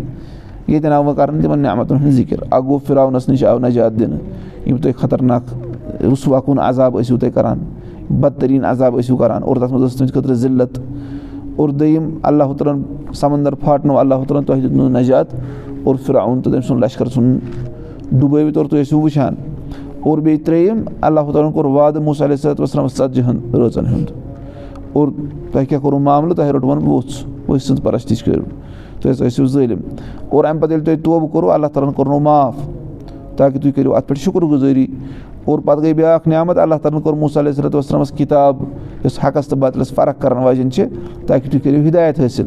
ییٚتٮ۪ن 0.68 0.92
آو 0.92 1.04
وۄنۍ 1.04 1.16
کَرنہٕ 1.16 1.42
تِمَن 1.42 1.58
نعمتَن 1.58 1.96
ہُنٛد 1.96 2.10
ذِکِر۔ 2.10 2.36
اَکھ 2.50 2.64
گوٚو 2.64 2.78
فِراونَس 2.78 3.28
نِش 3.28 3.44
آو 3.44 3.58
نجات 3.58 3.92
دِنہٕ۔ 3.98 4.18
یِم 4.66 4.76
تۄہہِ 4.76 4.94
خطرناک 4.94 5.42
رُسوا 6.02 6.40
کُن 6.40 6.58
عذاب 6.58 6.98
ٲسِو 7.00 7.16
تُہۍ 7.16 7.30
کَران 7.34 7.58
بدتریٖن 8.20 8.64
عذاب 8.64 8.98
ٲسِو 8.98 9.16
کَران 9.16 9.42
اور 9.42 9.56
تَتھ 9.56 9.72
منٛز 9.72 9.84
ٲس 9.84 9.96
تُہٕنٛدِ 9.96 10.14
خٲطرٕ 10.14 10.34
ذِلت 10.34 10.78
اور 11.56 11.68
دوٚیِم 11.68 12.08
اللہ 12.22 12.44
ہَن 12.44 12.82
سَمنٛدر 13.14 13.54
پھاٹنو 13.54 13.98
اللہ 13.98 14.14
ہَن 14.14 14.44
تۄہہِ 14.44 14.62
دیُتنو 14.62 14.88
نجات. 14.88 15.26
اور 15.84 15.94
فِراوُن 16.06 16.40
تہٕ 16.40 16.52
تٔمۍ 16.52 16.66
سُنٛد 16.66 16.84
لشکر 16.84 17.08
ژھُن 17.08 17.38
ڈُبٲوِتھ 18.12 18.58
اور 18.58 18.66
تُہۍ 18.66 18.80
ٲسِو 18.80 19.00
وٕچھان 19.00 19.34
اور 20.00 20.18
بیٚیہِ 20.18 20.44
ترٛیٚیِم 20.44 20.82
اللہ 21.00 21.20
تعالیٰ 21.20 21.44
ہَن 21.44 21.52
کوٚر 21.52 21.64
وعدٕ 21.64 22.02
موسا 22.02 22.24
علیہ 22.24 22.36
صلاتُ 22.36 22.60
وسلامَس 22.60 22.96
ژَتجِہَن 22.96 23.38
رٲژَن 23.54 23.86
ہُنٛد 23.86 24.10
اور 24.92 25.08
تۄہہِ 25.52 25.68
کیٛاہ 25.68 25.82
کوٚروٕ 25.82 26.00
معاملہٕ 26.00 26.36
تۄہہِ 26.36 26.50
روٚٹوُن 26.50 26.86
ووٚژھ 26.86 27.24
ؤژھۍ 27.48 27.58
سٕنٛز 27.66 27.82
پَرَستِش 27.82 28.22
کٔرِو 28.24 28.44
تُہۍ 29.00 29.10
ہَسا 29.12 29.24
ٲسِو 29.24 29.46
ظٲلِم 29.46 29.78
اور 30.28 30.44
اَمہِ 30.44 30.60
پَتہٕ 30.60 30.70
ییٚلہِ 30.70 30.86
تۄہہِ 30.86 31.02
توبہٕ 31.04 31.30
کوٚروٕ 31.32 31.52
اللہ 31.52 31.66
تعالیٰ 31.66 31.88
ہَن 31.88 31.94
کوٚرنو 31.94 32.18
معاف 32.20 32.54
تاکہِ 33.36 33.62
تُہۍ 33.62 33.72
کٔرِو 33.76 33.94
اَتھ 33.94 34.08
پٮ۪ٹھ 34.08 34.20
شُکُر 34.20 34.42
گُزٲری 34.42 34.86
اور 35.44 35.58
پَتہٕ 35.58 35.82
گٔے 35.82 35.92
بیٛاکھ 35.94 36.28
نعمت 36.28 36.58
اللہ 36.58 36.74
تعالیٰ 36.74 36.98
ہَن 36.98 37.02
کوٚر 37.02 37.16
موسا 37.18 37.40
علیہ 37.40 37.52
صلاتُ 37.52 37.74
وسلامَس 37.74 38.10
کِتاب 38.16 38.62
یۄس 39.04 39.18
حقَس 39.24 39.48
تہٕ 39.48 39.58
بدلَس 39.58 39.92
فرق 39.94 40.20
کَرَن 40.22 40.42
واجیٚنۍ 40.44 40.70
چھِ 40.70 40.84
تاکہِ 41.26 41.50
تُہۍ 41.50 41.60
کٔرِو 41.64 41.86
ہِدایت 41.86 42.20
حٲصِل 42.20 42.46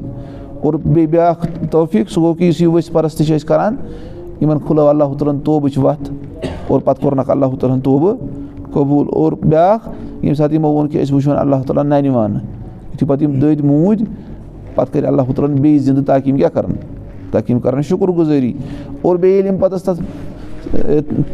اور 0.61 0.73
بیٚیہِ 0.73 1.09
بیٛاکھ 1.09 1.47
توفیٖق 1.71 2.11
سُہ 2.11 2.21
گوٚو 2.21 2.33
کہِ 2.33 2.47
یُس 2.47 2.61
یہِ 2.61 2.67
ؤسۍ 2.73 2.93
پَرست 2.93 3.17
چھِ 3.17 3.35
أسۍ 3.35 3.47
کَران 3.47 3.75
یِمَن 4.41 4.59
کھُلٲو 4.65 4.87
اللہُ 4.87 5.17
تعالٰی 5.17 5.35
ہَن 5.35 5.43
توبٕچ 5.45 5.77
وَتھ 5.77 6.11
اور 6.67 6.81
پَتہٕ 6.81 7.01
کوٚرنَکھ 7.01 7.29
اللہُ 7.29 7.57
تعالٰی 7.59 7.75
ہَن 7.75 7.81
توبہٕ 7.81 8.17
قبوٗل 8.73 9.07
اور 9.13 9.31
بیٛاکھ 9.31 9.89
ییٚمہِ 9.89 10.37
ساتہٕ 10.37 10.53
یِمو 10.53 10.73
ووٚن 10.73 10.87
کہِ 10.89 11.01
أسۍ 11.01 11.13
وٕچھون 11.13 11.37
اللہ 11.37 11.63
تعالیٰ 11.67 11.83
نَنہِ 11.83 12.15
وانہٕ 12.15 12.41
یُتھُے 12.93 13.05
پَتہٕ 13.07 13.23
یِم 13.23 13.39
دٔدۍ 13.39 13.65
موٗدۍ 13.65 14.05
پَتہٕ 14.75 14.93
کٔرۍ 14.93 15.07
اللہُ 15.07 15.33
تعالٰی 15.35 15.53
ہَن 15.53 15.61
بیٚیہِ 15.61 15.79
زِندٕ 15.79 16.05
تاکہِ 16.05 16.27
یِم 16.27 16.37
کیٛاہ 16.37 16.53
کَرَن 16.53 16.73
تاکہِ 17.31 17.51
یِم 17.51 17.59
کَرَن 17.59 17.81
شُکُر 17.81 18.09
گُزٲری 18.17 18.53
اور 19.01 19.15
بیٚیہِ 19.15 19.35
ییٚلہِ 19.35 19.53
یِم 19.53 19.59
پَتہٕ 19.61 19.79
تَتھ 19.85 20.01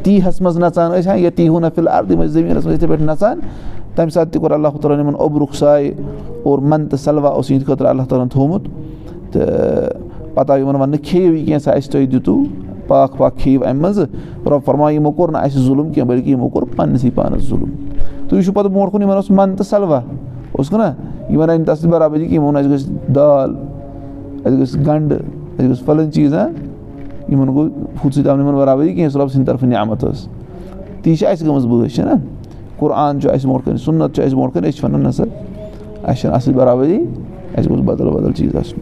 تیٖہَس 0.03 0.41
منٛز 0.41 0.57
نَژان 0.57 0.91
ٲسۍ 0.91 1.07
ہا 1.07 1.13
یا 1.15 1.29
تیٖہُن 1.35 1.65
فِلحال 1.75 2.11
یِم 2.11 2.21
ٲسۍ 2.21 2.27
زٔمیٖنَس 2.27 2.65
منٛز 2.65 2.73
یِتھَے 2.73 2.87
پٲٹھۍ 2.87 3.05
نَژان 3.05 3.39
تَمہِ 3.95 4.11
ساتہٕ 4.11 4.31
تہِ 4.31 4.41
کوٚر 4.41 4.51
اللہُ 4.51 4.79
تعالٰی 4.81 4.99
ہَن 4.99 5.05
یِمَن 5.05 5.15
اوٚبرُک 5.19 5.55
سایہِ 5.55 5.93
اور 6.43 6.59
مَن 6.59 6.87
تہٕ 6.87 6.99
سَلوا 6.99 7.29
اوس 7.29 7.51
یِہِنٛدِ 7.51 7.67
خٲطرٕ 7.67 7.89
اللہ 7.89 8.03
تعالیٰ 8.09 8.25
ہَن 8.25 8.29
تھوٚمُت۔ 8.29 8.63
تہٕ 9.31 10.33
پَتہٕ 10.33 10.55
آو 10.55 10.59
یِمَن 10.59 10.75
وَننہٕ 10.75 11.03
کھیٚیِو 11.03 11.33
یہِ 11.33 11.45
کینٛژھا 11.45 11.71
اَسہِ 11.71 11.91
تۄہہِ 11.91 12.11
دِتوٗ 12.11 12.43
پاک 12.87 13.17
پاک 13.17 13.37
کھیٚیِو 13.37 13.67
اَمہِ 13.67 13.81
منٛزٕ۔ 13.81 14.05
رۄب 14.45 14.59
فرما 14.65 14.91
یِمو 14.91 15.11
کوٚر 15.11 15.31
نہٕ 15.31 15.43
اَسہِ 15.43 15.61
ظُلُم 15.61 15.91
کینٛہہ 15.93 16.09
بٔلکہِ 16.09 16.29
یِمو 16.29 16.49
کوٚر 16.49 16.65
پنٛنِسٕے 16.75 17.09
پانَس 17.15 17.41
ظُلُم۔ 17.41 17.69
تُہۍ 18.27 18.37
وٕچھِو 18.37 18.53
پَتہٕ 18.53 18.71
برونٛٹھ 18.71 18.91
کُن 18.91 19.01
یِمَن 19.01 19.15
اوس 19.15 19.29
مَن 19.29 19.55
تہٕ 19.55 19.65
سَلوا 19.69 19.99
اوس 20.51 20.71
نا 20.71 20.93
یِمَن 21.29 21.49
آیہِ 21.49 21.59
نہٕ 21.59 21.67
تَتھ 21.67 21.79
سۭتۍ 21.79 21.91
برابٔدی 21.91 22.25
کینٛہہ 22.25 22.35
یِمو 22.35 22.45
ووٚن 22.45 22.57
اَسہِ 22.57 22.71
گٔژھ 22.71 23.13
دال 23.15 23.55
اَسہِ 24.45 24.59
گٔژھ 24.59 24.77
گَنٛڈٕ 24.77 25.17
اَسہِ 25.57 25.69
گٔژھ 25.69 25.83
پھلٲنۍ 25.83 26.11
چیٖز 26.11 26.33
ہا 26.33 26.47
یِمَن 27.31 27.47
گوٚو 27.47 27.67
ہُتھ 28.03 28.15
سۭتۍ 28.15 28.29
آو 28.29 28.35
نہٕ 28.35 28.45
یِمَن 28.45 28.55
برابٔدی 28.55 28.93
کینٛہہ 28.93 29.05
یۄس 29.05 29.15
رۄب 29.15 29.29
سٕنٛدِ 29.31 29.47
طرفہٕ 29.47 29.69
نعمت 29.69 30.03
ٲس 30.03 30.27
تی 31.01 31.15
چھِ 31.15 31.27
اَسہِ 31.27 31.47
گٔمٕژ 31.47 31.65
بٲش 31.65 31.95
چھَنا 31.95 32.15
قُرآن 32.77 33.21
چھُ 33.21 33.29
اَسہِ 33.29 33.45
برونٛٹھ 33.45 33.65
کَنۍ 33.65 33.77
سُنت 33.85 34.15
چھُ 34.15 34.23
اَسہِ 34.23 34.35
برونٛٹھ 34.35 34.53
کَنۍ 34.53 34.67
أسۍ 34.67 34.77
چھِ 34.77 34.83
وَنان 34.85 35.03
نسا 35.03 35.23
اَسہِ 36.03 36.19
چھَنہٕ 36.21 36.35
اَتھ 36.35 36.43
سۭتۍ 36.43 36.57
برابٔدی 36.57 36.97
اَسہِ 37.57 37.69
گوٚژھ 37.69 37.83
بدل 37.85 38.09
بدل 38.09 38.31
چیٖز 38.33 38.55
آسُن 38.55 38.79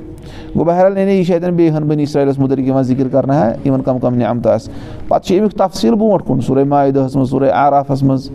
گوٚو 0.55 0.65
بہرحال 0.65 0.97
یعنی 0.97 1.11
یہِ 1.11 1.25
چھِ 1.25 1.35
اَتٮ۪ن 1.35 1.55
بیٚیہِ 1.55 1.73
ہن 1.75 1.87
بٔنی 1.87 2.03
اسرٲیلَس 2.03 2.39
مُتعلِق 2.39 2.67
یِوان 2.67 2.83
ذِکِر 2.83 3.07
کَرنہٕ 3.11 3.35
ہا 3.35 3.51
یِمَن 3.65 3.81
کَم 3.81 3.99
کَم 3.99 4.15
نعمتہٕ 4.15 4.53
آسہِ 4.53 4.73
پَتہٕ 5.07 5.25
چھِ 5.27 5.37
اَمیُک 5.39 5.53
تفصیٖل 5.57 5.95
برونٛٹھ 5.95 6.25
کُن 6.27 6.41
سورُے 6.41 6.63
مایدہَس 6.63 7.15
منٛز 7.15 7.29
سورُے 7.29 7.51
آرافَس 7.51 8.03
منٛز 8.03 8.29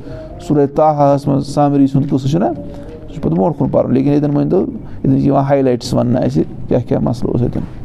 سورُے 0.46 0.66
تاہَس 0.66 1.26
منٛز 1.26 1.48
سامری 1.54 1.86
سُنٛد 1.86 2.10
قٕصہٕ 2.10 2.30
چھُنہ 2.30 2.44
سُہ 2.44 3.14
چھُ 3.14 3.22
پَتہٕ 3.22 3.36
برونٛٹھ 3.36 3.58
کُن 3.58 3.68
پَرُن 3.68 3.94
لیکِن 3.94 4.12
ییٚتٮ۪ن 4.12 4.34
مٲنۍتو 4.34 4.58
ییٚتٮ۪ن 4.58 5.18
چھِ 5.18 5.26
یِوان 5.26 5.44
ہاے 5.44 5.62
لایٹٕس 5.62 5.94
وَننہٕ 5.94 6.24
اَسہِ 6.24 6.42
کیٛاہ 6.68 6.82
کیٛاہ 6.88 7.02
مَسلہٕ 7.02 7.32
اوس 7.32 7.42
اَتٮ۪ن 7.42 7.81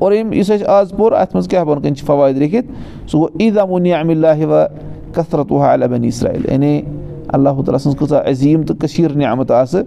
اور 0.00 0.12
یِم 0.12 0.32
یُس 0.32 0.50
اَسہِ 0.50 0.66
آز 0.66 0.92
پوٚر 0.96 1.12
اَتھ 1.12 1.36
منٛز 1.36 1.48
کیٛاہ 1.48 1.64
بۄن 1.64 1.80
کَنۍ 1.82 1.94
چھِ 1.94 2.06
فوٲیِد 2.06 2.36
لیکھِتھ 2.36 2.66
سُہ 3.10 3.18
گوٚو 3.18 3.28
عیٖدا 3.40 3.62
وُنہِ 3.62 3.92
اَمہِ 3.92 4.16
اللہ 4.16 4.46
وَ 4.46 4.64
کثرت 5.12 5.52
وُ 5.52 5.60
علیٰ 5.60 5.88
بنی 5.88 6.08
اسرایل 6.08 6.46
یعنی 6.52 6.82
اللہُ 7.28 7.64
تعالیٰ 7.64 7.78
سٕنٛز 7.78 7.96
کۭژاہ 7.98 8.30
عظیٖم 8.30 8.62
تہٕ 8.62 8.76
کٔشیٖر 8.76 9.16
نعمت 9.16 9.50
آسہٕ 9.50 9.82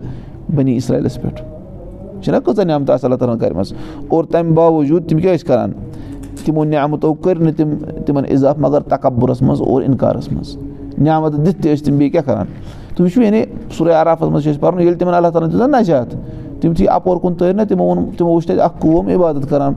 بنی 0.56 0.76
اسرایلَس 0.76 1.22
پٮ۪ٹھ۔ 1.22 1.42
چھِنہ 2.24 2.38
کۭژاہ 2.46 2.66
نعمتہٕ 2.66 2.94
آسہٕ 2.94 3.06
اللہ 3.06 3.16
تعالیٰ 3.16 3.36
ہَن 3.36 3.42
کَرِمَژٕ؟ 3.42 3.78
اور 4.08 4.24
تَمہِ 4.24 4.54
باوجوٗد 4.54 5.10
تِم 5.10 5.18
کیٛاہ 5.18 5.36
ٲسۍ 5.36 5.48
کَران؟ 5.48 5.72
تِمو 6.46 6.64
نعمتو 6.64 7.14
کٔرۍ 7.14 7.42
نہٕ 7.42 7.54
تِم 7.58 7.76
تِمَن 8.06 8.24
اِضافہٕ 8.28 8.62
مگر 8.62 8.82
تَکبُرَس 8.82 9.42
منٛز 9.42 9.62
اور 9.62 9.82
اِنکارَس 9.82 10.32
منٛز۔ 10.32 10.58
نعمت 10.98 11.34
دِتھ 11.34 11.62
تہِ 11.62 11.74
ٲسۍ 11.74 11.86
تِم 11.86 11.98
بیٚیہِ 11.98 12.12
کیٛاہ 12.12 12.26
کَران؟ 12.26 12.46
تُہۍ 12.96 13.08
وٕچھِو 13.08 13.22
یعنی 13.22 13.44
سورُے 13.72 13.94
عرافَس 13.94 14.30
منٛز 14.30 14.44
چھِ 14.44 14.52
أسۍ 14.52 14.60
پَرُن 14.60 14.80
ییٚلہِ 14.80 15.00
تِمَن 15.00 15.14
اللہ 15.14 15.28
تعالیٰ 15.28 15.50
ہَن 15.50 15.60
دِژ 15.60 15.82
نجات 15.82 16.08
تِم 16.62 16.72
یُتھُے 16.72 16.88
اَپور 16.88 17.18
کُن 17.18 17.34
تٲرۍ 17.34 17.56
نہ 17.56 17.62
تِمو 17.70 17.84
ووٚن 17.84 18.06
تِمو 18.18 18.34
وٕچھ 18.34 18.48
تَتہِ 18.48 18.60
اَکھ 18.60 18.74
قوم 18.80 19.08
عبادت 19.08 19.50
کَران 19.50 19.74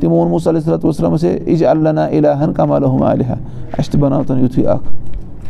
تِمو 0.00 0.16
ووٚن 0.16 0.30
موسا 0.30 0.50
علیہ 0.50 0.60
صلاتُ 0.60 0.84
وسلامَس 0.84 1.24
ہے 1.24 1.38
یہِ 1.46 1.58
چھِ 1.58 1.66
اللہ 1.66 2.00
علیٰ 2.00 2.52
کَمالہُم 2.56 3.02
علیہ 3.02 3.32
اَسہِ 3.78 3.92
تہِ 3.92 4.00
بَناو 4.00 4.22
تَن 4.26 4.44
یُتھُے 4.44 4.66
اَکھ 4.66 4.88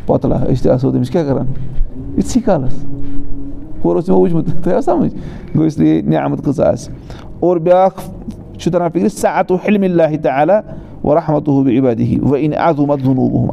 پۄتلا 0.06 0.36
أسۍ 0.36 0.62
تہِ 0.62 0.70
آسو 0.70 0.90
تٔمِس 0.92 1.10
کیٛاہ 1.10 1.24
کَران 1.24 1.46
یِتھسٕے 2.16 2.40
کالَس 2.44 2.84
ہورٕ 3.84 3.96
اوس 3.96 4.04
تِمو 4.06 4.20
وٕچھمُت 4.20 4.64
تۄہہِ 4.64 4.82
سَمٕجھ 4.84 5.14
نعمت 6.08 6.44
کۭژاہ 6.44 6.72
آسہِ 6.72 6.94
اور 7.40 7.56
بیٛاکھ 7.56 8.00
چھُ 8.58 8.72
تَران 8.72 8.90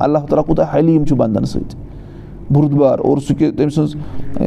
اللہ 0.02 0.26
تعالیٰ 0.30 0.46
کوٗتاہ 0.46 0.76
حلیٖم 0.76 1.06
چھُ 1.06 1.16
بنٛدَن 1.16 1.46
سۭتۍ 1.46 2.52
بُردبار 2.54 3.00
اور 3.00 3.18
سُہ 3.18 3.36
کہِ 3.38 3.56
تٔمۍ 3.58 3.70
سٕنٛز 3.70 3.96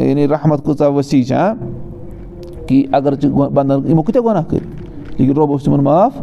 یعنی 0.09 0.29
رحمت 0.29 0.65
کۭژاہ 0.67 0.89
ؤسیٖع 0.89 1.23
کہِ 2.67 2.85
اگر 2.93 3.15
ژٕ 3.23 3.49
بنٛدَن 3.51 3.89
یِمو 3.91 4.03
کۭتیاہ 4.03 4.25
گۄناہ 4.25 4.43
کٔرۍ 4.51 5.19
لیکِن 5.19 5.37
رۄب 5.37 5.51
اوس 5.51 5.65
تِمَن 5.65 5.83
معاف 5.85 6.21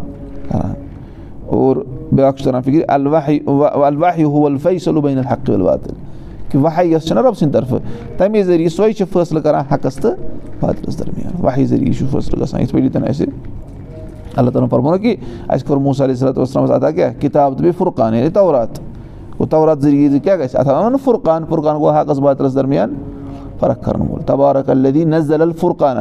اور 0.52 1.76
بیٛاکھ 2.12 2.38
چھُ 2.38 2.46
تَران 2.46 2.62
فِکرِ 2.62 2.84
الواحِ 2.88 4.24
ہُوَل 4.24 4.58
فیصلُبین 4.58 5.18
الحق 5.18 5.50
الواتِل 5.50 5.94
کہِ 6.52 6.62
وَہے 6.62 6.86
یۄس 6.86 7.06
چھَنہ 7.08 7.20
رۄب 7.20 7.38
سٕنٛدِ 7.38 7.54
طرفہٕ 7.54 7.80
تَمے 8.18 8.44
ذٔریعہٕ 8.44 8.76
سۄے 8.76 8.94
چھِ 8.94 9.06
فٲصلہٕ 9.12 9.44
کَران 9.44 9.64
حقَس 9.72 9.96
تہٕ 9.96 10.16
بادلَس 10.62 11.00
درمیان. 11.00 11.46
وَہے 11.46 11.66
ذٔریعہٕ 11.66 11.98
چھُ 11.98 12.06
فٲصلہٕ 12.12 12.42
گژھان 12.42 12.62
یِتھ 12.62 12.74
پٲٹھۍ 12.74 13.10
اَسہِ 13.10 13.28
اللہ 14.36 14.50
تعالیٰ 14.50 14.64
ہَن 14.64 14.70
فرمو 14.70 14.98
کہِ 14.98 15.16
اَسہِ 15.48 16.02
علیہ 16.02 16.16
صلاتُ 16.16 16.40
وسلامَس 16.40 16.72
ادا 16.72 16.92
کیٛاہ 16.92 17.14
کِتاب 17.20 17.54
تہٕ 17.54 17.62
بیٚیہِ 17.62 17.78
فُرقان 17.78 18.16
یعنی 18.16 18.30
تورات. 18.30 18.80
گوٚو 19.40 19.46
تورات 19.50 19.82
ذٔریعہٕ 19.82 20.20
کیٛاہ 20.24 20.38
گژھِ 20.38 20.56
اَتھ 20.56 20.68
وَنان 20.68 20.96
فُرقان 21.04 21.46
فُرقان 21.50 21.76
گوٚو 21.76 21.92
حقَس 21.92 22.20
بادلَس 22.20 22.56
درمیان. 22.56 22.94
فرق 23.60 23.84
کَرَن 23.86 24.02
وول 24.02 24.22
تبارک 24.26 24.70
الدی 24.70 25.04
نزل 25.06 25.42
الفُرقانہ 25.42 26.00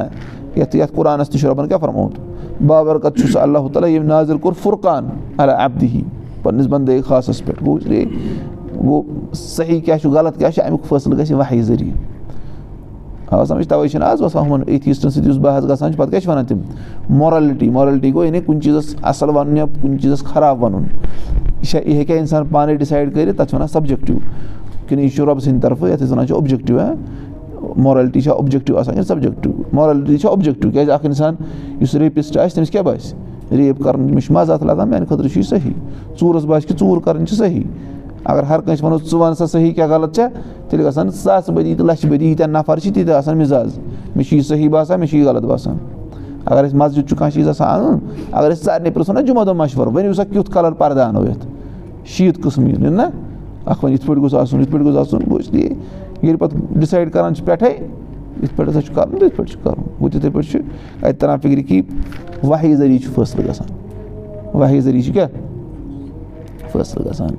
یَتھ 0.57 0.77
یَتھ 0.77 0.93
قرآنَس 0.95 1.29
تہِ 1.31 1.41
چھُ 1.41 1.49
رۄبَن 1.49 1.69
کیٛاہ 1.69 1.81
فرمومُت 1.81 2.36
بابرکت 2.67 3.17
چھُ 3.19 3.31
سُہ 3.33 3.39
اللہ 3.39 3.69
تعالیٰ 3.73 3.91
ییٚمۍ 3.91 4.07
ناظِر 4.07 4.37
کوٚر 4.37 4.55
فُرقان 4.63 5.09
اَبدی 5.39 6.03
پنٛنِس 6.43 6.67
بنٛدے 6.67 7.01
خاصَس 7.07 7.45
پٮ۪ٹھ 7.45 7.63
گوٚو 7.65 7.79
گوٚو 8.85 9.03
صحیح 9.35 9.81
کیٛاہ 9.81 9.99
چھُ 9.99 10.11
غلط 10.11 10.39
کیٛاہ 10.39 10.51
چھُ 10.51 10.63
اَمیُک 10.65 10.85
فٲصلہٕ 10.89 11.19
گژھِ 11.19 11.35
وحی 11.35 11.63
ذٔریعہٕ 11.63 12.17
آ 13.31 13.45
سَمٕجھ 13.45 13.69
تَوَے 13.69 13.89
چھِنہٕ 13.89 14.09
آز 14.09 14.23
وَسان 14.23 14.47
ہُمَن 14.47 14.63
ایتھیٖسٹَن 14.67 15.11
سۭتۍ 15.11 15.29
یُس 15.29 15.37
بحث 15.43 15.65
گژھان 15.65 15.93
چھُ 15.93 15.99
پَتہٕ 15.99 16.11
کیٛاہ 16.11 16.21
چھِ 16.21 16.29
وَنان 16.29 16.45
تِم 16.47 16.61
مورَلٹی 17.19 17.71
مورَلٹی 17.71 18.13
گوٚو 18.15 18.25
یعنی 18.25 18.41
کُنہِ 18.41 18.63
چیٖزَس 18.63 18.95
اَصٕل 19.03 19.37
وَنُن 19.37 19.57
یا 19.57 19.65
کُنہِ 19.83 20.01
چیٖزَس 20.01 20.25
خراب 20.25 20.63
وَنُن 20.63 20.83
یہِ 20.83 21.67
چھا 21.71 21.79
یہِ 21.79 21.97
ہیٚکہِ 21.97 22.19
اِنسان 22.19 22.47
پانَے 22.51 22.75
ڈِسایڈ 22.77 23.15
کٔرِتھ 23.15 23.37
تَتھ 23.37 23.49
چھِ 23.49 23.55
وَنان 23.55 23.69
سَبجَکٹِو 23.69 24.15
کِنہٕ 24.89 25.03
یہِ 25.03 25.11
چھُ 25.11 25.25
رۄبہٕ 25.25 25.41
سٕنٛدِ 25.45 25.63
طرفہٕ 25.63 25.89
یَتھ 25.91 26.03
أسۍ 26.03 26.13
وَنان 26.13 26.27
چھِ 26.27 26.35
اوٚبجَکٹِو 26.35 26.79
ہا 26.79 26.93
مورَلٹی 27.77 28.21
چھا 28.21 28.33
اوٚبجَکٹِو 28.33 28.79
آسان 28.79 28.95
کِنہٕ 28.95 29.07
سَبجَکٹِو 29.07 29.51
مورَلٹی 29.73 30.19
چھا 30.19 30.29
اوٚبجَکٹِو 30.29 30.71
کیٛازِ 30.71 30.91
اَکھ 30.91 31.07
اِنسان 31.07 31.35
یُس 31.81 31.95
ریپِسٹ 31.95 32.37
آسہِ 32.37 32.55
تٔمِس 32.55 32.71
کیٛاہ 32.71 32.85
باسہِ 32.85 33.57
ریپ 33.57 33.83
کَرُن 33.85 34.07
تٔمِس 34.09 34.25
چھُ 34.25 34.33
مَزٕ 34.35 34.53
اَتھ 34.55 34.65
لَگان 34.65 34.89
میٛانہِ 34.89 35.09
خٲطرٕ 35.09 35.29
چھُ 35.29 35.37
یہِ 35.39 35.47
صحیح 35.47 35.73
ژوٗرَس 36.21 36.45
باسہِ 36.45 36.69
کہِ 36.69 36.79
ژوٗر 36.79 37.01
کَرٕنۍ 37.05 37.27
چھِ 37.27 37.37
صحیح 37.37 37.63
اگر 38.25 38.43
ہر 38.43 38.61
کٲنٛسہِ 38.61 38.85
وَنو 38.85 38.99
ژٕ 38.99 39.21
وَن 39.21 39.35
سا 39.35 39.47
صحیح 39.47 39.73
کیٛاہ 39.73 39.89
غلط 39.89 40.15
چھےٚ 40.15 40.29
تیٚلہِ 40.69 40.87
گژھان 40.87 41.11
ساسہٕ 41.11 41.55
بٔدی 41.55 41.75
تہٕ 41.75 41.87
لَچھِ 41.87 42.09
بٔدی 42.11 42.27
ییٖتیٛاہ 42.27 42.51
نَفر 42.51 42.79
چھِ 42.79 42.95
تیٖتیٛاہ 42.95 43.19
آسان 43.19 43.39
مِزاز 43.39 43.79
مےٚ 44.17 44.25
چھُ 44.29 44.37
یہِ 44.37 44.45
صحیح 44.45 44.69
باسان 44.71 45.01
مےٚ 45.01 45.09
چھُ 45.09 45.17
یہِ 45.19 45.27
غلط 45.27 45.45
باسان 45.45 45.77
اگر 46.45 46.65
اَسہِ 46.65 46.77
مَسجِد 46.79 47.09
چھُ 47.09 47.17
کانٛہہ 47.17 47.35
چیٖز 47.35 47.49
آسان 47.49 47.69
اَنُن 47.69 47.99
اگر 48.33 48.51
أسۍ 48.51 48.63
سارنٕے 48.65 48.91
پرٛژھو 48.91 49.13
نہ 49.13 49.21
جُمعہ 49.27 49.45
دۄہ 49.45 49.55
مَشوَرٕ 49.55 49.95
ؤنِو 49.95 50.13
سا 50.13 50.25
کیُتھ 50.25 50.51
کَلَر 50.51 50.73
پَردٕ 50.73 50.99
اَنو 51.07 51.25
یَتھ 51.25 51.47
شیٖت 52.05 52.43
قٕسٕم 52.43 52.67
یُن 52.67 52.93
نہ 52.97 53.03
اَکھ 53.67 53.85
وَنہِ 53.85 53.95
یِتھ 53.95 54.07
پٲٹھۍ 54.07 54.21
گوٚژھ 54.23 54.35
آسُن 54.35 54.61
یِتھ 54.61 54.71
پٲٹھۍ 54.71 54.85
گوٚژھ 54.85 54.99
آسُن 54.99 55.19
اس 55.39 55.53
لیے 55.53 55.69
ییٚلہِ 56.23 56.39
پَتہٕ 56.41 56.59
ڈِسایڈ 56.77 57.13
کَران 57.13 57.35
چھِ 57.35 57.45
پٮ۪ٹھَے 57.45 57.87
یِتھ 58.43 58.57
پٲٹھۍ 58.57 58.71
ہَسا 58.71 58.83
چھُ 58.83 58.95
کَرُن 58.95 59.11
تہٕ 59.11 59.23
یِتھ 59.23 59.37
پٲٹھۍ 59.37 59.53
چھُ 59.53 59.63
کَرُن۔ 59.63 59.83
گوٚو 59.83 60.09
تِتھَے 60.09 60.31
پٲٹھۍ 60.31 60.51
چھُ 60.51 60.61
اَتہِ 61.03 61.19
تَران 61.19 61.39
فِکرِ 61.39 61.67
کہِ 61.67 61.83
وحی 62.43 62.75
ذٔریعہٕ 62.75 63.03
چھُ 63.03 63.13
فٲصلہٕ 63.15 63.49
گژھان۔ 63.49 63.77
وحی 64.61 64.81
ذٔریعہٕ 64.81 65.05
چھُ 65.05 65.15
کیٛاہ؟ 65.15 65.29
فٲصلہٕ 66.73 67.07
گژھان۔ 67.07 67.31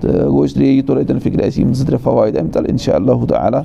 تہٕ 0.00 0.26
گوٚو 0.26 0.46
لیے 0.56 0.72
یہِ 0.72 0.86
توٚر 0.86 1.00
اَتٮ۪ن 1.00 1.18
فِکرِ 1.18 1.46
اَسہِ 1.46 1.60
یِم 1.60 1.72
زٕ 1.72 1.86
ترٛےٚ 1.86 2.02
فوٲیِد 2.02 2.36
اَمہِ 2.36 2.52
تَل 2.52 2.66
اِنشاء 2.66 2.94
اللہ 2.94 3.26
تعالیٰ۔ 3.28 3.62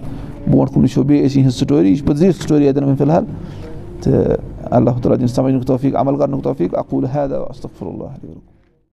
برونٛٹھ 0.48 0.74
کُن 0.74 0.82
وٕچھو 0.82 1.04
بیٚیہِ 1.04 1.30
أسۍ 1.30 1.36
یِہٕنٛز 1.36 1.56
سٹوری 1.56 1.90
یہِ 1.90 1.98
چھِ 1.98 2.06
پَتہٕ 2.06 2.18
زِٹھ 2.18 2.44
سٹوری 2.44 2.70
اَتٮ۪ن 2.70 2.84
وۄنۍ 2.84 2.98
فِلحال۔ 2.98 3.26
تہٕ 4.02 4.38
اللہ 4.72 4.90
تعالیٰ 4.90 5.18
دِنۍ 5.18 5.28
سَمجھنُک 5.28 5.68
توفیٖق 5.68 5.96
عمل 5.96 6.18
کَرنُک 6.18 6.44
توفیٖق۔ 6.44 6.76
اَکوٗل 6.78 7.06
حید 7.06 7.32
استغفر 7.32 7.86
اللہ 7.86 8.57